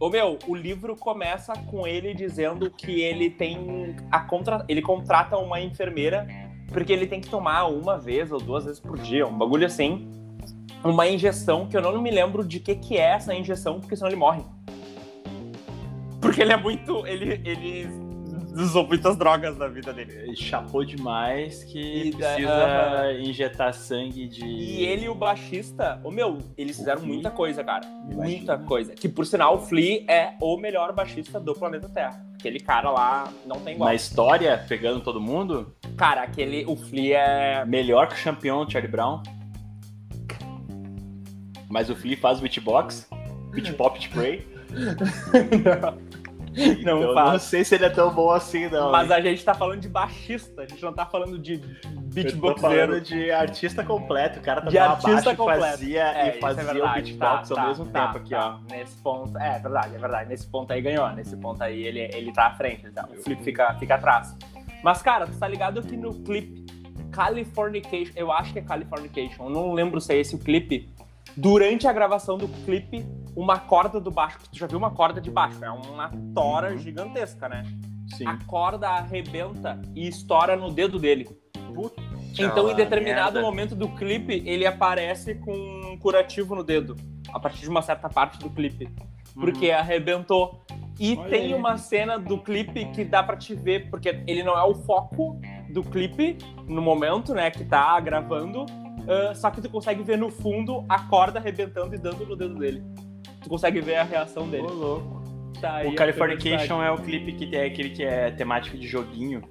Ô 0.01 0.09
meu, 0.09 0.39
o 0.47 0.55
livro 0.55 0.95
começa 0.95 1.53
com 1.53 1.85
ele 1.85 2.15
dizendo 2.15 2.71
que 2.71 3.01
ele 3.01 3.29
tem 3.29 3.95
a 4.09 4.19
contra... 4.21 4.65
ele 4.67 4.81
contrata 4.81 5.37
uma 5.37 5.61
enfermeira 5.61 6.27
porque 6.73 6.91
ele 6.91 7.05
tem 7.05 7.21
que 7.21 7.29
tomar 7.29 7.67
uma 7.67 7.99
vez 7.99 8.31
ou 8.31 8.39
duas 8.39 8.65
vezes 8.65 8.79
por 8.79 8.97
dia, 8.97 9.27
um 9.27 9.37
bagulho 9.37 9.63
assim, 9.63 10.11
uma 10.83 11.07
injeção 11.07 11.67
que 11.67 11.77
eu 11.77 11.83
não 11.83 12.01
me 12.01 12.09
lembro 12.09 12.43
de 12.43 12.59
que 12.59 12.73
que 12.73 12.97
é 12.97 13.11
essa 13.11 13.35
injeção, 13.35 13.79
porque 13.79 13.95
senão 13.95 14.09
ele 14.09 14.15
morre. 14.15 14.41
Porque 16.19 16.41
ele 16.41 16.53
é 16.53 16.57
muito, 16.57 17.05
ele 17.05 17.39
ele 17.47 17.87
usou 18.53 18.85
muitas 18.87 19.15
drogas 19.17 19.57
na 19.57 19.67
vida 19.67 19.93
dele. 19.93 20.11
Ele 20.13 20.35
chapou 20.35 20.83
demais 20.83 21.63
que 21.63 22.07
E 22.07 22.11
da- 22.11 22.33
precisa 22.33 22.51
aham. 22.53 23.13
injetar 23.21 23.73
sangue 23.73 24.27
de. 24.27 24.45
E 24.45 24.83
ele 24.85 25.05
e 25.05 25.09
o 25.09 25.15
baixista, 25.15 25.99
ô 26.03 26.11
meu, 26.11 26.37
eles 26.57 26.77
fizeram 26.77 27.01
muita 27.01 27.29
coisa, 27.31 27.63
cara. 27.63 27.87
Muita 27.87 28.57
coisa. 28.57 28.93
Que 28.93 29.07
por 29.09 29.25
sinal, 29.25 29.55
o 29.55 29.59
Flea 29.59 30.03
é 30.07 30.33
o 30.41 30.57
melhor 30.57 30.93
baixista 30.93 31.39
do 31.39 31.53
planeta 31.53 31.87
Terra. 31.89 32.25
Aquele 32.33 32.59
cara 32.59 32.89
lá 32.89 33.31
não 33.45 33.59
tem 33.59 33.75
igual. 33.75 33.89
Na 33.89 33.95
história, 33.95 34.63
pegando 34.67 34.99
todo 35.01 35.21
mundo, 35.21 35.73
Cara, 35.95 36.23
aquele. 36.23 36.65
O 36.65 36.75
Flea 36.75 37.17
é. 37.19 37.65
melhor 37.65 38.07
que 38.07 38.19
o 38.19 38.23
campeão 38.23 38.67
Charlie 38.69 38.91
Brown. 38.91 39.21
Mas 41.69 41.89
o 41.89 41.95
Flea 41.95 42.17
faz 42.17 42.39
beatbox, 42.39 43.07
beat 43.51 43.71
pop 43.75 43.97
de 43.99 44.09
Prey. 44.09 44.45
não 46.83 46.99
Então, 47.01 47.13
faz. 47.13 47.31
não 47.31 47.39
sei 47.39 47.63
se 47.63 47.75
ele 47.75 47.85
é 47.85 47.89
tão 47.89 48.13
bom 48.13 48.29
assim, 48.31 48.69
não. 48.69 48.91
Mas 48.91 49.09
hein? 49.09 49.15
a 49.15 49.21
gente 49.21 49.43
tá 49.43 49.53
falando 49.53 49.79
de 49.79 49.87
baixista, 49.89 50.61
a 50.63 50.65
gente 50.67 50.81
não 50.83 50.91
tá 50.93 51.05
falando 51.05 51.37
de 51.39 51.53
Eu 52.15 52.39
tô 52.41 52.57
falando 52.57 52.99
de 52.99 53.31
artista 53.31 53.83
completo. 53.83 54.39
O 54.39 54.41
cara 54.41 54.61
De 54.61 54.67
tocava 54.67 54.91
artista 54.93 55.11
baixo 55.15 55.29
e 55.31 55.35
completo. 55.35 55.61
fazia, 55.61 56.03
É, 56.03 56.25
e 56.25 56.29
isso 56.31 56.39
fazia 56.39 56.61
é 56.61 56.65
verdade. 56.65 56.89
o 56.89 57.03
beatbox 57.03 57.49
tá, 57.49 57.53
ao 57.55 57.61
tá, 57.61 57.67
mesmo 57.67 57.85
tá, 57.87 58.05
tempo 58.07 58.17
aqui, 58.17 58.29
tá. 58.31 58.59
ó. 58.69 58.73
Nesse 58.73 58.97
ponto, 59.01 59.37
é 59.37 59.59
verdade, 59.59 59.95
é 59.95 59.97
verdade. 59.99 60.29
Nesse 60.29 60.47
ponto 60.47 60.73
aí 60.73 60.81
ganhou. 60.81 61.09
Nesse 61.11 61.37
ponto 61.37 61.63
aí 61.63 61.81
ele, 61.83 61.99
ele 62.13 62.31
tá 62.33 62.47
à 62.47 62.55
frente. 62.55 62.89
tá? 62.91 63.07
O 63.11 63.21
Flip 63.23 63.43
fica, 63.43 63.73
fica 63.79 63.95
atrás. 63.95 64.35
Mas, 64.83 65.01
cara, 65.01 65.27
tu 65.27 65.37
tá 65.37 65.47
ligado 65.47 65.81
que 65.81 65.95
no 65.95 66.13
clipe 66.13 66.65
Californication, 67.11 68.13
eu 68.15 68.31
acho 68.31 68.51
que 68.53 68.59
é 68.59 68.61
Californication, 68.61 69.45
eu 69.45 69.49
não 69.49 69.73
lembro 69.73 69.99
se 70.01 70.13
é 70.13 70.17
esse 70.17 70.35
o 70.35 70.39
clipe. 70.39 70.89
Durante 71.35 71.87
a 71.87 71.93
gravação 71.93 72.37
do 72.37 72.47
clipe, 72.65 73.05
uma 73.35 73.57
corda 73.59 73.99
do 73.99 74.11
baixo, 74.11 74.39
tu 74.51 74.57
já 74.57 74.67
viu 74.67 74.77
uma 74.77 74.91
corda 74.91 75.21
de 75.21 75.31
baixo, 75.31 75.63
é 75.63 75.69
uma 75.69 76.11
tora 76.35 76.71
Uhum. 76.71 76.77
gigantesca, 76.77 77.47
né? 77.47 77.63
Sim. 78.17 78.27
A 78.27 78.37
corda 78.45 78.89
arrebenta 78.89 79.81
e 79.95 80.07
estoura 80.07 80.55
no 80.57 80.69
dedo 80.71 80.99
dele. 80.99 81.29
Puta 81.73 82.01
Então, 82.37 82.69
em 82.69 82.75
determinado 82.75 83.33
merda. 83.35 83.41
momento 83.41 83.75
do 83.75 83.87
clipe, 83.89 84.43
ele 84.45 84.65
aparece 84.65 85.35
com 85.35 85.53
um 85.53 85.97
curativo 85.97 86.53
no 86.55 86.63
dedo. 86.63 86.95
A 87.33 87.39
partir 87.39 87.61
de 87.61 87.69
uma 87.69 87.81
certa 87.81 88.09
parte 88.09 88.37
do 88.39 88.49
clipe. 88.49 88.89
Porque 89.33 89.71
arrebentou. 89.71 90.61
E 90.99 91.15
Olha 91.17 91.29
tem 91.29 91.41
aí. 91.45 91.53
uma 91.53 91.77
cena 91.77 92.19
do 92.19 92.37
clipe 92.37 92.85
que 92.91 93.05
dá 93.05 93.23
pra 93.23 93.37
te 93.37 93.55
ver, 93.55 93.89
porque 93.89 94.21
ele 94.27 94.43
não 94.43 94.57
é 94.57 94.63
o 94.63 94.75
foco 94.75 95.39
do 95.69 95.81
clipe 95.83 96.37
no 96.67 96.81
momento, 96.81 97.33
né, 97.33 97.49
que 97.49 97.63
tá 97.63 97.97
gravando. 98.01 98.65
Ah, 99.07 99.33
só 99.35 99.49
que 99.51 99.61
tu 99.61 99.69
consegue 99.69 100.03
ver 100.03 100.17
no 100.17 100.29
fundo 100.29 100.85
a 100.89 100.99
corda 101.03 101.39
arrebentando 101.39 101.95
e 101.95 101.97
dando 101.97 102.25
no 102.25 102.35
dedo 102.35 102.55
dele. 102.55 102.83
Tu 103.43 103.49
consegue 103.49 103.81
ver 103.81 103.95
a 103.95 104.03
reação 104.03 104.43
Ô, 104.43 104.47
dele. 104.47 104.67
louco. 104.67 105.21
Tá 105.59 105.75
aí 105.77 105.87
O 105.89 105.95
Californication 105.95 106.81
é 106.81 106.91
o 106.91 106.97
clipe 106.97 107.33
que 107.33 107.45
tem 107.47 107.61
aquele 107.61 107.89
que 107.91 108.03
é 108.03 108.31
temático 108.31 108.77
de 108.77 108.87
joguinho. 108.87 109.41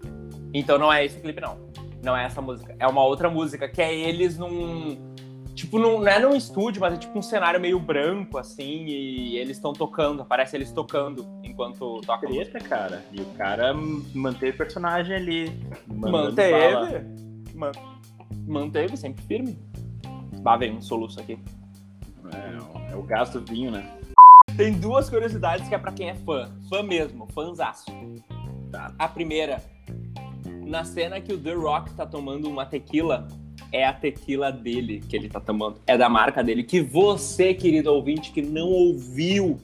Então 0.53 0.79
não 0.79 0.93
é 0.93 1.05
esse 1.05 1.21
clipe, 1.21 1.41
não. 1.41 1.57
Não 2.03 2.17
é 2.17 2.25
essa 2.25 2.41
música. 2.41 2.75
É 2.79 2.87
uma 2.87 3.05
outra 3.05 3.29
música, 3.31 3.69
que 3.69 3.81
é 3.81 3.95
eles 3.95 4.39
num. 4.39 5.09
Tipo, 5.55 5.79
num, 5.79 6.01
não 6.01 6.09
é 6.09 6.19
num 6.19 6.35
estúdio, 6.35 6.81
mas 6.81 6.95
é 6.95 6.97
tipo 6.97 7.19
um 7.19 7.23
cenário 7.23 7.61
meio 7.61 7.79
branco, 7.79 8.39
assim, 8.39 8.87
e 8.87 9.37
eles 9.37 9.57
estão 9.59 9.73
tocando, 9.75 10.23
aparece 10.23 10.57
eles 10.57 10.73
tocando 10.73 11.27
enquanto 11.45 12.01
toca. 12.01 12.27
Treta, 12.27 12.59
cara. 12.61 13.05
E 13.13 13.21
o 13.21 13.27
cara 13.37 13.75
manteve 14.15 14.53
o 14.55 14.57
personagem 14.57 15.15
ali. 15.15 15.53
mandando 15.87 16.35
bala. 16.37 16.81
Manteve. 16.81 17.07
Man- 17.55 17.73
manteve, 18.47 18.97
sempre 18.97 19.25
firme. 19.25 19.59
Bah, 20.43 20.57
vem 20.57 20.77
um 20.77 20.83
soluço 20.83 21.21
aqui. 21.21 21.39
É, 22.33 22.93
é 22.93 22.97
o 22.97 23.03
gás 23.03 23.31
do 23.31 23.41
vinho, 23.41 23.71
né? 23.71 23.99
Tem 24.57 24.73
duas 24.73 25.09
curiosidades 25.09 25.69
que 25.69 25.75
é 25.75 25.79
pra 25.79 25.93
quem 25.93 26.11
é 26.11 26.15
fã. 26.15 26.51
Fã 26.69 26.83
mesmo, 26.83 27.27
fãzaço. 27.33 27.87
Tá. 28.71 28.93
A 28.99 29.09
primeira, 29.09 29.63
na 30.67 30.85
cena 30.85 31.21
que 31.21 31.33
o 31.33 31.39
The 31.39 31.55
Rock 31.55 31.95
tá 31.95 32.07
tomando 32.07 32.49
uma 32.49 32.67
tequila, 32.67 33.27
é 33.73 33.87
a 33.87 33.93
tequila 33.93 34.51
dele 34.51 35.01
que 35.01 35.17
ele 35.17 35.29
tá 35.29 35.41
tomando. 35.41 35.81
É 35.87 35.97
da 35.97 36.09
marca 36.09 36.43
dele. 36.43 36.63
Que 36.63 36.81
você, 36.81 37.55
querido 37.55 37.93
ouvinte, 37.93 38.33
que 38.33 38.43
não 38.43 38.69
ouviu 38.69 39.59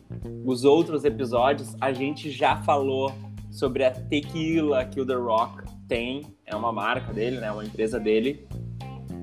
os 0.44 0.64
outros 0.64 1.04
episódios, 1.04 1.74
a 1.80 1.92
gente 1.92 2.30
já 2.30 2.56
falou 2.62 3.12
sobre 3.50 3.84
a 3.84 3.90
tequila 3.90 4.84
que 4.84 5.00
o 5.00 5.06
The 5.06 5.14
Rock 5.14 5.64
tem. 5.88 6.22
É 6.47 6.55
uma 6.55 6.72
marca 6.72 7.12
dele, 7.12 7.38
né? 7.38 7.51
Uma 7.51 7.64
empresa 7.64 7.99
dele. 7.99 8.47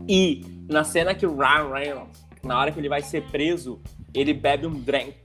E 0.07 0.45
na 0.69 0.84
cena 0.84 1.15
que 1.15 1.26
o 1.26 1.36
Ryan 1.36 1.74
Reynolds, 1.74 2.26
na 2.43 2.59
hora 2.59 2.71
que 2.71 2.80
ele 2.80 2.89
vai 2.89 3.01
ser 3.01 3.24
preso, 3.28 3.82
ele 4.13 4.34
bebe 4.34 4.67
um 4.67 4.74
drink. 4.74 5.15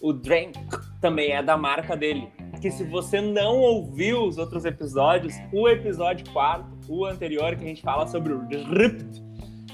O 0.00 0.12
drink 0.12 0.58
também 1.00 1.32
é 1.32 1.42
da 1.42 1.56
marca 1.56 1.96
dele. 1.96 2.28
Que 2.60 2.70
se 2.70 2.84
você 2.84 3.20
não 3.20 3.58
ouviu 3.58 4.24
os 4.24 4.38
outros 4.38 4.64
episódios, 4.64 5.34
o 5.52 5.68
episódio 5.68 6.24
4, 6.32 6.64
o 6.88 7.04
anterior, 7.04 7.56
que 7.56 7.64
a 7.64 7.68
gente 7.68 7.82
fala 7.82 8.06
sobre 8.06 8.32
o 8.32 8.46
RIPD, 8.46 9.22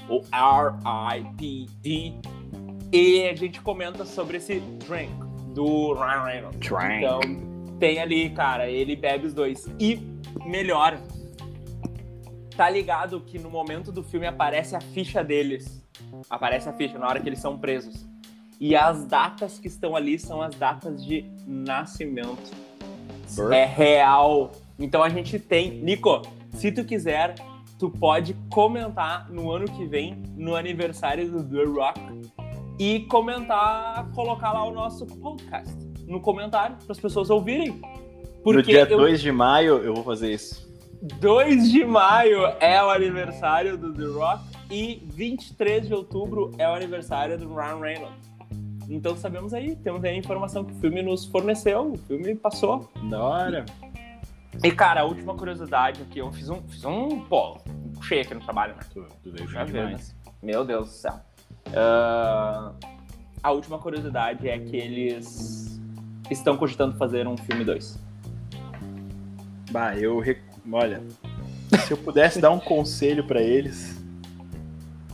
o 0.09 0.21
R-I-P-D, 0.31 2.13
e 2.91 3.29
a 3.29 3.35
gente 3.35 3.61
comenta 3.61 4.03
sobre 4.03 4.37
esse 4.37 4.59
drink 4.85 5.13
do 5.53 5.93
Ryan 5.93 6.23
Reynolds. 6.23 6.59
Drink. 6.59 6.97
Então, 6.97 7.19
tem 7.79 7.99
ali, 7.99 8.29
cara, 8.31 8.69
ele 8.69 8.95
bebe 8.95 9.27
os 9.27 9.33
dois. 9.33 9.69
E 9.79 9.99
melhor, 10.45 10.99
tá 12.61 12.69
ligado 12.69 13.21
que 13.21 13.39
no 13.39 13.49
momento 13.49 13.91
do 13.91 14.03
filme 14.03 14.27
aparece 14.27 14.75
a 14.75 14.79
ficha 14.79 15.23
deles. 15.23 15.83
Aparece 16.29 16.69
a 16.69 16.73
ficha 16.73 16.95
na 16.99 17.07
hora 17.07 17.19
que 17.19 17.27
eles 17.27 17.39
são 17.39 17.57
presos. 17.57 18.05
E 18.59 18.75
as 18.75 19.03
datas 19.03 19.57
que 19.57 19.65
estão 19.67 19.95
ali 19.95 20.19
são 20.19 20.43
as 20.43 20.53
datas 20.53 21.03
de 21.03 21.25
nascimento. 21.47 22.51
Birth. 23.35 23.51
É 23.51 23.65
real. 23.65 24.51
Então 24.77 25.01
a 25.01 25.09
gente 25.09 25.39
tem. 25.39 25.71
Nico, 25.81 26.21
se 26.53 26.71
tu 26.71 26.85
quiser, 26.85 27.33
tu 27.79 27.89
pode 27.89 28.35
comentar 28.51 29.27
no 29.31 29.49
ano 29.51 29.65
que 29.65 29.87
vem, 29.87 30.21
no 30.37 30.55
aniversário 30.55 31.31
do 31.31 31.43
The 31.43 31.63
Rock, 31.63 31.99
e 32.77 32.99
comentar, 33.07 34.07
colocar 34.11 34.53
lá 34.53 34.63
o 34.65 34.71
nosso 34.71 35.07
podcast 35.07 35.75
no 36.05 36.21
comentário 36.21 36.75
para 36.75 36.91
as 36.91 36.99
pessoas 36.99 37.31
ouvirem. 37.31 37.81
no 38.45 38.61
dia 38.61 38.87
eu- 38.87 38.97
2 38.99 39.19
de 39.19 39.31
maio 39.31 39.77
eu 39.77 39.95
vou 39.95 40.03
fazer 40.03 40.31
isso. 40.31 40.70
2 41.01 41.71
de 41.71 41.83
maio 41.85 42.45
é 42.59 42.81
o 42.83 42.89
aniversário 42.89 43.77
do 43.77 43.91
The 43.93 44.05
Rock 44.05 44.43
e 44.69 45.01
23 45.13 45.87
de 45.87 45.93
outubro 45.93 46.51
é 46.57 46.69
o 46.69 46.73
aniversário 46.73 47.37
do 47.37 47.53
Ryan 47.53 47.79
Reynolds. 47.79 48.31
Então 48.89 49.15
sabemos 49.15 49.53
aí, 49.53 49.75
temos 49.77 50.03
aí 50.03 50.11
a 50.11 50.17
informação 50.17 50.63
que 50.63 50.73
o 50.73 50.75
filme 50.75 51.01
nos 51.01 51.25
forneceu, 51.25 51.93
o 51.93 51.97
filme 51.97 52.35
passou. 52.35 52.89
Da 53.09 53.23
hora. 53.23 53.65
E 54.63 54.71
cara, 54.71 55.01
a 55.01 55.03
última 55.05 55.33
curiosidade 55.33 56.01
aqui, 56.03 56.19
eu 56.19 56.31
fiz 56.31 56.49
um, 56.49 56.61
fiz 56.67 56.83
um 56.85 57.21
pô, 57.21 57.57
cheio 58.03 58.21
aqui 58.21 58.33
no 58.35 58.41
trabalho, 58.41 58.75
né? 58.75 58.81
Tu, 58.93 59.03
tu 59.23 59.31
viu, 59.31 59.49
né? 59.49 59.65
demais. 59.65 60.15
Meu 60.43 60.63
Deus 60.65 60.87
do 60.89 60.93
céu. 60.93 61.19
Ah, 61.73 62.73
a 63.41 63.51
última 63.51 63.79
curiosidade 63.79 64.47
é 64.47 64.59
que 64.59 64.75
eles 64.75 65.79
estão 66.29 66.57
cogitando 66.57 66.95
fazer 66.97 67.27
um 67.27 67.37
filme 67.37 67.63
2. 67.63 67.97
Bah, 69.71 69.95
eu. 69.97 70.19
rec- 70.19 70.50
Olha, 70.71 71.01
se 71.85 71.91
eu 71.91 71.97
pudesse 71.97 72.39
dar 72.41 72.51
um 72.51 72.59
conselho 72.59 73.23
pra 73.25 73.41
eles, 73.41 74.01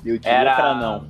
eu 0.05 0.17
diria 0.17 0.31
Era- 0.31 0.55
pra 0.55 0.75
não. 0.75 1.07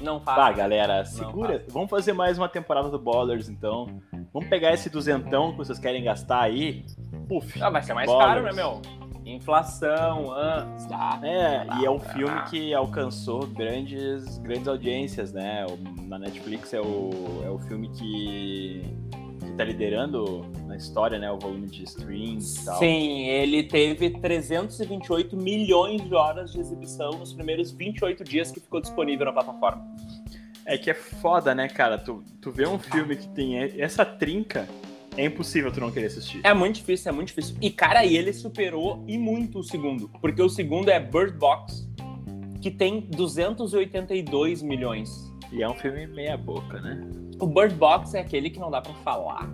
Não 0.00 0.20
faz. 0.20 0.36
Tá, 0.38 0.52
galera, 0.52 1.04
segura. 1.04 1.64
Vamos 1.70 1.90
fazer 1.90 2.12
mais 2.12 2.38
uma 2.38 2.48
temporada 2.48 2.88
do 2.88 2.98
Ballers, 3.00 3.48
então. 3.48 4.00
Vamos 4.32 4.48
pegar 4.48 4.72
esse 4.72 4.88
duzentão 4.88 5.50
que 5.50 5.56
vocês 5.58 5.78
querem 5.78 6.04
gastar 6.04 6.40
aí. 6.42 6.84
Puf. 7.28 7.60
Ah, 7.60 7.68
vai 7.68 7.82
ser 7.82 7.94
mais 7.94 8.06
Ballers. 8.06 8.28
caro, 8.28 8.42
né, 8.44 8.52
meu? 8.52 8.80
Inflação, 9.26 10.32
ah, 10.32 10.66
tá. 10.88 11.18
É, 11.22 11.66
e 11.80 11.84
é 11.84 11.90
um 11.90 11.96
Ah. 11.96 12.12
filme 12.14 12.42
que 12.48 12.72
alcançou 12.72 13.44
grandes, 13.46 14.38
grandes 14.38 14.68
audiências, 14.68 15.32
né? 15.32 15.66
Na 16.06 16.18
Netflix 16.18 16.72
é 16.72 16.80
o, 16.80 17.10
é 17.44 17.50
o 17.50 17.58
filme 17.58 17.88
que 17.90 18.82
tá 19.58 19.64
liderando 19.64 20.46
na 20.66 20.76
história, 20.76 21.18
né? 21.18 21.30
O 21.30 21.38
volume 21.38 21.66
de 21.66 21.82
streams 21.82 22.62
e 22.62 22.64
tal. 22.64 22.78
Sim, 22.78 23.26
ele 23.26 23.64
teve 23.64 24.10
328 24.10 25.36
milhões 25.36 26.00
de 26.00 26.14
horas 26.14 26.52
de 26.52 26.60
exibição 26.60 27.10
nos 27.10 27.32
primeiros 27.32 27.72
28 27.72 28.22
dias 28.22 28.52
que 28.52 28.60
ficou 28.60 28.80
disponível 28.80 29.26
na 29.26 29.32
plataforma. 29.32 29.84
É 30.64 30.78
que 30.78 30.90
é 30.90 30.94
foda, 30.94 31.54
né, 31.54 31.68
cara? 31.68 31.98
Tu, 31.98 32.22
tu 32.40 32.52
vê 32.52 32.66
um 32.68 32.78
filme 32.78 33.16
que 33.16 33.26
tem 33.28 33.58
essa 33.80 34.04
trinca, 34.04 34.68
é 35.16 35.24
impossível 35.24 35.72
tu 35.72 35.80
não 35.80 35.90
querer 35.90 36.06
assistir. 36.06 36.40
É 36.44 36.54
muito 36.54 36.76
difícil, 36.76 37.10
é 37.10 37.12
muito 37.12 37.28
difícil. 37.28 37.56
E, 37.60 37.70
cara, 37.70 38.04
e 38.04 38.16
ele 38.16 38.32
superou 38.32 39.04
e 39.08 39.18
muito 39.18 39.58
o 39.58 39.64
segundo. 39.64 40.08
Porque 40.20 40.40
o 40.40 40.48
segundo 40.48 40.88
é 40.90 41.00
Bird 41.00 41.36
Box, 41.36 41.88
que 42.60 42.70
tem 42.70 43.00
282 43.00 44.62
milhões. 44.62 45.10
E 45.50 45.62
é 45.62 45.68
um 45.68 45.74
filme 45.74 46.06
meia 46.06 46.36
boca, 46.36 46.80
né? 46.80 47.00
O 47.40 47.46
Bird 47.46 47.74
Box 47.74 48.14
é 48.14 48.20
aquele 48.20 48.50
que 48.50 48.58
não 48.58 48.70
dá 48.70 48.80
pra 48.80 48.92
falar. 48.94 49.48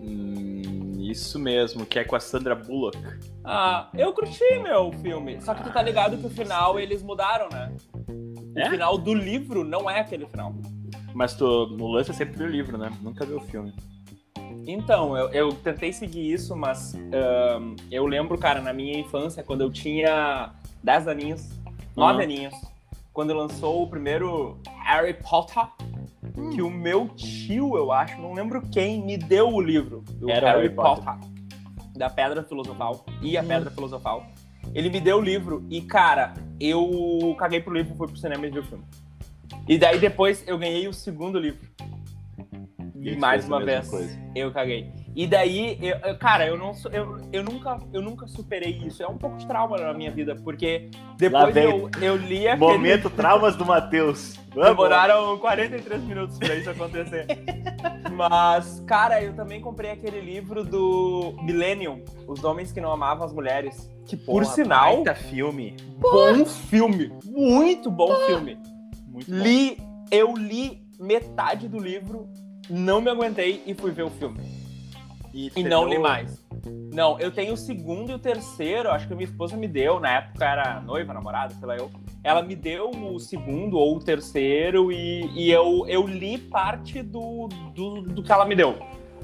Hum, 0.00 0.92
isso 0.98 1.38
mesmo, 1.38 1.84
que 1.86 1.98
é 1.98 2.04
com 2.04 2.16
a 2.16 2.20
Sandra 2.20 2.54
Bullock. 2.54 2.98
Ah, 3.44 3.88
eu 3.94 4.12
curti, 4.12 4.58
meu, 4.62 4.88
o 4.88 4.92
filme. 4.92 5.40
Só 5.40 5.54
que 5.54 5.62
tu 5.62 5.72
tá 5.72 5.82
ligado 5.82 6.16
que 6.18 6.26
o 6.26 6.30
final 6.30 6.78
eles 6.78 7.02
mudaram, 7.02 7.48
né? 7.50 7.72
O 8.54 8.58
É? 8.58 8.68
final 8.70 8.98
do 8.98 9.14
livro 9.14 9.64
não 9.64 9.88
é 9.88 10.00
aquele 10.00 10.26
final. 10.26 10.54
Mas 11.14 11.34
tu, 11.34 11.66
no 11.68 11.88
lance 11.88 12.10
é 12.10 12.14
sempre 12.14 12.36
do 12.36 12.46
livro, 12.46 12.76
né? 12.78 12.90
Nunca 13.02 13.24
viu 13.24 13.38
o 13.38 13.40
filme. 13.40 13.72
Então, 14.66 15.16
eu, 15.16 15.28
eu 15.30 15.52
tentei 15.52 15.92
seguir 15.92 16.32
isso, 16.32 16.54
mas 16.56 16.94
eu 17.90 18.06
lembro, 18.06 18.36
cara, 18.38 18.60
na 18.60 18.72
minha 18.72 18.98
infância, 18.98 19.42
quando 19.42 19.62
eu 19.62 19.70
tinha 19.70 20.52
10 20.82 21.08
aninhos, 21.08 21.48
9 21.96 22.18
Uhum. 22.18 22.22
aninhos, 22.22 22.54
quando 23.12 23.32
lançou 23.34 23.82
o 23.82 23.86
primeiro 23.88 24.58
Harry 24.84 25.14
Potter, 25.14 25.64
que 26.32 26.62
o 26.62 26.70
meu 26.70 27.08
tio, 27.08 27.76
eu 27.76 27.90
acho, 27.92 28.20
não 28.20 28.32
lembro 28.32 28.62
quem, 28.70 29.02
me 29.04 29.16
deu 29.16 29.48
o 29.48 29.60
livro 29.60 30.02
do 30.18 30.30
Era 30.30 30.56
o 30.56 30.60
Harry 30.60 30.70
Potter. 30.74 31.04
Potter, 31.04 31.28
da 31.96 32.08
Pedra 32.10 32.42
Filosofal 32.42 33.04
e 33.22 33.36
a 33.36 33.42
Hum. 33.42 33.46
Pedra 33.48 33.70
Filosofal. 33.70 34.26
Ele 34.74 34.88
me 34.88 35.00
deu 35.00 35.18
o 35.18 35.20
livro 35.20 35.64
e, 35.68 35.80
cara, 35.80 36.34
eu 36.60 37.34
caguei 37.38 37.60
pro 37.60 37.72
livro, 37.74 37.94
fui 37.96 38.06
pro 38.06 38.16
cinema 38.16 38.46
e 38.46 38.50
vi 38.50 38.58
o 38.60 38.64
filme. 38.64 38.84
E 39.68 39.76
daí 39.78 39.98
depois 39.98 40.44
eu 40.46 40.56
ganhei 40.58 40.86
o 40.86 40.92
segundo 40.92 41.38
livro. 41.38 41.60
E 42.96 43.10
E 43.10 43.16
mais 43.16 43.46
uma 43.48 43.64
vez, 43.64 43.88
coisa. 43.88 44.18
eu 44.34 44.52
caguei. 44.52 44.90
E 45.14 45.26
daí, 45.26 45.76
eu, 45.82 45.96
eu- 46.10 46.18
cara, 46.18 46.46
eu 46.46 46.56
não 46.56 46.72
sou- 46.72 46.90
eu, 46.92 47.16
eu 47.32 47.42
nunca 47.42 47.78
eu 47.92 48.00
nunca 48.00 48.26
superei 48.28 48.78
isso. 48.86 49.02
É 49.02 49.08
um 49.08 49.18
pouco 49.18 49.36
de 49.38 49.46
trauma 49.46 49.76
na 49.76 49.92
minha 49.92 50.10
vida, 50.10 50.36
porque 50.36 50.88
depois 51.18 51.54
eu, 51.56 51.90
eu 52.00 52.16
li 52.16 52.46
aquele... 52.46 52.72
Momento 52.72 53.10
traumas 53.10 53.56
do 53.56 53.66
Matheus. 53.66 54.36
Vamos. 54.54 54.68
Demoraram 54.70 55.36
43 55.38 56.02
minutos 56.04 56.38
pra 56.38 56.54
isso 56.54 56.70
acontecer. 56.70 57.26
Mas, 58.12 58.80
cara, 58.86 59.22
eu 59.22 59.32
também 59.34 59.60
comprei 59.60 59.90
aquele 59.90 60.20
livro 60.20 60.64
do 60.64 61.34
Millennium, 61.42 62.02
Os 62.26 62.42
Homens 62.44 62.72
que 62.72 62.80
Não 62.80 62.92
Amavam 62.92 63.24
as 63.26 63.32
Mulheres. 63.32 63.90
Que, 64.06 64.16
por 64.16 64.42
Porra, 64.42 64.44
sinal, 64.54 64.94
baita 64.96 65.14
filme. 65.14 65.76
bom 65.98 66.44
filme. 66.44 67.12
Muito 67.24 67.90
bom 67.90 68.14
filme. 68.26 68.58
Muito 69.08 69.30
bom. 69.30 69.36
Li, 69.38 69.78
eu 70.10 70.34
li 70.36 70.82
metade 70.98 71.68
do 71.68 71.78
livro, 71.78 72.28
não 72.68 73.00
me 73.00 73.08
aguentei 73.10 73.62
e 73.66 73.74
fui 73.74 73.90
ver 73.92 74.02
o 74.02 74.10
filme. 74.10 74.40
E 75.32 75.50
tu 75.50 75.62
não 75.62 75.88
li 75.88 75.98
mais. 75.98 76.44
Não, 76.92 77.18
eu 77.20 77.30
tenho 77.30 77.54
o 77.54 77.56
segundo 77.56 78.10
e 78.10 78.14
o 78.14 78.18
terceiro, 78.18 78.90
acho 78.90 79.06
que 79.06 79.12
a 79.12 79.16
minha 79.16 79.28
esposa 79.28 79.56
me 79.56 79.68
deu, 79.68 80.00
na 80.00 80.16
época 80.16 80.44
era 80.44 80.80
noiva, 80.80 81.14
namorada, 81.14 81.54
sei 81.54 81.66
lá 81.66 81.76
eu. 81.76 81.90
Ela 82.22 82.42
me 82.42 82.56
deu 82.56 82.90
o 82.90 83.18
segundo 83.18 83.78
ou 83.78 83.96
o 83.96 84.00
terceiro 84.00 84.90
e, 84.90 85.26
e 85.34 85.50
eu, 85.50 85.86
eu 85.86 86.06
li 86.06 86.36
parte 86.36 87.00
do, 87.02 87.48
do, 87.74 88.02
do 88.02 88.22
que 88.22 88.32
ela 88.32 88.44
me 88.44 88.56
deu. 88.56 88.76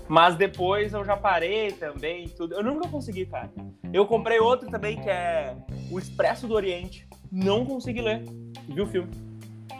Mas 0.08 0.36
depois 0.36 0.94
eu 0.94 1.04
já 1.04 1.16
parei 1.16 1.72
também 1.72 2.24
e 2.26 2.28
tudo. 2.28 2.54
Eu 2.54 2.62
nunca 2.62 2.88
consegui, 2.88 3.26
cara. 3.26 3.50
Eu 3.92 4.06
comprei 4.06 4.38
outro 4.38 4.70
também 4.70 5.00
que 5.00 5.10
é 5.10 5.56
O 5.90 5.98
Expresso 5.98 6.46
do 6.46 6.54
Oriente. 6.54 7.08
Não 7.30 7.66
consegui 7.66 8.00
ler. 8.00 8.22
Vi 8.68 8.80
o 8.80 8.86
filme. 8.86 9.10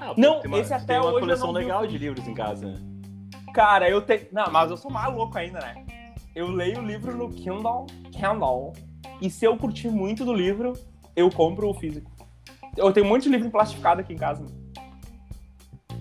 Ah, 0.01 0.13
pô, 0.15 0.21
Não, 0.21 0.41
uma, 0.41 0.59
esse 0.59 0.75
até 0.75 0.95
tem 0.95 0.97
uma 0.99 1.11
hoje 1.11 1.21
coleção 1.21 1.53
legal 1.53 1.87
de 1.87 1.97
livros 1.97 2.27
em 2.27 2.35
casa. 2.35 2.67
né? 2.67 2.75
Cara, 3.55 3.89
eu 3.89 4.03
tenho. 4.03 4.27
Não, 4.33 4.51
mas 4.51 4.71
eu 4.71 4.77
sou 4.77 4.91
maluco 4.91 5.39
ainda, 5.39 5.61
né? 5.61 5.86
Eu 6.37 6.49
leio 6.51 6.81
o 6.81 6.87
livro 6.87 7.17
no 7.17 7.31
Kindle, 7.31 7.87
Kindle. 8.13 8.75
E 9.23 9.31
se 9.31 9.47
eu 9.47 9.57
curtir 9.57 9.89
muito 9.89 10.23
do 10.23 10.35
livro, 10.35 10.75
eu 11.17 11.31
compro 11.31 11.67
o 11.71 11.73
físico. 11.75 12.11
Eu 12.77 12.93
tenho 12.93 13.07
um 13.07 13.09
monte 13.09 13.23
de 13.23 13.31
livro 13.31 13.51
plastificado 13.51 14.03
aqui 14.03 14.13
em 14.13 14.19
casa. 14.19 14.45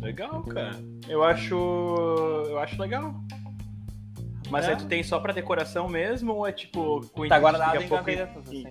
Legal, 0.01 0.43
cara. 0.43 0.75
Eu 1.07 1.23
acho. 1.23 1.55
Eu 2.49 2.59
acho 2.59 2.79
legal. 2.81 3.15
Mas 4.49 4.65
É. 4.67 4.71
aí 4.71 4.75
tu 4.77 4.85
tem 4.87 5.01
só 5.01 5.19
pra 5.21 5.31
decoração 5.31 5.87
mesmo 5.87 6.33
ou 6.33 6.45
é 6.45 6.51
tipo 6.51 6.99
com 7.13 7.27
Tá 7.29 7.39
guardado 7.39 7.81
em 7.81 7.87
pouco- 7.87 8.03
gavetas, 8.03 8.45
assim. 8.45 8.65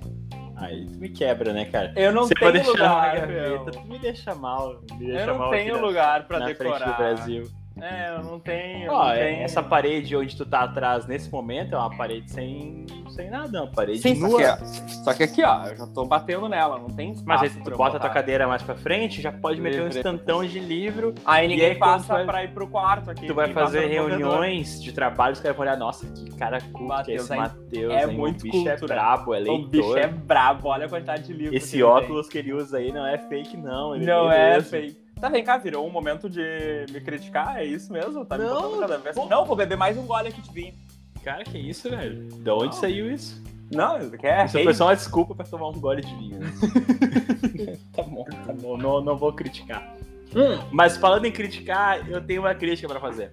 Aí 0.57 0.87
tu 0.87 0.99
me 0.99 1.09
quebra, 1.09 1.53
né, 1.53 1.65
cara? 1.65 1.93
Eu 1.97 2.13
não 2.13 2.25
Você 2.25 2.35
pode 2.35 2.61
tenho 2.61 2.73
deixar 2.73 2.89
na 2.89 2.95
lugar, 2.95 3.21
gaveta, 3.27 3.71
tu 3.73 3.81
me 3.89 3.99
deixa 3.99 4.35
mal. 4.35 4.83
Me 4.93 5.07
deixa 5.07 5.21
Eu 5.23 5.27
não 5.29 5.39
mal 5.39 5.51
tenho 5.51 5.81
lugar 5.81 6.29
pra 6.29 6.39
na 6.41 6.47
decorar. 6.47 6.79
frente 6.79 6.91
do 6.91 6.97
Brasil. 6.97 7.45
É, 7.81 8.15
eu 8.17 8.23
não 8.23 8.39
tenho. 8.39 8.91
Ó, 8.93 9.05
não 9.07 9.11
é- 9.13 9.25
tenho. 9.33 9.43
essa 9.43 9.63
parede 9.63 10.17
onde 10.17 10.37
tu 10.37 10.47
tá 10.47 10.61
atrás 10.61 11.07
nesse 11.07 11.29
momento 11.31 11.75
é 11.75 11.79
uma 11.79 11.91
parede 11.97 12.31
sem, 12.31 12.87
sem 13.11 13.29
nada, 13.29 13.63
uma 13.65 13.71
parede 13.73 13.99
Sim, 13.99 14.15
só 14.15 14.29
nua. 14.29 14.39
que, 14.39 14.47
ó, 14.47 14.57
só 15.05 15.13
que 15.15 15.23
aqui, 15.25 15.43
ó, 15.43 15.67
eu 15.67 15.77
já 15.77 15.87
tô 15.89 16.05
batendo 16.07 16.49
nela, 16.49 16.79
não 16.79 16.89
tem 16.89 17.11
espaço 17.11 17.27
Mas 17.27 17.43
aí 17.43 17.51
se 17.51 17.61
tu 17.61 17.77
bota 17.77 17.97
a 17.97 18.01
tua 18.01 18.11
cadeira 18.11 18.47
mais 18.47 18.63
pra 18.63 18.77
frente, 18.77 19.21
já 19.21 19.33
pode 19.33 19.61
meter 19.61 19.83
um 19.83 19.89
estantão 19.89 20.45
de 20.45 20.61
livro. 20.61 21.15
Aí 21.25 21.49
ninguém 21.49 21.71
aí, 21.73 21.75
passa 21.75 22.15
vai- 22.15 22.25
pra 22.25 22.45
ir 22.45 22.53
pro 22.55 22.69
quarto 22.69 23.11
aqui. 23.11 23.27
Tu 23.27 23.35
vai 23.35 23.53
fazer 23.53 23.87
reuniões 23.87 24.81
de 24.81 24.93
trabalho, 24.93 25.33
os 25.33 25.41
caras 25.41 25.57
vão 25.57 25.67
olhar, 25.67 25.77
nossa, 25.77 26.07
que 26.07 26.31
cara 26.37 26.61
culto 26.61 27.03
que 27.05 27.13
é 27.13 27.17
Matheus, 27.17 27.23
esse 27.25 27.33
é- 27.33 27.37
Matheus, 27.37 27.93
é 27.93 28.05
hein? 28.11 28.17
muito 28.17 28.41
o 28.41 28.43
bicho 28.45 28.69
é 28.69 28.77
culto, 28.77 28.87
né? 28.89 28.95
brabo, 28.95 29.35
é 29.35 29.39
O 29.41 29.43
leitor. 29.43 29.69
bicho 29.71 29.97
é 29.99 30.07
brabo, 30.07 30.69
olha 30.69 30.87
a 30.87 30.89
quantidade 30.89 31.25
de 31.25 31.33
livros. 31.33 31.51
que 31.51 31.57
Esse 31.57 31.77
ele 31.77 31.83
óculos 31.83 32.29
que 32.29 32.39
ele 32.39 32.53
usa 32.53 32.79
aí 32.79 32.93
não 32.93 33.05
é 33.05 33.19
fake, 33.19 33.57
não. 33.57 33.91
tem. 33.93 34.03
ele 34.03 34.07
Não 34.11 34.31
é 34.31 34.55
mesmo. 34.55 34.71
fake. 34.71 35.04
Tá, 35.25 35.31
vem 35.31 35.43
cá, 35.43 35.57
virou 35.57 35.87
um 35.87 35.91
momento 35.91 36.29
de 36.29 36.85
me 36.93 37.01
criticar? 37.01 37.57
É 37.57 37.65
isso 37.65 37.91
mesmo? 37.91 38.27
Tá 38.27 38.37
me 38.37 38.45
Não, 38.45 38.55
botando 38.61 38.81
cada 38.81 38.99
vez. 38.99 39.15
pô. 39.17 39.25
Não, 39.25 39.47
vou 39.47 39.57
beber 39.57 39.75
mais 39.75 39.97
um 39.97 40.05
gole 40.07 40.29
aqui 40.29 40.43
de 40.43 40.51
vinho. 40.53 40.75
Cara, 41.23 41.43
que 41.45 41.57
isso, 41.57 41.89
velho? 41.89 42.29
De 42.29 42.51
onde 42.51 42.67
Não. 42.67 42.73
saiu 42.73 43.11
isso? 43.11 43.43
Não, 43.73 43.97
isso 43.99 44.15
aqui 44.15 44.27
é 44.27 44.45
Isso 44.45 44.63
foi 44.63 44.75
só 44.75 44.85
uma 44.89 44.95
desculpa 44.95 45.35
pra 45.35 45.47
tomar 45.47 45.71
um 45.71 45.81
gole 45.81 46.03
de 46.03 46.15
vinho. 46.15 46.41
né? 46.41 46.49
Tá 47.97 48.03
bom. 48.03 48.25
Tá 48.25 48.53
bom, 48.53 48.77
não, 48.77 49.01
não 49.01 49.17
vou 49.17 49.33
criticar. 49.33 49.97
Hum, 50.37 50.63
Mas 50.71 50.99
falando 50.99 51.25
em 51.25 51.33
criticar, 51.33 52.07
eu 52.07 52.21
tenho 52.21 52.43
uma 52.43 52.55
crítica 52.55 52.87
pra 52.87 53.01
fazer. 53.01 53.31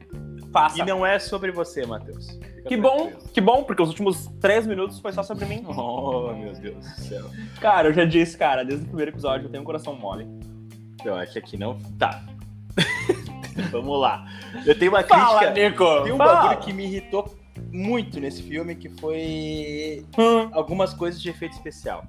passa. 0.50 0.82
E 0.82 0.86
não 0.86 1.06
é 1.06 1.20
sobre 1.20 1.52
você, 1.52 1.86
Matheus. 1.86 2.26
Fica 2.32 2.70
Que 2.70 2.78
bom, 2.78 3.08
tranquilo. 3.08 3.30
que 3.34 3.42
bom, 3.42 3.64
porque 3.66 3.82
os 3.84 3.90
últimos 3.90 4.28
três 4.40 4.66
minutos 4.66 4.98
foi 5.02 5.12
só 5.12 5.24
sobre 5.24 5.44
mim. 5.44 5.66
Oh, 5.68 6.32
meu 6.32 6.54
Deus 6.54 6.78
do 6.86 7.02
céu. 7.02 7.26
Cara, 7.60 7.90
eu 7.90 7.94
já 7.94 8.06
disse, 8.06 8.38
cara, 8.38 8.64
desde 8.64 8.86
o 8.86 8.88
primeiro 8.88 9.12
episódio 9.12 9.48
eu 9.48 9.52
tenho 9.52 9.62
um 9.62 9.66
coração 9.66 9.94
mole. 9.94 10.26
Eu 11.04 11.16
acho 11.16 11.42
que 11.42 11.58
não. 11.58 11.78
Tá. 11.98 12.24
Vamos 13.72 14.00
lá. 14.00 14.26
Eu 14.66 14.78
tenho 14.78 14.92
uma 14.92 15.04
Fala, 15.04 15.40
crítica. 15.40 15.70
Nico! 15.70 16.04
Tem 16.04 16.14
um 16.14 16.18
fala. 16.18 16.34
bagulho 16.36 16.60
que 16.62 16.74
me 16.74 16.84
irritou 16.86 17.38
muito 17.72 18.20
nesse 18.20 18.42
filme, 18.44 18.76
que 18.76 18.90
foi 18.90 20.06
Hum, 20.18 20.50
algumas 20.54 20.94
coisas 20.94 21.22
de 21.22 21.30
efeito 21.30 21.54
especial. 21.54 22.04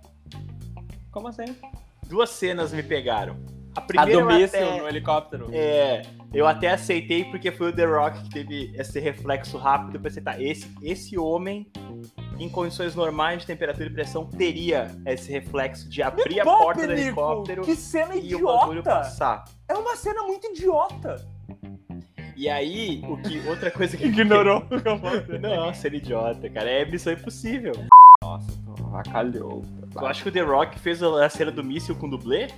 como 1.10 1.28
assim? 1.28 1.44
Duas 2.08 2.30
cenas 2.30 2.72
me 2.72 2.82
pegaram. 2.82 3.36
A 3.74 3.80
A 3.80 3.82
primeira 3.82 4.12
do 4.24 4.30
eu 4.30 4.38
míssil 4.38 4.68
até- 4.68 4.80
no 4.80 4.88
helicóptero. 4.88 5.48
É, 5.52 6.02
eu 6.34 6.46
até 6.46 6.70
aceitei 6.72 7.24
porque 7.24 7.50
foi 7.50 7.70
o 7.70 7.72
The 7.74 7.84
Rock 7.86 8.22
que 8.24 8.30
teve 8.30 8.72
esse 8.76 9.00
reflexo 9.00 9.56
rápido. 9.56 9.98
Pensei, 9.98 10.22
tá, 10.22 10.40
esse, 10.40 10.70
esse 10.82 11.18
homem, 11.18 11.66
em 12.42 12.48
condições 12.48 12.94
normais 12.94 13.40
de 13.40 13.46
temperatura 13.46 13.86
e 13.86 13.92
pressão, 13.92 14.26
teria 14.26 14.90
esse 15.06 15.30
reflexo 15.30 15.88
de 15.88 16.02
abrir 16.02 16.40
a 16.40 16.44
porta 16.44 16.86
do 16.86 16.92
helicóptero 16.92 17.62
Que 17.62 17.76
cena 17.76 18.16
e 18.16 18.34
o 18.34 18.44
bagulho 18.44 18.82
passar. 18.82 19.44
É 19.68 19.74
uma 19.74 19.96
cena 19.96 20.22
muito 20.22 20.48
idiota! 20.48 21.24
E 22.36 22.48
aí, 22.48 23.02
o 23.06 23.16
que, 23.18 23.46
outra 23.46 23.70
coisa 23.70 23.96
que. 23.96 24.06
Ignorou 24.08 24.66
o. 24.68 25.38
Não, 25.38 25.72
ser 25.72 25.94
idiota, 25.94 26.48
cara. 26.50 26.68
É 26.68 26.84
missão 26.84 27.12
impossível. 27.12 27.72
Nossa, 28.22 28.50
tu 28.64 28.84
avacalhou. 28.86 29.62
Eu 29.94 30.06
acho 30.06 30.22
que 30.22 30.28
o 30.28 30.32
The 30.32 30.40
Rock 30.40 30.78
fez 30.78 31.02
a 31.02 31.28
cena 31.28 31.50
do 31.50 31.62
míssil 31.62 31.94
com 31.94 32.08
dublê. 32.08 32.48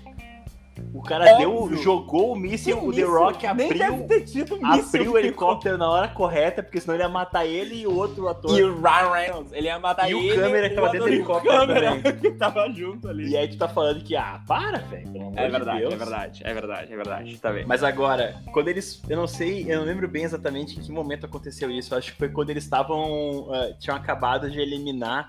O 0.94 1.02
cara 1.02 1.34
deu, 1.38 1.52
Óbvio. 1.56 1.76
jogou 1.82 2.32
o 2.32 2.36
míssil, 2.36 2.78
o 2.78 2.92
The? 2.92 3.02
Rock 3.02 3.44
abriu, 3.44 4.06
ter 4.06 4.20
tido 4.20 4.56
míssil 4.62 5.00
abriu 5.00 5.12
o 5.14 5.18
helicóptero 5.18 5.76
na 5.76 5.90
hora 5.90 6.06
correta, 6.06 6.62
porque 6.62 6.80
senão 6.80 6.94
ele 6.94 7.02
ia 7.02 7.08
matar 7.08 7.44
ele 7.44 7.80
e 7.80 7.86
o 7.86 7.92
outro 7.96 8.28
ator. 8.28 8.56
E 8.56 8.62
o 8.62 8.80
Ryan 8.80 9.10
Reynolds, 9.12 9.52
ele 9.52 9.66
ia 9.66 9.78
matar 9.80 10.08
E 10.08 10.14
o 10.14 10.20
ele. 10.20 10.36
câmera 10.36 10.68
que 10.70 10.74
tava 10.76 10.86
o 10.88 10.92
dentro 10.92 11.06
do 11.06 11.08
e 11.08 11.10
o 11.10 11.14
helicóptero 11.16 11.58
câmera 11.58 12.00
que 12.14 12.30
tava 12.30 12.70
junto 12.70 13.08
ali. 13.08 13.28
E 13.28 13.36
aí 13.36 13.48
tu 13.48 13.58
tá 13.58 13.68
falando 13.68 14.04
que, 14.04 14.14
ah, 14.14 14.40
para, 14.46 14.78
velho, 14.78 15.32
É 15.34 15.44
de 15.46 15.50
verdade, 15.50 15.78
Deus. 15.80 15.92
é 15.92 15.96
verdade, 15.96 16.42
é 16.44 16.54
verdade, 16.54 16.92
é 16.92 16.96
verdade. 16.96 17.38
Tá 17.38 17.52
bem. 17.52 17.66
Mas 17.66 17.82
agora, 17.82 18.36
quando 18.52 18.68
eles. 18.68 19.02
Eu 19.08 19.16
não 19.16 19.26
sei, 19.26 19.66
eu 19.68 19.78
não 19.80 19.84
lembro 19.86 20.06
bem 20.06 20.22
exatamente 20.22 20.78
em 20.78 20.82
que 20.82 20.92
momento 20.92 21.26
aconteceu 21.26 21.68
isso. 21.72 21.92
Eu 21.92 21.98
acho 21.98 22.12
que 22.12 22.18
foi 22.18 22.28
quando 22.28 22.50
eles 22.50 22.62
estavam. 22.62 23.48
ah, 23.52 23.72
tinham 23.80 23.96
acabado 23.96 24.48
de 24.48 24.60
eliminar 24.60 25.28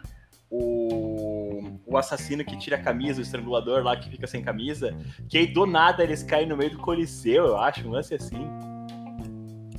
o, 0.55 1.79
o 1.85 1.97
assassino 1.97 2.43
que 2.43 2.57
tira 2.57 2.75
a 2.75 2.81
camisa, 2.81 3.19
o 3.19 3.23
estrangulador 3.23 3.83
lá 3.83 3.95
que 3.95 4.09
fica 4.09 4.27
sem 4.27 4.41
camisa. 4.41 4.95
Que 5.27 5.37
aí 5.37 5.47
do 5.47 5.65
nada 5.65 6.03
eles 6.03 6.23
caem 6.23 6.47
no 6.47 6.57
meio 6.57 6.71
do 6.71 6.77
Coliseu, 6.77 7.45
eu 7.45 7.57
acho, 7.57 7.87
um 7.87 7.91
lance 7.91 8.13
assim. 8.13 8.47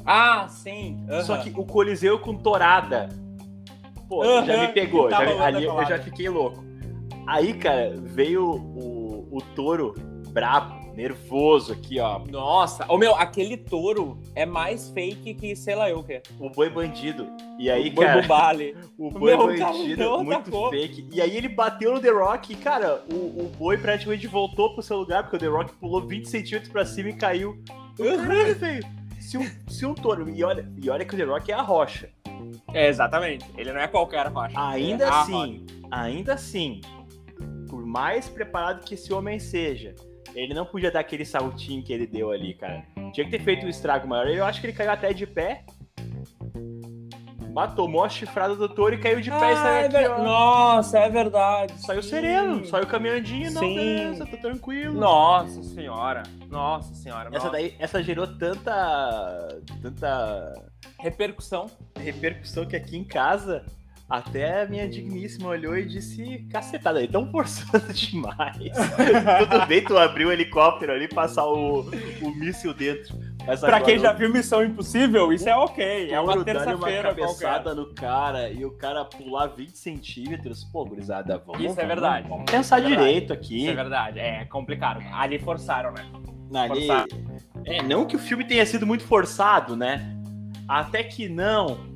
Ah, 0.04 0.46
sim. 0.48 1.04
Só 1.24 1.36
que 1.38 1.50
o 1.50 1.64
Coliseu 1.64 2.18
com 2.18 2.34
torada. 2.34 3.08
Pô, 4.08 4.24
já 4.44 4.60
me 4.60 4.68
pegou, 4.68 5.08
tá 5.08 5.24
já, 5.24 5.44
ali 5.44 5.64
eu 5.64 5.84
já 5.84 5.98
fiquei 5.98 6.28
louco. 6.28 6.64
Aí, 7.26 7.54
cara, 7.54 7.92
veio 7.96 8.44
o, 8.44 9.28
o 9.32 9.42
touro 9.56 9.94
brabo, 10.30 10.75
nervoso 10.96 11.74
aqui, 11.74 12.00
ó. 12.00 12.18
Nossa, 12.20 12.90
ô 12.90 12.96
meu, 12.96 13.14
aquele 13.14 13.56
touro 13.56 14.18
é 14.34 14.46
mais 14.46 14.88
fake 14.90 15.34
que 15.34 15.54
sei 15.54 15.74
lá 15.74 15.90
eu 15.90 15.98
o 15.98 16.04
quê. 16.04 16.22
O 16.40 16.48
boi 16.48 16.70
bandido. 16.70 17.28
E 17.58 17.70
aí, 17.70 17.90
o 17.90 17.92
boi 17.92 18.06
cara, 18.06 18.22
Bubali. 18.22 18.76
o 18.98 19.10
boi 19.10 19.36
Meu, 19.36 19.58
cara, 19.58 19.72
bandido, 19.72 20.02
não 20.02 20.24
muito 20.24 20.40
atacou. 20.40 20.70
fake. 20.70 21.08
E 21.12 21.20
aí 21.20 21.36
ele 21.36 21.48
bateu 21.48 21.92
no 21.92 22.00
The 22.00 22.10
Rock 22.10 22.52
e, 22.52 22.56
cara, 22.56 23.04
o, 23.12 23.14
o 23.14 23.52
boi 23.58 23.76
praticamente 23.76 24.26
voltou 24.26 24.72
pro 24.72 24.82
seu 24.82 24.96
lugar, 24.96 25.22
porque 25.22 25.36
o 25.36 25.38
The 25.38 25.46
Rock 25.46 25.74
pulou 25.74 26.00
20 26.00 26.28
centímetros 26.28 26.72
pra 26.72 26.84
cima 26.84 27.10
e 27.10 27.16
caiu. 27.16 27.62
Eu, 27.98 28.16
Caralho, 28.18 28.54
velho. 28.54 28.86
se 29.20 29.36
um, 29.36 29.50
se 29.68 29.84
um 29.84 29.94
touro. 29.94 30.28
E 30.30 30.42
olha, 30.42 30.66
e 30.82 30.88
olha 30.88 31.04
que 31.04 31.14
o 31.14 31.18
The 31.18 31.24
Rock 31.24 31.52
é 31.52 31.54
a 31.54 31.62
rocha. 31.62 32.08
É, 32.72 32.88
exatamente. 32.88 33.44
Ele 33.56 33.72
não 33.72 33.80
é 33.80 33.86
qualquer 33.86 34.26
rocha. 34.28 34.54
Ainda 34.58 35.04
é 35.04 35.08
assim, 35.08 35.66
ainda 35.90 36.34
assim, 36.34 36.80
por 37.68 37.84
mais 37.84 38.28
preparado 38.28 38.84
que 38.84 38.94
esse 38.94 39.12
homem 39.12 39.38
seja, 39.38 39.94
ele 40.36 40.54
não 40.54 40.66
podia 40.66 40.90
dar 40.90 41.00
aquele 41.00 41.24
saltinho 41.24 41.82
que 41.82 41.92
ele 41.92 42.06
deu 42.06 42.30
ali, 42.30 42.54
cara. 42.54 42.84
Tinha 43.12 43.24
que 43.24 43.30
ter 43.30 43.40
feito 43.42 43.64
um 43.64 43.68
estrago 43.68 44.06
maior. 44.06 44.28
Eu 44.28 44.44
acho 44.44 44.60
que 44.60 44.66
ele 44.66 44.76
caiu 44.76 44.90
até 44.90 45.12
de 45.12 45.26
pé. 45.26 45.64
Bah, 47.52 47.68
tomou 47.68 48.04
a 48.04 48.08
chifrada 48.10 48.54
do 48.54 48.68
touro 48.68 48.94
e 48.94 48.98
caiu 48.98 49.18
de 49.18 49.30
pé 49.30 49.36
e 49.36 49.52
Ah, 49.54 49.56
saiu 49.56 49.74
é 49.76 49.84
aqui, 49.86 49.96
ver-. 49.96 50.08
Nossa, 50.18 50.98
é 50.98 51.08
verdade. 51.08 51.72
Saiu 51.80 52.02
sim. 52.02 52.10
sereno, 52.10 52.66
saiu 52.66 52.86
caminhandinho, 52.86 53.50
não, 53.50 53.60
Sim. 53.62 53.74
beleza, 53.74 54.26
tô 54.26 54.36
tranquilo. 54.36 54.92
Nossa 55.00 55.62
senhora. 55.62 56.22
Nossa 56.50 56.94
senhora. 56.94 57.28
Essa 57.30 57.38
nossa. 57.46 57.50
daí, 57.52 57.74
essa 57.78 58.02
gerou 58.02 58.26
tanta, 58.26 59.48
tanta 59.80 60.52
Repercussão. 61.00 61.64
repercussão 61.98 62.66
que 62.66 62.76
aqui 62.76 62.98
em 62.98 63.04
casa 63.04 63.64
até 64.08 64.62
a 64.62 64.66
minha 64.66 64.88
digníssima 64.88 65.48
olhou 65.48 65.76
e 65.76 65.84
disse, 65.84 66.46
cacetada, 66.50 67.00
aí 67.00 67.08
tão 67.08 67.30
forçando 67.30 67.86
demais. 67.92 68.72
Tudo 69.40 69.66
bem 69.66 69.82
tu 69.82 69.98
abrir 69.98 70.26
o 70.26 70.32
helicóptero 70.32 70.92
ali 70.92 71.04
e 71.06 71.08
passar 71.08 71.44
o, 71.46 71.80
o 72.22 72.30
míssil 72.36 72.72
dentro. 72.72 73.18
Mas 73.46 73.60
Pra 73.60 73.80
quem 73.80 73.98
já 73.98 74.12
viu 74.12 74.32
Missão 74.32 74.64
Impossível, 74.64 75.32
isso 75.32 75.48
é 75.48 75.56
ok. 75.56 76.10
É 76.10 76.20
uma 76.20 76.44
terça-feira 76.44 77.14
qualquer. 77.14 77.42
cabeçada 77.44 77.74
no 77.74 77.94
cara 77.94 78.50
e 78.50 78.64
o 78.64 78.72
cara 78.72 79.04
pular 79.04 79.46
20 79.46 79.76
centímetros. 79.76 80.64
Pô, 80.64 80.84
gurizada, 80.84 81.38
vamos, 81.46 81.60
Isso 81.60 81.72
é 81.72 81.74
vamos- 81.74 81.88
verdade. 81.88 82.28
Vamos 82.28 82.50
pensar 82.50 82.78
é 82.78 82.80
verdade. 82.82 83.04
direito 83.06 83.32
aqui. 83.32 83.62
Isso 83.62 83.70
é 83.70 83.74
verdade. 83.74 84.18
É 84.18 84.44
complicado. 84.46 85.00
Ali 85.12 85.38
forçaram, 85.38 85.92
né? 85.92 86.04
Ali- 86.60 86.86
Forçar. 86.86 87.06
É, 87.64 87.82
não 87.82 88.04
que 88.04 88.16
o 88.16 88.18
filme 88.18 88.44
tenha 88.44 88.66
sido 88.66 88.84
muito 88.86 89.04
forçado, 89.04 89.76
né? 89.76 90.12
Até 90.68 91.04
que 91.04 91.28
não. 91.28 91.94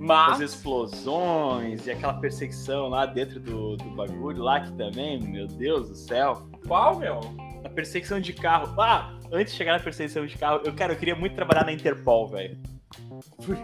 Mas. 0.00 0.40
As 0.40 0.54
explosões 0.54 1.86
e 1.86 1.90
aquela 1.90 2.14
perseguição 2.14 2.88
lá 2.88 3.04
dentro 3.04 3.38
do, 3.38 3.76
do 3.76 3.90
bagulho 3.90 4.42
lá 4.42 4.60
que 4.60 4.72
também, 4.72 5.20
meu 5.20 5.46
Deus 5.46 5.90
do 5.90 5.94
céu. 5.94 6.48
Qual, 6.66 6.98
meu? 6.98 7.20
A 7.62 7.68
perseguição 7.68 8.18
de 8.18 8.32
carro. 8.32 8.74
Ah, 8.80 9.14
antes 9.30 9.52
de 9.52 9.58
chegar 9.58 9.76
na 9.76 9.84
perseguição 9.84 10.24
de 10.24 10.38
carro, 10.38 10.62
eu, 10.64 10.72
cara, 10.72 10.94
eu 10.94 10.96
queria 10.96 11.14
muito 11.14 11.34
trabalhar 11.34 11.66
na 11.66 11.72
Interpol, 11.72 12.26
velho. 12.28 12.58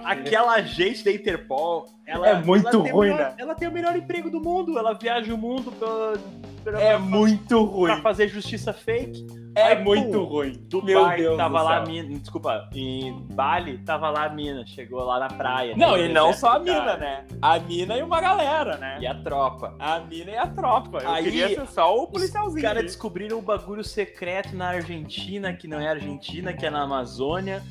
Aquela 0.04 0.54
agente 0.54 1.04
da 1.04 1.10
Interpol, 1.12 1.86
ela 2.06 2.28
É 2.28 2.34
muito 2.34 2.68
ela 2.68 2.70
tem 2.82 2.92
o 2.92 2.94
ruim, 2.94 3.08
melhor- 3.10 3.30
né? 3.30 3.34
Ela 3.38 3.54
tem 3.54 3.68
o 3.68 3.72
melhor 3.72 3.96
emprego 3.96 4.30
do 4.30 4.40
mundo, 4.40 4.78
ela 4.78 4.92
viaja 4.94 5.32
o 5.34 5.38
mundo 5.38 5.72
pra, 5.72 6.12
pra- 6.64 6.80
É 6.80 6.90
pra- 6.90 6.98
muito 7.00 7.64
ruim. 7.64 7.92
pra 7.92 8.00
fazer 8.02 8.28
justiça 8.28 8.72
fake. 8.72 9.26
É 9.54 9.68
Aí, 9.68 9.82
muito 9.82 10.12
pum, 10.12 10.24
ruim. 10.24 10.52
Dubai 10.68 11.16
Deus 11.16 11.36
tava 11.38 11.58
do 11.58 11.64
lá 11.64 11.80
a 11.80 11.84
céu. 11.86 11.92
mina, 11.94 12.18
desculpa, 12.18 12.68
em 12.74 13.26
Bali 13.32 13.78
tava 13.78 14.10
lá 14.10 14.26
a 14.26 14.28
mina, 14.28 14.66
chegou 14.66 15.02
lá 15.02 15.18
na 15.18 15.28
praia. 15.28 15.74
Não, 15.76 15.94
tem 15.94 16.04
e 16.04 16.12
não 16.12 16.32
só 16.34 16.56
a 16.56 16.58
mina, 16.58 16.74
cara, 16.84 16.96
né? 16.98 17.24
A 17.40 17.58
mina 17.58 17.96
e 17.96 18.02
uma 18.02 18.20
galera, 18.20 18.76
né? 18.76 18.98
E 19.00 19.06
a 19.06 19.14
tropa. 19.14 19.74
A 19.78 19.98
mina 20.00 20.30
e 20.32 20.36
a 20.36 20.46
tropa. 20.46 20.98
Eu 20.98 21.10
Aí, 21.10 21.24
queria 21.24 21.48
ser 21.48 21.66
só 21.68 21.96
o 21.98 22.04
Os 22.04 22.10
policialzinho. 22.10 22.62
caras 22.62 22.78
ali. 22.78 22.86
descobriram 22.86 23.38
um 23.38 23.42
bagulho 23.42 23.82
secreto 23.82 24.54
na 24.54 24.68
Argentina, 24.68 25.52
que 25.54 25.66
não 25.66 25.80
é 25.80 25.88
Argentina, 25.88 26.52
que 26.52 26.64
é 26.66 26.70
na 26.70 26.82
Amazônia. 26.82 27.62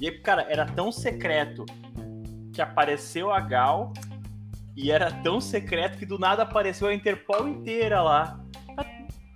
E 0.00 0.08
aí, 0.08 0.18
cara, 0.20 0.46
era 0.48 0.64
tão 0.66 0.92
secreto 0.92 1.64
que 2.52 2.62
apareceu 2.62 3.30
a 3.32 3.40
Gal 3.40 3.92
e 4.76 4.90
era 4.90 5.10
tão 5.22 5.40
secreto 5.40 5.98
que 5.98 6.06
do 6.06 6.18
nada 6.18 6.42
apareceu 6.44 6.88
a 6.88 6.94
Interpol 6.94 7.48
inteira 7.48 8.00
lá. 8.02 8.38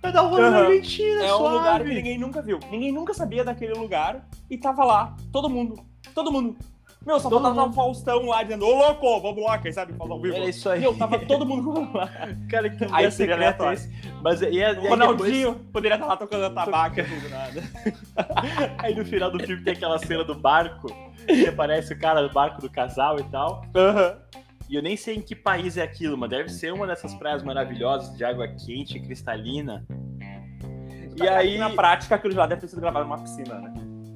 Pra 0.01 0.11
dar 0.11 0.23
um 0.23 0.29
rolê 0.29 0.49
na 0.49 0.57
Aham. 0.57 0.65
Argentina, 0.67 1.23
É 1.23 1.33
um 1.33 1.37
suave. 1.37 1.57
lugar 1.57 1.83
que 1.83 1.93
ninguém 1.93 2.17
nunca 2.17 2.41
viu. 2.41 2.59
Ninguém 2.69 2.91
nunca 2.91 3.13
sabia 3.13 3.43
daquele 3.43 3.73
lugar 3.73 4.27
e 4.49 4.57
tava 4.57 4.83
lá. 4.83 5.15
Todo 5.31 5.49
mundo. 5.49 5.81
Todo 6.13 6.29
mundo. 6.31 6.57
Meu, 7.05 7.19
só 7.19 7.29
Todo 7.29 7.41
faltava 7.43 7.65
mundo. 7.65 7.75
Faustão 7.75 8.25
lá 8.27 8.43
dizendo, 8.43 8.65
ô 8.65 8.75
louco, 8.75 9.19
vamos 9.21 9.43
lá, 9.43 9.57
quem 9.57 9.71
sabe 9.73 9.93
falar 9.93 10.13
ao 10.13 10.21
vivo. 10.21 10.35
Era 10.37 10.45
isso 10.45 10.69
aí. 10.69 10.79
Meu, 10.79 10.95
tava 10.97 11.19
todo 11.19 11.45
mundo 11.45 11.87
lá. 11.93 12.09
Cara, 12.49 12.69
que 12.69 12.85
Aí 12.91 13.11
seria 13.11 13.33
é 13.33 13.35
aleatório. 13.37 13.73
esse? 13.73 13.91
Mas 14.21 14.41
e, 14.41 14.63
a- 14.63 14.71
e 14.71 14.77
O 14.77 14.89
Ronaldinho 14.89 15.49
depois- 15.51 15.67
poderia 15.73 15.95
estar 15.95 16.07
lá 16.07 16.15
tocando 16.17 16.53
tabaco 16.55 16.99
e 16.99 17.03
tudo 17.03 17.29
nada. 17.29 17.63
aí 18.79 18.95
no 18.95 19.03
final 19.05 19.29
do 19.29 19.39
filme 19.45 19.63
tem 19.63 19.73
aquela 19.73 19.99
cena 19.99 20.23
do 20.23 20.33
barco, 20.35 20.87
que 21.27 21.45
aparece 21.47 21.93
o 21.93 21.99
cara 21.99 22.21
do 22.25 22.33
barco 22.33 22.61
do 22.61 22.69
casal 22.69 23.19
e 23.19 23.23
tal. 23.23 23.65
Aham. 23.75 24.17
E 24.69 24.75
eu 24.75 24.81
nem 24.81 24.95
sei 24.95 25.15
em 25.17 25.21
que 25.21 25.35
país 25.35 25.75
é 25.77 25.81
aquilo, 25.83 26.17
mas 26.17 26.29
deve 26.29 26.47
ser 26.49 26.71
uma 26.73 26.87
dessas 26.87 27.13
praias 27.15 27.43
maravilhosas 27.43 28.15
de 28.15 28.23
água 28.23 28.47
quente, 28.47 28.97
cristalina. 28.99 29.85
E 31.21 31.27
aí, 31.27 31.57
Na 31.57 31.69
prática, 31.69 32.15
aquilo 32.15 32.33
já 32.33 32.45
deve 32.47 32.61
ter 32.61 32.67
sido 32.69 32.79
gravado 32.81 33.05
numa 33.05 33.19
piscina, 33.19 33.55
né? 33.59 33.73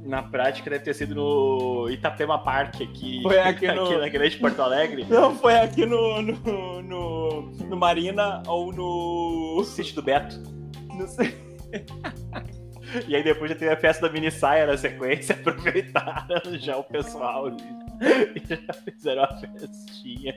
Na 0.08 0.24
prática, 0.24 0.70
deve 0.70 0.84
ter 0.86 0.94
sido 0.94 1.14
no 1.16 1.90
Itapema 1.90 2.40
Park, 2.40 2.82
aqui, 2.82 3.22
Foi 3.22 3.38
aqui 3.40 3.68
no- 3.68 4.00
na 4.00 4.08
grande 4.10 4.38
Porto 4.38 4.62
Alegre. 4.62 5.06
Não, 5.10 5.36
foi 5.36 5.56
aqui 5.58 5.86
no, 5.86 6.22
no, 6.22 6.82
no, 6.82 7.42
no 7.52 7.78
Marina 7.78 8.42
ou 8.48 8.72
no. 8.72 9.64
Sítio 9.66 9.96
do 9.96 10.02
Beto. 10.02 10.42
Não 10.94 11.08
sei. 11.08 11.36
E 13.06 13.14
aí 13.18 13.22
depois 13.22 13.52
já 13.52 13.58
teve 13.58 13.70
a 13.74 13.76
festa 13.76 14.08
da 14.08 14.14
mini 14.14 14.32
saia 14.32 14.66
na 14.66 14.78
sequência, 14.78 15.36
aproveitaram 15.36 16.58
já 16.58 16.78
o 16.78 16.84
pessoal. 16.86 17.50
E 17.50 18.42
já 18.48 18.74
fizeram 18.74 19.24
a 19.24 19.36
festinha. 19.36 20.34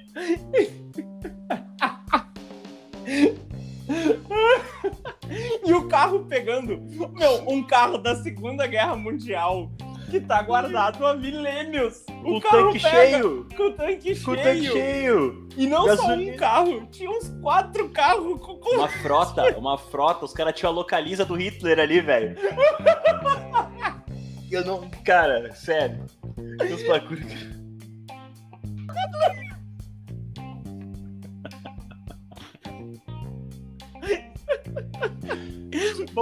E 5.65 5.73
o 5.73 5.87
carro 5.89 6.27
pegando. 6.29 6.81
Meu, 7.15 7.49
um 7.49 7.63
carro 7.63 7.97
da 7.99 8.17
Segunda 8.17 8.67
Guerra 8.67 8.97
Mundial 8.97 9.71
que 10.11 10.19
tá 10.19 10.43
guardado 10.43 11.07
há 11.07 11.15
milênios. 11.15 12.05
O 12.25 12.39
O 12.39 12.41
carro 12.41 12.73
tanque 12.73 12.83
pega 12.83 13.11
cheio! 13.13 13.47
Com 13.57 13.63
o 13.63 13.73
tanque 13.73 14.21
Com 14.25 14.31
o 14.33 14.35
cheio. 14.35 14.43
tanque 14.43 14.67
cheio! 14.73 15.49
E 15.57 15.67
não 15.69 15.87
Gasolina. 15.87 16.27
só 16.27 16.35
um 16.35 16.37
carro, 16.37 16.87
tinha 16.91 17.09
uns 17.11 17.29
quatro 17.41 17.89
carros 17.91 18.41
com. 18.41 18.57
com- 18.57 18.75
Uma 18.75 18.89
frota, 18.89 19.57
uma 19.57 19.79
frota. 19.79 20.25
Os 20.25 20.33
caras 20.33 20.53
tinham 20.55 20.73
a 20.73 20.75
localiza 20.75 21.25
do 21.25 21.35
Hitler 21.35 21.79
ali, 21.79 22.01
velho. 22.01 22.35
Eu 24.51 24.65
não. 24.65 24.91
Cara, 25.05 25.55
sério. 25.55 26.05
Os 26.75 26.83
bagulho. 26.89 27.25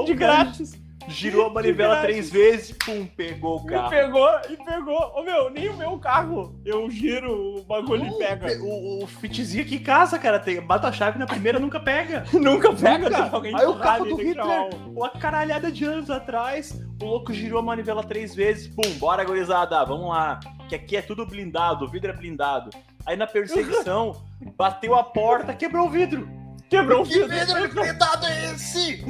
De 0.05 0.15
grátis. 0.15 0.79
Girou 1.11 1.47
a 1.47 1.51
manivela 1.51 2.03
três 2.03 2.31
vezes, 2.31 2.73
pum, 2.73 3.07
pegou 3.07 3.63
o 3.63 3.67
E 3.67 3.71
carro. 3.73 3.89
pegou, 3.89 4.29
e 4.51 4.57
pegou. 4.63 5.13
Ô 5.17 5.23
meu, 5.23 5.49
nem 5.49 5.71
o 5.71 5.77
meu 5.79 5.99
carro. 5.99 6.61
Eu 6.67 6.91
giro, 6.91 7.57
o 7.61 7.65
bagulho 7.65 8.07
e 8.07 8.19
pega. 8.19 8.63
O, 8.63 9.05
o 9.05 9.07
fitzinho 9.07 9.63
aqui 9.63 9.77
em 9.77 9.83
casa, 9.83 10.19
cara, 10.19 10.39
tem, 10.39 10.61
bata 10.61 10.89
a 10.89 10.93
chave 10.93 11.19
na 11.19 11.25
primeira 11.25 11.59
nunca 11.59 11.81
pega. 11.81 12.25
Nunca 12.35 12.75
pega, 12.75 13.09
Nunca. 13.09 13.23
tem 13.23 13.33
alguém 13.35 13.55
Aí 13.57 13.65
o 13.65 13.71
empurrado 13.71 13.83
carro 13.83 14.07
e 14.07 14.11
do 14.11 14.17
tem 14.17 14.25
que 14.27 14.33
Hitler, 14.33 14.61
um- 14.87 14.93
uma 14.99 15.09
caralhada 15.09 15.73
de 15.73 15.85
anos 15.87 16.11
atrás, 16.11 16.79
o 17.01 17.07
louco 17.07 17.33
girou 17.33 17.61
a 17.61 17.63
manivela 17.63 18.05
três 18.05 18.35
vezes, 18.35 18.69
pum, 18.69 18.91
bora 18.99 19.25
gorizada, 19.25 19.83
vamos 19.87 20.11
lá, 20.11 20.39
que 20.69 20.75
aqui 20.75 20.95
é 20.95 21.01
tudo 21.01 21.25
blindado, 21.25 21.87
o 21.87 21.89
vidro 21.89 22.11
é 22.11 22.15
blindado. 22.15 22.69
Aí 23.07 23.17
na 23.17 23.27
perseguição, 23.27 24.15
bateu 24.59 24.95
a 24.95 25.03
porta, 25.03 25.55
quebrou 25.55 25.87
o 25.87 25.91
vidro. 25.91 26.29
Quebrou 26.69 27.03
o 27.03 27.07
Que 27.07 27.15
vidro. 27.23 27.29
vidro 27.29 27.69
blindado 27.83 28.27
é 28.27 28.53
esse? 28.53 29.03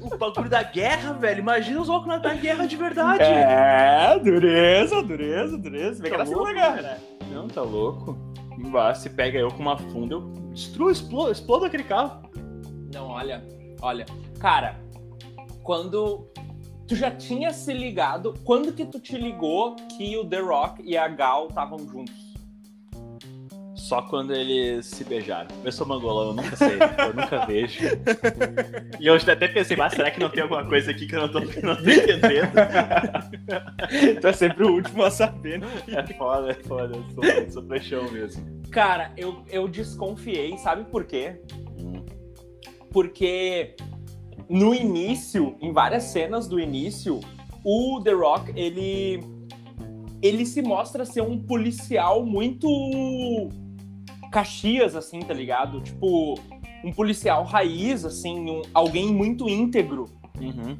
o 0.00 0.16
bagulho 0.16 0.48
da 0.48 0.62
guerra, 0.62 1.12
velho, 1.12 1.40
imagina 1.40 1.80
os 1.80 1.88
loucos 1.88 2.08
na 2.08 2.18
da 2.18 2.34
guerra 2.34 2.66
de 2.66 2.76
verdade. 2.76 3.22
É, 3.24 4.18
dureza, 4.18 5.02
dureza, 5.02 5.58
dureza. 5.58 6.02
Vem 6.02 6.10
Tá 6.10 6.16
que 6.16 6.22
na 6.22 6.26
Segunda 6.26 6.50
louco, 6.50 6.54
Guerra, 6.60 6.82
né? 6.82 6.98
Não, 7.30 7.48
tá 7.48 7.60
louco? 7.62 8.16
Bah, 8.70 8.94
se 8.94 9.10
pega 9.10 9.38
eu 9.38 9.48
com 9.50 9.60
uma 9.62 9.76
funda, 9.78 10.14
eu 10.14 10.20
destruo, 10.52 10.90
explodo, 10.90 11.32
explodo 11.32 11.64
aquele 11.66 11.84
carro. 11.84 12.22
Não, 12.92 13.08
olha, 13.08 13.42
olha. 13.80 14.06
Cara, 14.38 14.76
quando 15.62 16.28
tu 16.86 16.94
já 16.96 17.10
tinha 17.10 17.52
se 17.52 17.72
ligado, 17.72 18.34
quando 18.44 18.72
que 18.72 18.84
tu 18.84 18.98
te 19.00 19.16
ligou 19.16 19.76
que 19.96 20.16
o 20.16 20.24
The 20.26 20.40
Rock 20.40 20.82
e 20.82 20.96
a 20.96 21.08
Gal 21.08 21.48
estavam 21.48 21.78
juntos? 21.78 22.31
Só 23.92 24.00
quando 24.00 24.34
eles 24.34 24.86
se 24.86 25.04
beijaram. 25.04 25.48
Eu 25.62 25.70
sou 25.70 25.86
mangolão, 25.86 26.28
eu 26.28 26.32
nunca 26.32 26.56
sei, 26.56 26.76
eu 26.76 27.12
nunca 27.12 27.44
vejo. 27.44 27.78
E 28.98 29.06
eu 29.06 29.14
até 29.16 29.46
pensei, 29.46 29.76
mas 29.76 29.92
será 29.92 30.10
que 30.10 30.18
não 30.18 30.30
tem 30.30 30.42
alguma 30.42 30.64
coisa 30.64 30.92
aqui 30.92 31.06
que 31.06 31.14
eu 31.14 31.20
não 31.20 31.28
tô, 31.28 31.40
não 31.40 31.76
tô 31.76 31.90
entendendo? 31.90 32.52
tu 34.18 34.26
é 34.26 34.32
sempre 34.32 34.64
o 34.64 34.72
último 34.76 35.02
a 35.02 35.10
saber, 35.10 35.58
né? 35.58 35.66
É 35.88 36.06
foda, 36.14 36.52
é 36.52 36.54
foda, 36.54 36.96
eu 36.96 37.04
sou, 37.12 37.22
eu 37.22 37.50
sou 37.50 37.62
paixão 37.64 38.10
mesmo. 38.10 38.62
Cara, 38.70 39.12
eu, 39.14 39.44
eu 39.50 39.68
desconfiei, 39.68 40.56
sabe 40.56 40.84
por 40.84 41.04
quê? 41.04 41.42
Porque 42.90 43.76
no 44.48 44.74
início, 44.74 45.54
em 45.60 45.70
várias 45.70 46.04
cenas 46.04 46.48
do 46.48 46.58
início, 46.58 47.20
o 47.62 48.00
The 48.02 48.12
Rock, 48.12 48.52
ele 48.56 49.20
ele 50.22 50.46
se 50.46 50.62
mostra 50.62 51.04
ser 51.04 51.20
um 51.20 51.36
policial 51.36 52.24
muito 52.24 52.68
Caxias 54.32 54.96
assim, 54.96 55.20
tá 55.20 55.32
ligado? 55.34 55.80
Tipo, 55.82 56.34
um 56.82 56.90
policial 56.92 57.44
raiz 57.44 58.04
assim, 58.04 58.50
um- 58.50 58.62
alguém 58.74 59.12
muito 59.12 59.48
íntegro. 59.48 60.06
Uhum. 60.40 60.76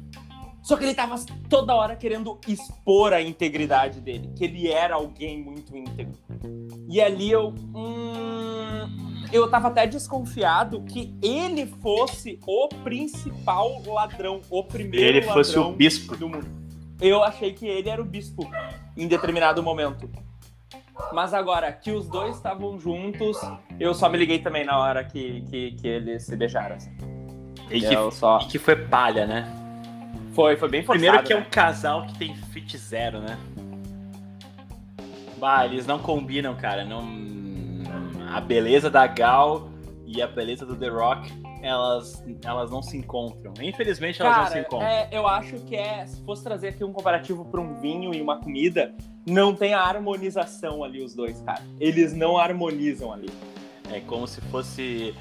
Só 0.61 0.75
que 0.77 0.83
ele 0.85 0.93
tava 0.95 1.15
toda 1.49 1.75
hora 1.75 1.95
querendo 1.95 2.39
expor 2.47 3.13
a 3.13 3.21
integridade 3.21 3.99
dele, 4.01 4.31
que 4.35 4.45
ele 4.45 4.69
era 4.69 4.95
alguém 4.95 5.41
muito 5.43 5.75
íntegro. 5.77 6.13
E 6.89 6.99
ali 7.01 7.29
eu. 7.31 7.53
Hum, 7.75 9.23
eu 9.31 9.49
tava 9.49 9.67
até 9.67 9.85
desconfiado 9.87 10.81
que 10.83 11.13
ele 11.21 11.65
fosse 11.81 12.39
o 12.47 12.67
principal 12.83 13.81
ladrão, 13.85 14.41
o 14.49 14.63
primeiro 14.63 15.05
Ele 15.05 15.19
ladrão 15.19 15.33
fosse 15.33 15.59
o 15.59 15.71
bispo. 15.73 16.15
do 16.15 16.29
mundo. 16.29 16.47
Eu 17.01 17.23
achei 17.23 17.51
que 17.51 17.67
ele 17.67 17.89
era 17.89 18.01
o 18.01 18.05
bispo 18.05 18.49
em 18.95 19.07
determinado 19.07 19.61
momento. 19.61 20.09
Mas 21.11 21.33
agora 21.33 21.71
que 21.71 21.91
os 21.91 22.07
dois 22.07 22.35
estavam 22.35 22.79
juntos, 22.79 23.37
eu 23.79 23.93
só 23.93 24.09
me 24.09 24.17
liguei 24.17 24.39
também 24.39 24.63
na 24.63 24.77
hora 24.77 25.03
que, 25.03 25.41
que, 25.49 25.71
que 25.71 25.87
eles 25.87 26.23
se 26.23 26.35
beijaram. 26.35 26.75
assim. 26.75 26.95
E 27.69 27.81
que, 27.81 28.11
só... 28.11 28.39
e 28.39 28.45
que 28.45 28.59
foi 28.59 28.75
palha, 28.75 29.25
né? 29.25 29.51
Foi, 30.33 30.55
foi 30.55 30.69
bem 30.69 30.83
forçado. 30.83 30.99
Primeiro 30.99 31.25
que 31.25 31.33
é 31.33 31.35
um 31.35 31.39
né? 31.39 31.47
casal 31.49 32.05
que 32.07 32.17
tem 32.17 32.35
fit 32.35 32.77
zero, 32.77 33.19
né? 33.19 33.37
Bah, 35.37 35.65
eles 35.65 35.85
não 35.85 35.99
combinam, 35.99 36.55
cara. 36.55 36.83
Não... 36.85 37.03
A 38.31 38.39
beleza 38.41 38.89
da 38.89 39.05
Gal 39.05 39.69
e 40.05 40.21
a 40.21 40.27
beleza 40.27 40.65
do 40.65 40.75
The 40.75 40.87
Rock, 40.87 41.31
elas, 41.63 42.21
elas 42.43 42.69
não 42.69 42.83
se 42.83 42.97
encontram. 42.97 43.53
Infelizmente, 43.61 44.21
elas 44.21 44.35
não 44.37 44.43
se 44.45 44.49
Cara, 44.51 44.61
encontram. 44.61 44.87
é, 44.87 45.07
eu 45.11 45.25
acho 45.25 45.55
que 45.61 45.75
é. 45.75 46.05
Se 46.05 46.21
fosse 46.23 46.43
trazer 46.43 46.67
aqui 46.67 46.83
um 46.83 46.91
comparativo 46.91 47.45
para 47.45 47.61
um 47.61 47.73
vinho 47.79 48.13
e 48.13 48.21
uma 48.21 48.37
comida, 48.37 48.93
não 49.25 49.55
tem 49.55 49.73
a 49.73 49.79
harmonização 49.81 50.83
ali, 50.83 51.01
os 51.01 51.15
dois, 51.15 51.39
cara. 51.41 51.61
Eles 51.79 52.13
não 52.13 52.37
harmonizam 52.37 53.13
ali. 53.13 53.29
É 53.91 54.01
como 54.01 54.27
se 54.27 54.41
fosse 54.41 55.15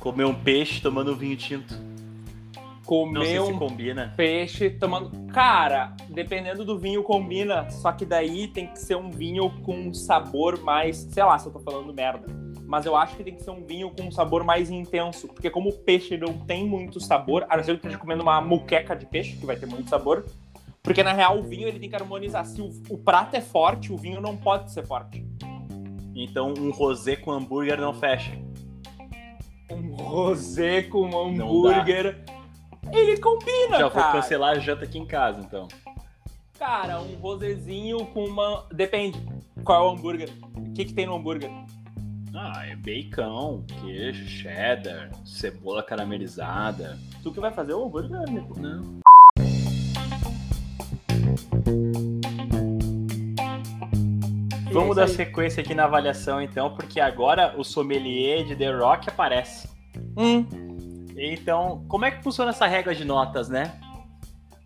comer 0.00 0.24
um 0.24 0.34
peixe 0.34 0.80
tomando 0.80 1.12
um 1.12 1.14
vinho 1.14 1.36
tinto. 1.36 1.74
Não 1.74 2.82
Comer 2.86 3.26
sei 3.26 3.34
se 3.34 3.40
um 3.52 3.58
combina. 3.58 4.14
peixe 4.16 4.70
tomando. 4.70 5.10
Cara, 5.32 5.92
dependendo 6.08 6.64
do 6.64 6.78
vinho, 6.78 7.02
combina. 7.02 7.68
Só 7.68 7.90
que 7.90 8.04
daí 8.06 8.46
tem 8.46 8.68
que 8.68 8.78
ser 8.78 8.96
um 8.96 9.10
vinho 9.10 9.50
com 9.64 9.74
um 9.76 9.92
sabor 9.92 10.62
mais. 10.62 10.96
Sei 10.98 11.22
lá 11.24 11.36
se 11.36 11.48
eu 11.48 11.52
tô 11.52 11.58
falando 11.58 11.92
merda. 11.92 12.45
Mas 12.66 12.84
eu 12.84 12.96
acho 12.96 13.16
que 13.16 13.22
tem 13.22 13.34
que 13.34 13.42
ser 13.42 13.50
um 13.50 13.64
vinho 13.64 13.90
com 13.90 14.02
um 14.02 14.10
sabor 14.10 14.42
mais 14.42 14.70
intenso. 14.70 15.28
Porque 15.28 15.48
como 15.48 15.70
o 15.70 15.72
peixe 15.72 16.16
não 16.16 16.36
tem 16.36 16.66
muito 16.66 17.00
sabor, 17.00 17.46
a 17.48 17.56
não 17.56 17.64
ser 17.64 17.72
que 17.72 17.78
esteja 17.78 17.98
comendo 17.98 18.22
uma 18.22 18.40
muqueca 18.40 18.94
de 18.94 19.06
peixe, 19.06 19.36
que 19.36 19.46
vai 19.46 19.56
ter 19.56 19.66
muito 19.66 19.88
sabor. 19.88 20.26
Porque 20.82 21.02
na 21.02 21.12
real 21.12 21.38
o 21.38 21.42
vinho 21.42 21.68
ele 21.68 21.78
tem 21.78 21.88
que 21.88 21.96
harmonizar. 21.96 22.44
Se 22.44 22.60
o, 22.60 22.70
o 22.90 22.98
prato 22.98 23.34
é 23.36 23.40
forte, 23.40 23.92
o 23.92 23.96
vinho 23.96 24.20
não 24.20 24.36
pode 24.36 24.72
ser 24.72 24.84
forte. 24.86 25.24
Então 26.14 26.54
um 26.58 26.70
rosé 26.70 27.16
com 27.16 27.30
hambúrguer 27.30 27.80
não 27.80 27.94
fecha. 27.94 28.32
Um 29.70 29.94
rosé 29.94 30.82
com 30.82 31.06
hambúrguer. 31.06 32.24
Ele 32.92 33.16
combina, 33.18 33.78
Já 33.78 33.88
vou 33.88 33.90
cara. 33.90 34.12
cancelar 34.12 34.56
a 34.56 34.58
janta 34.58 34.84
aqui 34.84 34.98
em 34.98 35.06
casa, 35.06 35.40
então. 35.40 35.66
Cara, 36.58 37.00
um 37.00 37.14
rosézinho 37.16 38.06
com 38.06 38.24
uma. 38.24 38.66
Depende. 38.72 39.20
Qual 39.62 39.84
é 39.84 39.88
o 39.88 39.92
hambúrguer? 39.92 40.30
O 40.56 40.72
que, 40.72 40.84
que 40.84 40.94
tem 40.94 41.04
no 41.04 41.14
hambúrguer? 41.14 41.50
Ah, 42.38 42.66
é 42.66 42.76
bacon, 42.76 43.64
queijo, 43.80 44.26
cheddar, 44.28 45.10
cebola 45.24 45.82
caramelizada. 45.82 46.98
Tu 47.22 47.32
que 47.32 47.40
vai 47.40 47.50
fazer 47.50 47.72
o 47.72 47.86
hambúrguer? 47.86 48.10
Não. 48.10 49.00
Vamos 54.70 54.96
dar 54.96 55.08
sequência 55.08 55.62
aqui 55.62 55.74
na 55.74 55.84
avaliação, 55.84 56.42
então, 56.42 56.74
porque 56.74 57.00
agora 57.00 57.54
o 57.56 57.64
sommelier 57.64 58.44
de 58.44 58.54
The 58.54 58.70
Rock 58.70 59.08
aparece. 59.08 59.68
Hum, 60.16 60.44
Então, 61.16 61.82
como 61.88 62.04
é 62.04 62.10
que 62.10 62.22
funciona 62.22 62.50
essa 62.50 62.66
regra 62.66 62.94
de 62.94 63.02
notas, 63.02 63.48
né? 63.48 63.72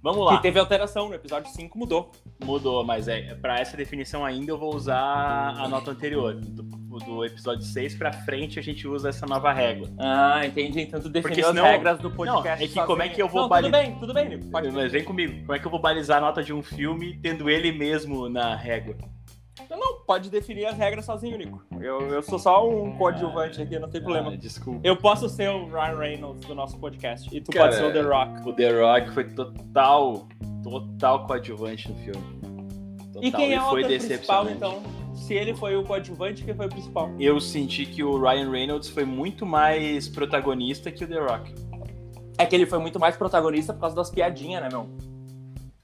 Vamos 0.02 0.24
lá. 0.24 0.36
que 0.36 0.42
teve 0.42 0.58
alteração 0.58 1.08
no 1.08 1.14
episódio 1.14 1.50
5, 1.52 1.78
mudou. 1.78 2.10
Mudou, 2.42 2.82
mas 2.84 3.06
é 3.06 3.34
para 3.34 3.58
essa 3.60 3.76
definição 3.76 4.24
ainda 4.24 4.50
eu 4.50 4.58
vou 4.58 4.74
usar 4.74 4.98
a 4.98 5.68
nota 5.68 5.90
anterior. 5.90 6.34
Do, 6.34 6.62
do 6.98 7.24
episódio 7.24 7.62
6 7.64 7.96
pra 7.96 8.10
frente 8.12 8.58
a 8.58 8.62
gente 8.62 8.88
usa 8.88 9.10
essa 9.10 9.26
nova 9.26 9.52
régua. 9.52 9.88
Ah, 9.98 10.44
entendi. 10.46 10.80
Então 10.80 11.00
tu 11.00 11.08
definiu 11.08 11.22
Porque 11.28 11.40
as 11.42 11.46
senão- 11.48 11.64
regras 11.64 11.98
do 11.98 12.10
podcast. 12.10 12.44
Não, 12.44 12.52
é 12.52 12.56
que 12.56 12.66
sozinho. 12.68 12.86
como 12.86 13.02
é 13.02 13.08
que 13.10 13.22
eu 13.22 13.28
vou 13.28 13.42
Não, 13.42 13.48
bali- 13.48 13.66
Tudo 13.66 13.72
bem, 13.78 13.98
tudo 13.98 14.14
bem, 14.14 14.28
Nico. 14.30 14.50
Pode 14.50 14.70
Mas 14.70 14.90
vem 14.92 15.04
comigo, 15.04 15.38
como 15.40 15.54
é 15.54 15.58
que 15.58 15.66
eu 15.66 15.70
vou 15.70 15.80
balizar 15.80 16.18
a 16.18 16.20
nota 16.20 16.42
de 16.42 16.52
um 16.52 16.62
filme 16.62 17.18
tendo 17.22 17.48
ele 17.50 17.70
mesmo 17.70 18.28
na 18.28 18.56
régua? 18.56 18.96
Não, 19.68 19.78
não, 19.78 20.00
pode 20.00 20.30
definir 20.30 20.66
as 20.66 20.76
regras 20.76 21.04
sozinho, 21.04 21.36
Nico. 21.36 21.62
Eu, 21.80 22.00
eu 22.08 22.22
sou 22.22 22.38
só 22.38 22.68
um 22.68 22.96
coadjuvante 22.96 23.60
aqui, 23.60 23.78
não 23.78 23.88
tem 23.88 24.00
problema. 24.00 24.32
Ah, 24.32 24.36
desculpa. 24.36 24.80
Eu 24.82 24.96
posso 24.96 25.28
ser 25.28 25.50
o 25.50 25.66
Ryan 25.66 25.98
Reynolds 25.98 26.46
do 26.46 26.54
nosso 26.54 26.78
podcast 26.78 27.28
e 27.34 27.40
tu 27.40 27.52
Cara, 27.52 27.66
pode 27.66 27.76
ser 27.76 27.84
o 27.84 27.92
The 27.92 28.00
Rock. 28.00 28.48
O 28.48 28.52
The 28.52 28.80
Rock 28.80 29.10
foi 29.10 29.24
total, 29.24 30.28
total 30.62 31.26
coadjuvante 31.26 31.90
no 31.90 31.96
filme. 31.96 32.40
Total, 33.12 33.24
E 33.24 33.32
quem 33.32 33.54
é 33.54 33.62
o 33.62 33.70
principal, 33.70 34.48
então? 34.48 34.82
Se 35.14 35.34
ele 35.34 35.54
foi 35.54 35.76
o 35.76 35.84
coadjuvante, 35.84 36.44
quem 36.44 36.54
foi 36.54 36.66
o 36.66 36.70
principal? 36.70 37.10
Eu 37.18 37.40
senti 37.40 37.84
que 37.84 38.02
o 38.02 38.18
Ryan 38.20 38.50
Reynolds 38.50 38.88
foi 38.88 39.04
muito 39.04 39.44
mais 39.44 40.08
protagonista 40.08 40.90
que 40.90 41.04
o 41.04 41.08
The 41.08 41.18
Rock. 41.18 41.54
É 42.38 42.46
que 42.46 42.56
ele 42.56 42.64
foi 42.64 42.78
muito 42.78 42.98
mais 42.98 43.16
protagonista 43.16 43.74
por 43.74 43.80
causa 43.80 43.96
das 43.96 44.10
piadinhas, 44.10 44.62
né, 44.62 44.68
meu? 44.70 44.88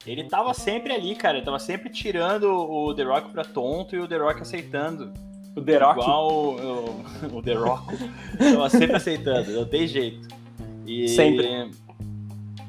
Ele 0.07 0.25
tava 0.25 0.55
sempre 0.55 0.93
ali, 0.93 1.15
cara. 1.17 1.37
Ele 1.39 1.45
tava 1.45 1.59
sempre 1.59 1.91
tirando 1.91 2.45
o 2.51 2.95
The 2.95 3.03
Rock 3.03 3.31
pra 3.33 3.45
tonto 3.45 3.97
e 3.97 3.99
o 4.01 4.07
The 4.09 4.17
Rock 4.19 4.43
aceitando. 4.43 5.13
O 5.57 5.63
The 5.63 5.79
Rock. 5.79 6.01
Igual 6.01 6.29
o, 6.33 7.05
o 7.39 7.43
The 7.43 7.55
Rock. 7.55 7.97
tava 8.39 8.71
sempre 8.71 8.97
aceitando, 8.97 9.51
não 9.53 9.65
tem 9.67 9.87
jeito. 9.87 10.29
E- 10.87 11.09
Sempre. 11.09 11.71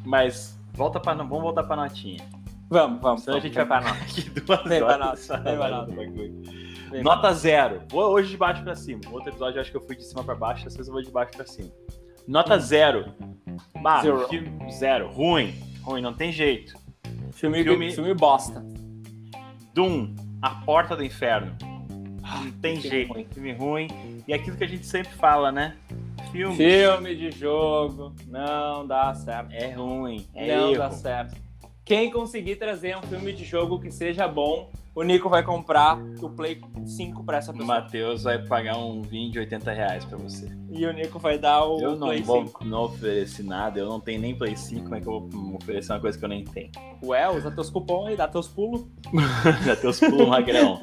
Mas 0.05 0.57
volta 0.73 0.99
pra, 0.99 1.13
vamos 1.13 1.41
voltar 1.41 1.63
pra 1.63 1.75
notinha. 1.75 2.23
Vamos, 2.69 3.01
vamos. 3.01 3.21
Senão 3.21 3.38
a 3.38 3.39
vamos, 3.39 3.55
gente 3.55 3.55
vai 3.55 3.65
vai 3.65 3.81
pra 3.81 3.93
nós. 3.93 4.01
Aqui 4.03 4.29
duas 4.29 4.63
Vem 4.63 4.79
pra 4.79 4.88
horas 4.88 4.99
nós, 5.07 5.19
só 5.21 5.38
vem 5.38 5.55
pra 5.57 5.81
bagulho. 5.81 6.41
Vem 6.91 7.03
Nota 7.03 7.33
zero. 7.33 7.81
Vou 7.89 8.11
hoje 8.11 8.29
de 8.31 8.38
baixo 8.38 8.63
pra 8.63 8.75
cima. 8.75 9.01
No 9.05 9.13
outro 9.13 9.29
episódio 9.29 9.57
eu 9.57 9.61
acho 9.61 9.71
que 9.71 9.77
eu 9.77 9.85
fui 9.85 9.95
de 9.95 10.03
cima 10.03 10.23
pra 10.23 10.35
baixo, 10.35 10.63
dessa 10.63 10.77
vez 10.77 10.88
eu 10.88 10.93
vou 10.93 11.03
de 11.03 11.11
baixo 11.11 11.31
pra 11.33 11.45
cima. 11.45 11.69
Nota 12.27 12.57
zero. 12.57 13.13
Bah, 13.81 14.01
Zero. 14.01 14.27
zero. 14.71 15.09
Ruim. 15.11 15.53
Ruim, 15.81 16.01
não 16.01 16.13
tem 16.13 16.31
jeito. 16.31 16.73
Filme, 17.38 17.63
Filme- 17.63 17.91
filme... 17.91 18.13
bosta. 18.13 18.63
Doom, 19.73 20.15
A 20.41 20.49
Porta 20.49 20.95
do 20.95 21.03
Inferno. 21.03 21.55
Não 21.61 22.51
tem 22.53 22.75
filme 22.81 22.89
jeito. 22.89 23.13
ruim. 23.13 23.27
Filme 23.31 23.53
ruim. 23.53 23.88
E 24.27 24.33
aquilo 24.33 24.57
que 24.57 24.63
a 24.63 24.67
gente 24.67 24.85
sempre 24.85 25.13
fala, 25.13 25.51
né? 25.51 25.75
Filme 26.31 26.55
Filme 26.57 27.15
de 27.15 27.31
jogo 27.31 28.13
não 28.27 28.85
dá 28.85 29.13
certo. 29.13 29.51
é 29.53 29.71
ruim. 29.71 30.25
É 30.35 30.55
não 30.57 30.69
erro. 30.71 30.77
dá 30.79 30.91
certo. 30.91 31.35
Quem 31.88 32.11
conseguir 32.11 32.57
trazer 32.57 32.97
um 32.97 33.01
filme 33.03 33.31
de 33.31 33.45
jogo 33.45 33.79
que 33.79 33.89
seja 33.89 34.27
bom, 34.27 34.69
o 34.93 35.03
Nico 35.03 35.29
vai 35.29 35.41
comprar 35.41 35.97
o 36.21 36.29
Play 36.29 36.59
5 36.85 37.23
pra 37.23 37.38
essa 37.38 37.51
O 37.51 37.53
pessoa. 37.57 37.79
Matheus 37.79 38.23
vai 38.23 38.39
pagar 38.45 38.77
um 38.77 39.01
vinho 39.01 39.31
de 39.31 39.39
80 39.39 39.71
reais 39.71 40.03
pra 40.03 40.17
você. 40.17 40.49
E 40.69 40.85
o 40.85 40.91
Nico 40.91 41.17
vai 41.17 41.38
dar 41.39 41.63
o 41.63 41.79
Eu 41.79 41.95
não 41.95 42.07
Play 42.07 42.21
vou 42.21 42.45
5. 42.45 42.65
não 42.65 42.83
oferecer 42.83 43.43
nada, 43.43 43.79
eu 43.79 43.88
não 43.88 44.01
tenho 44.01 44.19
nem 44.19 44.35
Play 44.38 44.57
5, 44.57 44.83
como 44.83 44.95
é 44.95 44.99
que 44.99 45.07
eu 45.07 45.29
vou 45.29 45.55
oferecer 45.55 45.93
uma 45.93 46.01
coisa 46.01 46.17
que 46.19 46.25
eu 46.25 46.29
nem 46.29 46.43
tenho? 46.43 46.71
Ué, 47.05 47.29
usa 47.29 47.49
teus 47.51 47.69
cupons 47.69 48.07
aí, 48.07 48.17
dá 48.17 48.27
teus 48.27 48.49
pulos. 48.49 48.85
Já 49.65 49.75
teus 49.77 49.97
pulos 49.97 50.27
magrão. 50.27 50.77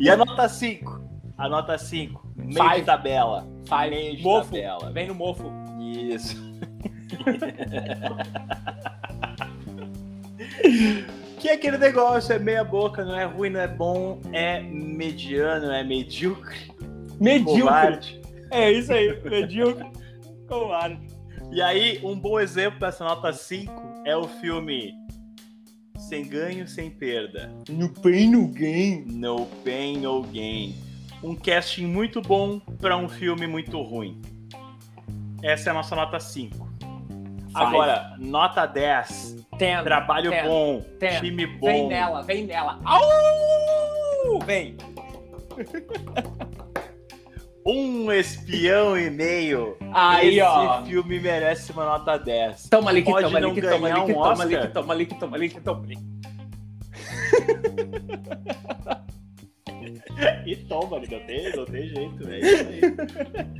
E 0.00 0.10
a 0.10 0.16
nota 0.16 0.48
5? 0.48 1.00
A 1.38 1.48
nota 1.48 1.78
5. 1.78 2.28
Meio 2.34 2.52
Five. 2.64 2.80
de 2.80 2.86
tabela. 2.86 3.46
Five. 3.68 3.90
Meio 3.90 4.16
de 4.16 4.22
Mofo. 4.24 4.44
tabela. 4.50 4.90
Vem 4.90 5.06
no 5.06 5.14
mofo. 5.14 5.44
Isso. 5.80 6.49
Que 11.38 11.48
é 11.48 11.54
aquele 11.54 11.78
negócio, 11.78 12.34
é 12.34 12.38
meia 12.38 12.62
boca, 12.64 13.04
não 13.04 13.18
é 13.18 13.24
ruim, 13.24 13.50
não 13.50 13.60
é 13.60 13.68
bom, 13.68 14.20
é 14.32 14.60
mediano, 14.60 15.70
é 15.70 15.82
medíocre, 15.82 16.70
Medíocre. 17.18 17.62
covarde. 17.62 18.20
É 18.50 18.70
isso 18.70 18.92
aí, 18.92 19.18
medíocre. 19.24 19.86
Covarde. 20.48 20.98
E 21.52 21.60
aí, 21.62 22.00
um 22.04 22.18
bom 22.18 22.38
exemplo 22.38 22.78
dessa 22.78 23.04
nota 23.04 23.32
5 23.32 23.72
é 24.04 24.16
o 24.16 24.28
filme 24.28 24.92
Sem 25.98 26.28
Ganho, 26.28 26.66
Sem 26.68 26.90
Perda. 26.90 27.52
No 27.68 27.88
pain, 27.88 28.30
no 28.30 28.46
gain. 28.48 29.04
No 29.06 29.46
Pain, 29.64 29.98
No 29.98 30.22
Gain. 30.22 30.74
Um 31.22 31.34
casting 31.34 31.86
muito 31.86 32.22
bom 32.22 32.60
para 32.80 32.96
um 32.96 33.08
filme 33.08 33.46
muito 33.46 33.80
ruim. 33.82 34.20
Essa 35.42 35.68
é 35.68 35.70
a 35.70 35.74
nossa 35.74 35.94
nota 35.94 36.18
5. 36.20 36.69
Agora, 37.54 38.14
nota 38.18 38.66
10. 38.66 39.46
Ten. 39.58 39.82
Trabalho 39.82 40.30
Ten. 40.30 40.44
bom, 40.44 40.80
Ten. 40.98 41.20
time 41.20 41.46
bom. 41.46 41.66
Vem 41.66 41.88
nela, 41.88 42.22
vem 42.22 42.46
nela. 42.46 42.80
Au! 42.84 44.38
Vem. 44.44 44.76
Um 47.66 48.10
espião 48.10 48.96
e 48.98 49.10
meio. 49.10 49.76
Aí, 49.92 50.38
Esse 50.38 50.40
ó. 50.40 50.82
filme 50.82 51.20
merece 51.20 51.72
uma 51.72 51.84
nota 51.84 52.16
10. 52.16 52.70
Toma 52.70 52.90
ali 52.90 53.02
que 53.02 53.10
Pode 53.10 53.26
toma 53.26 53.38
ali 53.38 53.54
que 53.54 53.60
toma 53.60 53.88
ali 53.88 53.94
que 53.94 54.10
um 54.10 54.14
toma 54.14 54.42
ali 54.42 54.56
que 54.58 54.68
toma 54.68 54.94
ali 54.94 55.06
que 55.06 55.14
toma 55.14 55.36
ali 55.36 55.48
que 55.50 55.60
toma 55.60 55.84
ali. 55.84 55.98
E 60.46 60.56
toma, 60.56 60.98
não 60.98 61.06
tem, 61.06 61.56
não 61.56 61.64
tem 61.66 61.88
jeito, 61.88 62.24
velho. 62.24 62.96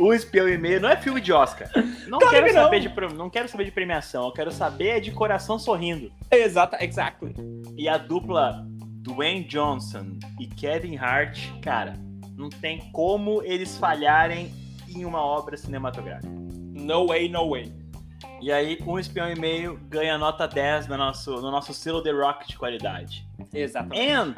O 0.00 0.14
Espião 0.14 0.48
e 0.48 0.56
Meio 0.56 0.80
não 0.80 0.88
é 0.88 0.96
filme 0.96 1.20
de 1.20 1.30
Oscar. 1.32 1.68
Não 2.08 2.18
Claro 2.18 2.34
quero 2.34 2.46
que 2.46 2.52
não. 2.54 2.62
saber 2.64 2.80
de 2.80 3.14
não 3.14 3.30
quero 3.30 3.48
saber 3.48 3.64
de 3.64 3.70
premiação, 3.70 4.24
eu 4.26 4.32
quero 4.32 4.50
saber 4.50 4.88
é 4.88 5.00
de 5.00 5.12
coração 5.12 5.58
sorrindo. 5.58 6.10
Exata, 6.30 6.82
exactly. 6.82 7.34
E 7.76 7.88
a 7.88 7.98
dupla 7.98 8.66
Dwayne 9.02 9.44
Johnson 9.44 10.18
e 10.40 10.46
Kevin 10.46 10.96
Hart, 10.96 11.38
cara, 11.60 11.94
não 12.36 12.48
tem 12.48 12.90
como 12.92 13.42
eles 13.42 13.76
falharem 13.76 14.50
em 14.88 15.04
uma 15.04 15.22
obra 15.22 15.56
cinematográfica. 15.56 16.32
No 16.32 17.08
way, 17.08 17.28
no 17.28 17.50
way. 17.50 17.72
E 18.40 18.50
aí, 18.50 18.78
um 18.86 18.98
espião 18.98 19.30
e 19.30 19.38
meio 19.38 19.78
ganha 19.88 20.16
nota 20.16 20.48
10 20.48 20.88
no 20.88 20.96
nosso, 20.96 21.30
no 21.42 21.50
nosso 21.50 21.74
selo 21.74 22.02
The 22.02 22.10
Rock 22.10 22.48
de 22.48 22.56
qualidade. 22.56 23.26
Exatamente. 23.52 24.00
And 24.08 24.34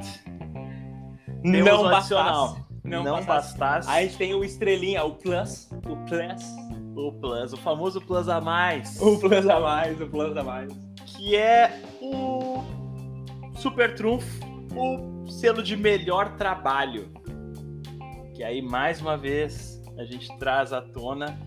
não 1.44 1.82
um 1.82 1.86
adicional. 1.86 2.48
bastasse. 2.48 2.71
Não, 2.92 3.04
não 3.04 3.24
bastasse. 3.24 3.58
bastasse 3.58 3.90
Aí 3.90 4.04
a 4.04 4.08
gente 4.08 4.18
tem 4.18 4.34
o 4.34 4.44
estrelinha, 4.44 5.04
o 5.04 5.14
plus, 5.14 5.68
o 5.86 5.96
plus, 6.06 6.42
o 6.96 7.12
Plus, 7.12 7.52
o 7.52 7.56
famoso 7.56 8.00
Plus 8.00 8.28
a 8.28 8.40
mais, 8.40 9.00
o 9.00 9.18
plus 9.18 9.48
a 9.48 9.58
mais, 9.58 10.00
o 10.00 10.06
plus 10.06 10.36
a 10.36 10.42
mais. 10.44 10.72
que 11.06 11.36
é 11.36 11.80
o 12.00 12.62
Super 13.56 13.94
Trunfo, 13.94 14.26
o 14.76 15.28
selo 15.28 15.62
de 15.62 15.76
melhor 15.76 16.36
trabalho. 16.36 17.10
Que 18.34 18.42
aí, 18.44 18.60
mais 18.60 19.00
uma 19.00 19.16
vez, 19.16 19.82
a 19.98 20.04
gente 20.04 20.28
traz 20.38 20.72
à 20.72 20.80
tona, 20.82 21.38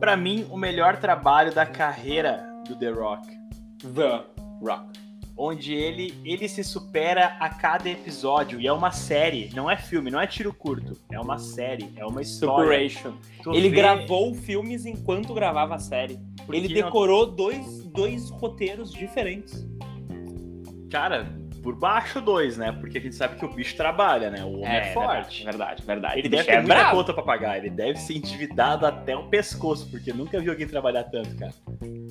pra 0.00 0.16
mim, 0.16 0.46
o 0.50 0.56
melhor 0.56 0.96
trabalho 0.98 1.54
da 1.54 1.66
carreira 1.66 2.44
do 2.66 2.76
The 2.76 2.90
Rock. 2.90 3.28
The 3.94 4.24
Rock. 4.62 4.97
Onde 5.38 5.72
ele, 5.72 6.12
ele 6.24 6.48
se 6.48 6.64
supera 6.64 7.36
a 7.38 7.48
cada 7.48 7.88
episódio. 7.88 8.60
E 8.60 8.66
é 8.66 8.72
uma 8.72 8.90
série, 8.90 9.50
não 9.54 9.70
é 9.70 9.76
filme, 9.76 10.10
não 10.10 10.20
é 10.20 10.26
tiro 10.26 10.52
curto. 10.52 10.94
É 11.12 11.20
uma 11.20 11.38
série, 11.38 11.88
é 11.96 12.04
uma 12.04 12.20
história. 12.20 12.64
Superation. 12.64 13.12
Tu 13.42 13.52
Ele 13.54 13.68
vê- 13.70 13.76
gravou 13.76 14.34
filmes 14.34 14.84
enquanto 14.84 15.32
gravava 15.32 15.76
a 15.76 15.78
série. 15.78 16.18
Porque 16.44 16.56
Ele 16.64 16.74
não- 16.80 16.86
decorou 16.86 17.26
dois, 17.26 17.84
dois 17.84 18.28
roteiros 18.30 18.90
diferentes. 18.92 19.64
Cara, 20.90 21.28
por 21.62 21.74
baixo 21.74 22.20
dois, 22.20 22.56
né? 22.56 22.72
Porque 22.72 22.98
a 22.98 23.00
gente 23.00 23.14
sabe 23.14 23.36
que 23.36 23.44
o 23.44 23.52
bicho 23.52 23.76
trabalha, 23.76 24.30
né? 24.30 24.42
O 24.44 24.54
homem 24.60 24.64
é, 24.66 24.92
forte. 24.94 25.44
Verdade, 25.44 25.82
verdade. 25.84 26.18
Ele 26.20 26.28
deve 26.28 26.44
ter 26.44 26.52
é 26.52 26.56
muita 26.60 26.74
bravo. 26.74 26.96
conta 26.96 27.12
pra 27.12 27.22
pagar. 27.22 27.58
Ele 27.58 27.68
deve 27.70 27.98
ser 27.98 28.16
endividado 28.16 28.86
até 28.86 29.14
o 29.16 29.28
pescoço, 29.28 29.88
porque 29.90 30.12
nunca 30.12 30.40
vi 30.40 30.48
alguém 30.48 30.66
trabalhar 30.66 31.04
tanto, 31.04 31.36
cara. 31.36 31.52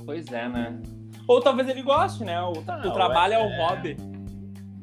Pois 0.06 0.32
é, 0.32 0.48
né? 0.48 0.80
Ou 1.28 1.42
talvez 1.42 1.68
ele 1.68 1.82
goste, 1.82 2.24
né? 2.24 2.40
O, 2.42 2.54
Não, 2.62 2.80
o 2.90 2.92
trabalho 2.92 3.34
é, 3.34 3.38
o 3.44 3.50
é- 3.50 3.58
hobby. 3.68 3.98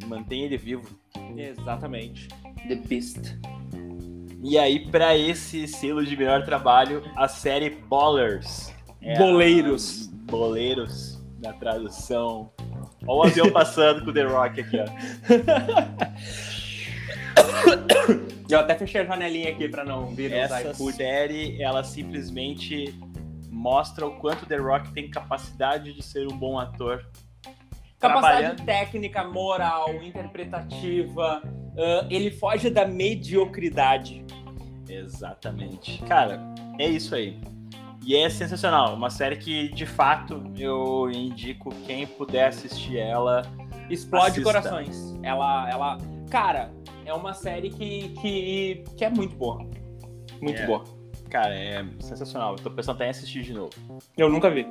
Mantém 0.07 0.43
ele 0.43 0.57
vivo. 0.59 0.89
Exatamente. 1.37 2.29
The 2.69 2.75
Beast. 2.77 3.37
E 4.43 4.59
aí, 4.59 4.87
pra 4.91 5.17
esse 5.17 5.67
selo 5.67 6.05
de 6.05 6.15
melhor 6.17 6.45
trabalho, 6.45 7.03
a 7.17 7.27
série 7.27 7.71
Ballers. 7.71 8.73
É 9.01 9.15
a- 9.15 9.19
Boleiros. 9.19 10.09
Boleiros, 10.31 11.23
na 11.43 11.53
tradução. 11.55 12.51
Olha 13.07 13.19
o 13.21 13.23
avião 13.25 13.51
passando 13.53 14.05
com 14.05 14.11
o 14.11 14.13
The 14.13 14.25
Rock 14.25 14.61
aqui, 14.61 14.77
ó. 14.79 14.85
Eu 18.49 18.59
até 18.61 18.75
fechei 18.75 19.01
a 19.01 19.05
janelinha 19.05 19.51
aqui 19.51 19.69
pra 19.69 19.85
não 19.85 20.09
vir 20.15 20.31
Essa 20.33 20.73
série, 20.75 21.61
ela 21.63 21.83
simplesmente 21.83 22.95
mostra 23.55 24.05
o 24.07 24.17
quanto 24.17 24.45
The 24.47 24.57
Rock 24.57 24.93
tem 24.93 25.09
capacidade 25.11 25.93
de 25.93 26.03
ser 26.03 26.27
um 26.27 26.37
bom 26.37 26.59
ator. 26.59 27.07
Capacidade 28.01 28.63
técnica, 28.65 29.25
moral, 29.25 29.89
interpretativa. 30.03 31.41
ah, 31.79 32.07
ele 32.11 32.31
foge 32.31 32.69
da 32.69 32.87
mediocridade. 32.87 34.25
Exatamente. 34.89 36.03
Cara, 36.03 36.41
é 36.79 36.87
isso 36.89 37.15
aí. 37.15 37.39
E 38.05 38.15
é 38.15 38.29
sensacional. 38.29 38.95
Uma 38.95 39.09
série 39.09 39.37
que, 39.37 39.69
de 39.73 39.87
fato, 39.87 40.45
eu 40.59 41.11
indico 41.11 41.71
quem 41.87 42.07
puder 42.07 42.49
assistir 42.49 42.99
ela. 42.99 43.41
Explode 43.89 44.27
Assista. 44.41 44.45
corações. 44.45 45.15
Ela, 45.23 45.71
ela. 45.71 45.99
Cara, 46.31 46.71
é 47.07 47.15
uma 47.15 47.33
série 47.33 47.71
que, 47.71 48.11
que, 48.21 48.85
que 48.97 49.05
é 49.05 49.09
muito 49.11 49.35
boa. 49.37 49.59
Muito 50.43 50.61
É. 50.61 50.67
boa. 50.67 50.85
Cara, 51.35 51.53
é 51.53 51.85
sensacional. 51.99 52.53
Eu 52.53 52.59
tô 52.63 52.71
pensando 52.71 52.95
até 52.95 53.07
em 53.07 53.11
assistir 53.11 53.43
de 53.43 53.53
novo. 53.53 53.73
Eu 54.17 54.29
nunca 54.29 54.49
vi. 54.49 54.65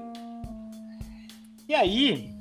E 1.68 1.76
aí, 1.76 2.34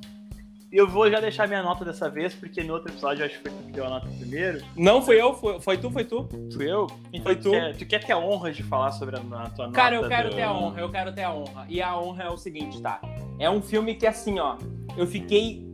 eu 0.70 0.86
vou 0.88 1.10
já 1.10 1.18
deixar 1.18 1.48
minha 1.48 1.60
nota 1.60 1.84
dessa 1.84 2.08
vez, 2.08 2.32
porque 2.32 2.62
no 2.62 2.74
outro 2.74 2.92
episódio 2.92 3.22
eu 3.22 3.26
acho 3.26 3.38
que 3.38 3.48
foi 3.48 3.50
tu 3.50 3.64
que 3.66 3.72
deu 3.72 3.84
a 3.84 3.90
nota 3.90 4.06
primeiro. 4.20 4.64
Não 4.76 5.02
fui 5.02 5.20
eu, 5.20 5.34
foi, 5.34 5.60
foi 5.60 5.76
tu, 5.76 5.90
foi 5.90 6.04
tu. 6.04 6.28
Fui 6.52 6.70
eu? 6.70 6.86
Então 7.12 7.24
Foi 7.24 7.34
tu. 7.34 7.42
tu. 7.42 7.50
Quer, 7.50 7.76
tu 7.76 7.84
quer 7.86 8.04
ter 8.04 8.12
a 8.12 8.18
honra 8.18 8.52
de 8.52 8.62
falar 8.62 8.92
sobre 8.92 9.16
a, 9.16 9.18
a 9.18 9.50
tua 9.50 9.66
nota? 9.66 9.72
Cara, 9.72 9.96
eu 9.96 10.08
quero 10.08 10.30
do- 10.30 10.36
ter 10.36 10.42
a 10.42 10.52
honra, 10.54 10.80
eu 10.80 10.88
quero 10.92 11.12
ter 11.12 11.24
a 11.24 11.34
honra. 11.34 11.66
E 11.68 11.82
a 11.82 11.98
honra 11.98 12.22
é 12.22 12.30
o 12.30 12.36
seguinte, 12.36 12.80
tá? 12.80 13.00
É 13.40 13.50
um 13.50 13.60
filme 13.60 13.96
que, 13.96 14.06
assim, 14.06 14.38
ó, 14.38 14.56
eu 14.96 15.04
fiquei 15.04 15.68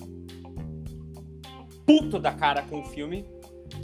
puto 1.84 2.18
da 2.18 2.32
cara 2.32 2.62
com 2.62 2.80
o 2.80 2.84
filme, 2.86 3.26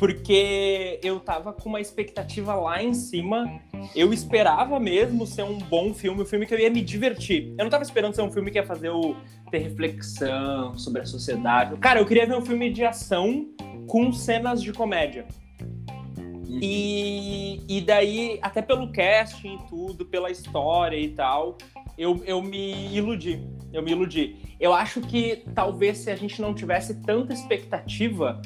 porque 0.06 1.00
eu 1.02 1.18
tava 1.18 1.50
com 1.50 1.66
uma 1.66 1.80
expectativa 1.80 2.54
lá 2.54 2.82
em 2.82 2.92
cima. 2.92 3.58
Eu 3.96 4.12
esperava 4.12 4.78
mesmo 4.78 5.26
ser 5.26 5.44
um 5.44 5.56
bom 5.56 5.94
filme, 5.94 6.20
um 6.20 6.26
filme 6.26 6.44
que 6.44 6.52
eu 6.52 6.58
ia 6.58 6.68
me 6.68 6.82
divertir. 6.82 7.54
Eu 7.56 7.64
não 7.64 7.70
tava 7.70 7.84
esperando 7.84 8.14
ser 8.14 8.20
um 8.20 8.30
filme 8.30 8.50
que 8.50 8.58
ia 8.58 8.66
fazer 8.66 8.90
ter 9.50 9.60
reflexão 9.60 10.76
sobre 10.76 11.00
a 11.00 11.06
sociedade. 11.06 11.78
Cara, 11.78 12.00
eu 12.00 12.06
queria 12.06 12.26
ver 12.26 12.36
um 12.36 12.44
filme 12.44 12.70
de 12.70 12.84
ação 12.84 13.46
com 13.88 14.12
cenas 14.12 14.62
de 14.62 14.74
comédia. 14.74 15.26
E, 16.60 17.62
e 17.66 17.80
daí, 17.80 18.38
até 18.42 18.60
pelo 18.60 18.92
casting 18.92 19.54
e 19.54 19.68
tudo, 19.70 20.04
pela 20.04 20.30
história 20.30 20.98
e 20.98 21.08
tal, 21.08 21.56
eu, 21.96 22.22
eu 22.26 22.42
me 22.42 22.94
iludi. 22.94 23.42
Eu 23.72 23.82
me 23.82 23.92
iludi. 23.92 24.36
Eu 24.60 24.74
acho 24.74 25.00
que 25.00 25.44
talvez 25.54 25.96
se 25.96 26.10
a 26.10 26.16
gente 26.16 26.42
não 26.42 26.52
tivesse 26.52 27.00
tanta 27.00 27.32
expectativa, 27.32 28.42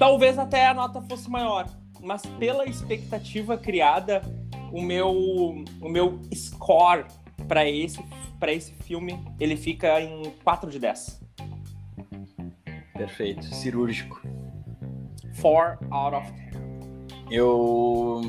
talvez 0.00 0.38
até 0.38 0.66
a 0.66 0.72
nota 0.72 1.02
fosse 1.02 1.28
maior. 1.30 1.66
Mas 2.02 2.22
pela 2.38 2.64
expectativa 2.64 3.58
criada, 3.58 4.22
o 4.72 4.80
meu, 4.80 5.12
o 5.12 5.88
meu 5.90 6.18
score 6.34 7.04
para 7.46 7.68
esse, 7.68 8.02
pra 8.38 8.50
esse 8.50 8.72
filme, 8.72 9.22
ele 9.38 9.56
fica 9.56 10.00
em 10.00 10.32
4 10.42 10.70
de 10.70 10.78
10. 10.78 11.20
Perfeito. 12.94 13.44
Cirúrgico. 13.54 14.22
4 15.40 15.86
out 15.90 16.16
of 16.16 16.32
10. 16.32 16.50
Eu 17.30 18.22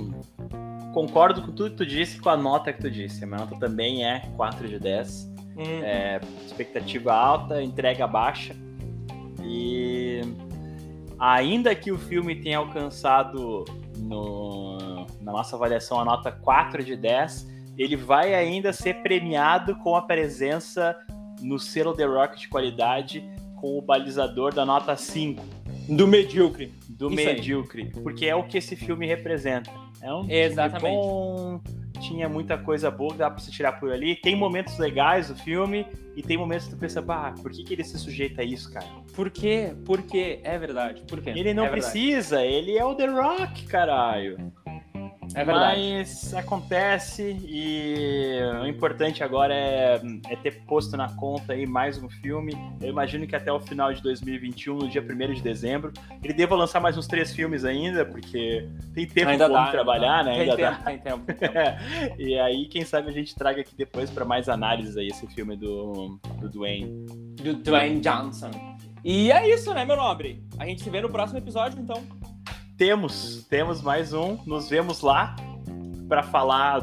concordo 0.93 1.41
com 1.41 1.53
tudo 1.53 1.71
que 1.71 1.77
tu 1.77 1.85
disse 1.85 2.19
com 2.19 2.29
a 2.29 2.35
nota 2.35 2.73
que 2.73 2.81
tu 2.81 2.91
disse. 2.91 3.23
A 3.23 3.27
minha 3.27 3.39
nota 3.39 3.55
também 3.57 4.05
é 4.05 4.19
4 4.35 4.67
de 4.67 4.77
10. 4.77 5.31
Hum, 5.57 5.83
É, 5.83 6.19
expectativa 6.45 7.13
alta, 7.13 7.63
entrega 7.63 8.05
baixa. 8.07 8.55
E 9.43 10.00
ainda 11.21 11.73
que 11.75 11.91
o 11.91 11.97
filme 11.99 12.35
tenha 12.35 12.57
alcançado 12.57 13.63
no- 13.97 15.05
na 15.21 15.31
nossa 15.31 15.55
avaliação 15.55 15.99
a 15.99 16.05
nota 16.05 16.31
4 16.31 16.83
de 16.83 16.95
10, 16.95 17.47
ele 17.77 17.95
vai 17.95 18.33
ainda 18.33 18.73
ser 18.73 18.95
premiado 19.03 19.75
com 19.77 19.95
a 19.95 20.01
presença 20.01 20.97
no 21.39 21.59
selo 21.59 21.93
The 21.93 22.05
Rock 22.05 22.39
de 22.39 22.47
qualidade 22.47 23.23
com 23.57 23.77
o 23.77 23.81
balizador 23.81 24.53
da 24.53 24.65
nota 24.65 24.95
5 24.95 25.43
do 25.87 26.07
medíocre. 26.07 26.73
do 26.89 27.09
Isso 27.11 27.19
aí. 27.19 27.35
medíocre, 27.35 27.85
porque 28.03 28.25
é 28.27 28.35
o 28.35 28.43
que 28.43 28.57
esse 28.59 28.75
filme 28.75 29.07
representa. 29.07 29.71
É 30.01 30.13
um 30.13 30.19
filme 30.19 30.33
Exatamente. 30.35 30.95
bom, 30.95 31.59
tinha 32.01 32.27
muita 32.27 32.57
coisa 32.57 32.91
boa 32.91 33.11
que 33.11 33.19
dá 33.19 33.29
pra 33.29 33.39
se 33.39 33.51
tirar 33.51 33.73
por 33.73 33.91
ali. 33.91 34.15
Tem 34.15 34.35
momentos 34.35 34.77
legais 34.77 35.29
do 35.29 35.35
filme 35.35 35.85
e 36.15 36.21
tem 36.21 36.37
momentos 36.37 36.67
que 36.67 36.75
tu 36.75 36.79
pensa, 36.79 37.01
bah, 37.01 37.33
por 37.41 37.51
que, 37.51 37.63
que 37.63 37.73
ele 37.73 37.83
se 37.83 37.97
sujeita 37.97 38.41
a 38.41 38.45
isso, 38.45 38.71
cara? 38.71 38.85
Por 39.15 39.29
quê? 39.29 39.73
Por 39.85 40.01
quê? 40.01 40.39
É 40.43 40.57
verdade. 40.57 41.03
Por 41.07 41.21
quê? 41.21 41.29
Ele 41.29 41.53
não 41.53 41.65
é 41.65 41.69
precisa, 41.69 42.43
ele 42.43 42.77
é 42.77 42.83
o 42.83 42.95
The 42.95 43.05
Rock, 43.05 43.65
caralho. 43.65 44.51
É 45.35 45.43
verdade. 45.43 45.81
Mas 45.81 46.33
acontece 46.33 47.37
e 47.47 48.39
o 48.61 48.67
importante 48.67 49.23
agora 49.23 49.53
é, 49.53 50.01
é 50.29 50.35
ter 50.35 50.63
posto 50.65 50.97
na 50.97 51.09
conta 51.15 51.53
aí 51.53 51.65
mais 51.65 52.01
um 52.01 52.09
filme. 52.09 52.53
Eu 52.81 52.89
imagino 52.89 53.25
que 53.25 53.35
até 53.35 53.51
o 53.51 53.59
final 53.59 53.93
de 53.93 54.01
2021, 54.01 54.77
no 54.77 54.89
dia 54.89 55.01
1 55.01 55.33
de 55.33 55.41
dezembro, 55.41 55.93
ele 56.23 56.33
deva 56.33 56.55
lançar 56.55 56.79
mais 56.79 56.97
uns 56.97 57.07
três 57.07 57.33
filmes 57.33 57.63
ainda, 57.63 58.05
porque 58.05 58.67
tem 58.93 59.07
tempo 59.07 59.29
Ainda 59.29 59.47
dá, 59.47 59.59
homem 59.59 59.71
trabalhar, 59.71 60.23
né? 60.23 60.31
Tem 60.31 60.41
Ainda 60.41 60.55
tempo, 60.55 60.77
dá. 60.77 60.83
tem 60.83 60.97
tempo. 60.99 61.25
e 62.19 62.39
aí, 62.39 62.65
quem 62.67 62.83
sabe 62.83 63.09
a 63.09 63.13
gente 63.13 63.35
traga 63.35 63.61
aqui 63.61 63.75
depois 63.75 64.09
para 64.09 64.25
mais 64.25 64.49
análises 64.49 64.97
aí 64.97 65.07
esse 65.07 65.27
filme 65.27 65.55
do, 65.55 66.19
do 66.39 66.49
Dwayne. 66.49 67.05
Do 67.41 67.55
Dwayne 67.55 67.99
Johnson. 68.01 68.51
E 69.03 69.31
é 69.31 69.49
isso, 69.49 69.73
né, 69.73 69.83
meu 69.83 69.95
nobre? 69.95 70.43
A 70.59 70.65
gente 70.65 70.83
se 70.83 70.89
vê 70.89 71.01
no 71.01 71.09
próximo 71.09 71.39
episódio, 71.39 71.79
então. 71.79 72.03
Temos, 72.81 73.45
temos 73.47 73.79
mais 73.79 74.11
um. 74.11 74.39
Nos 74.43 74.67
vemos 74.67 75.01
lá 75.01 75.35
para 76.09 76.23
falar 76.23 76.79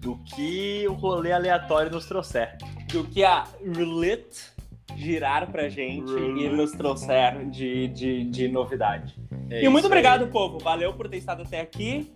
do 0.00 0.16
que 0.24 0.84
o 0.88 0.92
rolê 0.94 1.30
aleatório 1.30 1.88
nos 1.88 2.04
trouxer. 2.04 2.58
Do 2.90 3.04
que 3.04 3.22
a 3.22 3.44
roulette 3.64 4.50
girar 4.96 5.48
pra 5.52 5.68
gente 5.68 6.10
e 6.10 6.48
nos 6.48 6.72
trouxer 6.72 7.48
de, 7.48 7.86
de, 7.86 8.24
de 8.24 8.48
novidade. 8.48 9.14
É 9.48 9.62
e 9.62 9.68
muito 9.68 9.86
obrigado, 9.86 10.24
aí. 10.24 10.30
povo. 10.32 10.58
Valeu 10.58 10.92
por 10.94 11.08
ter 11.08 11.18
estado 11.18 11.42
até 11.42 11.60
aqui. 11.60 12.12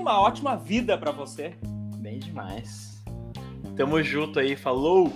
uma 0.00 0.20
ótima 0.20 0.56
vida 0.56 0.98
para 0.98 1.12
você. 1.12 1.54
Bem 1.98 2.18
demais. 2.18 3.00
Tamo 3.76 4.02
junto 4.02 4.40
aí, 4.40 4.56
falou! 4.56 5.12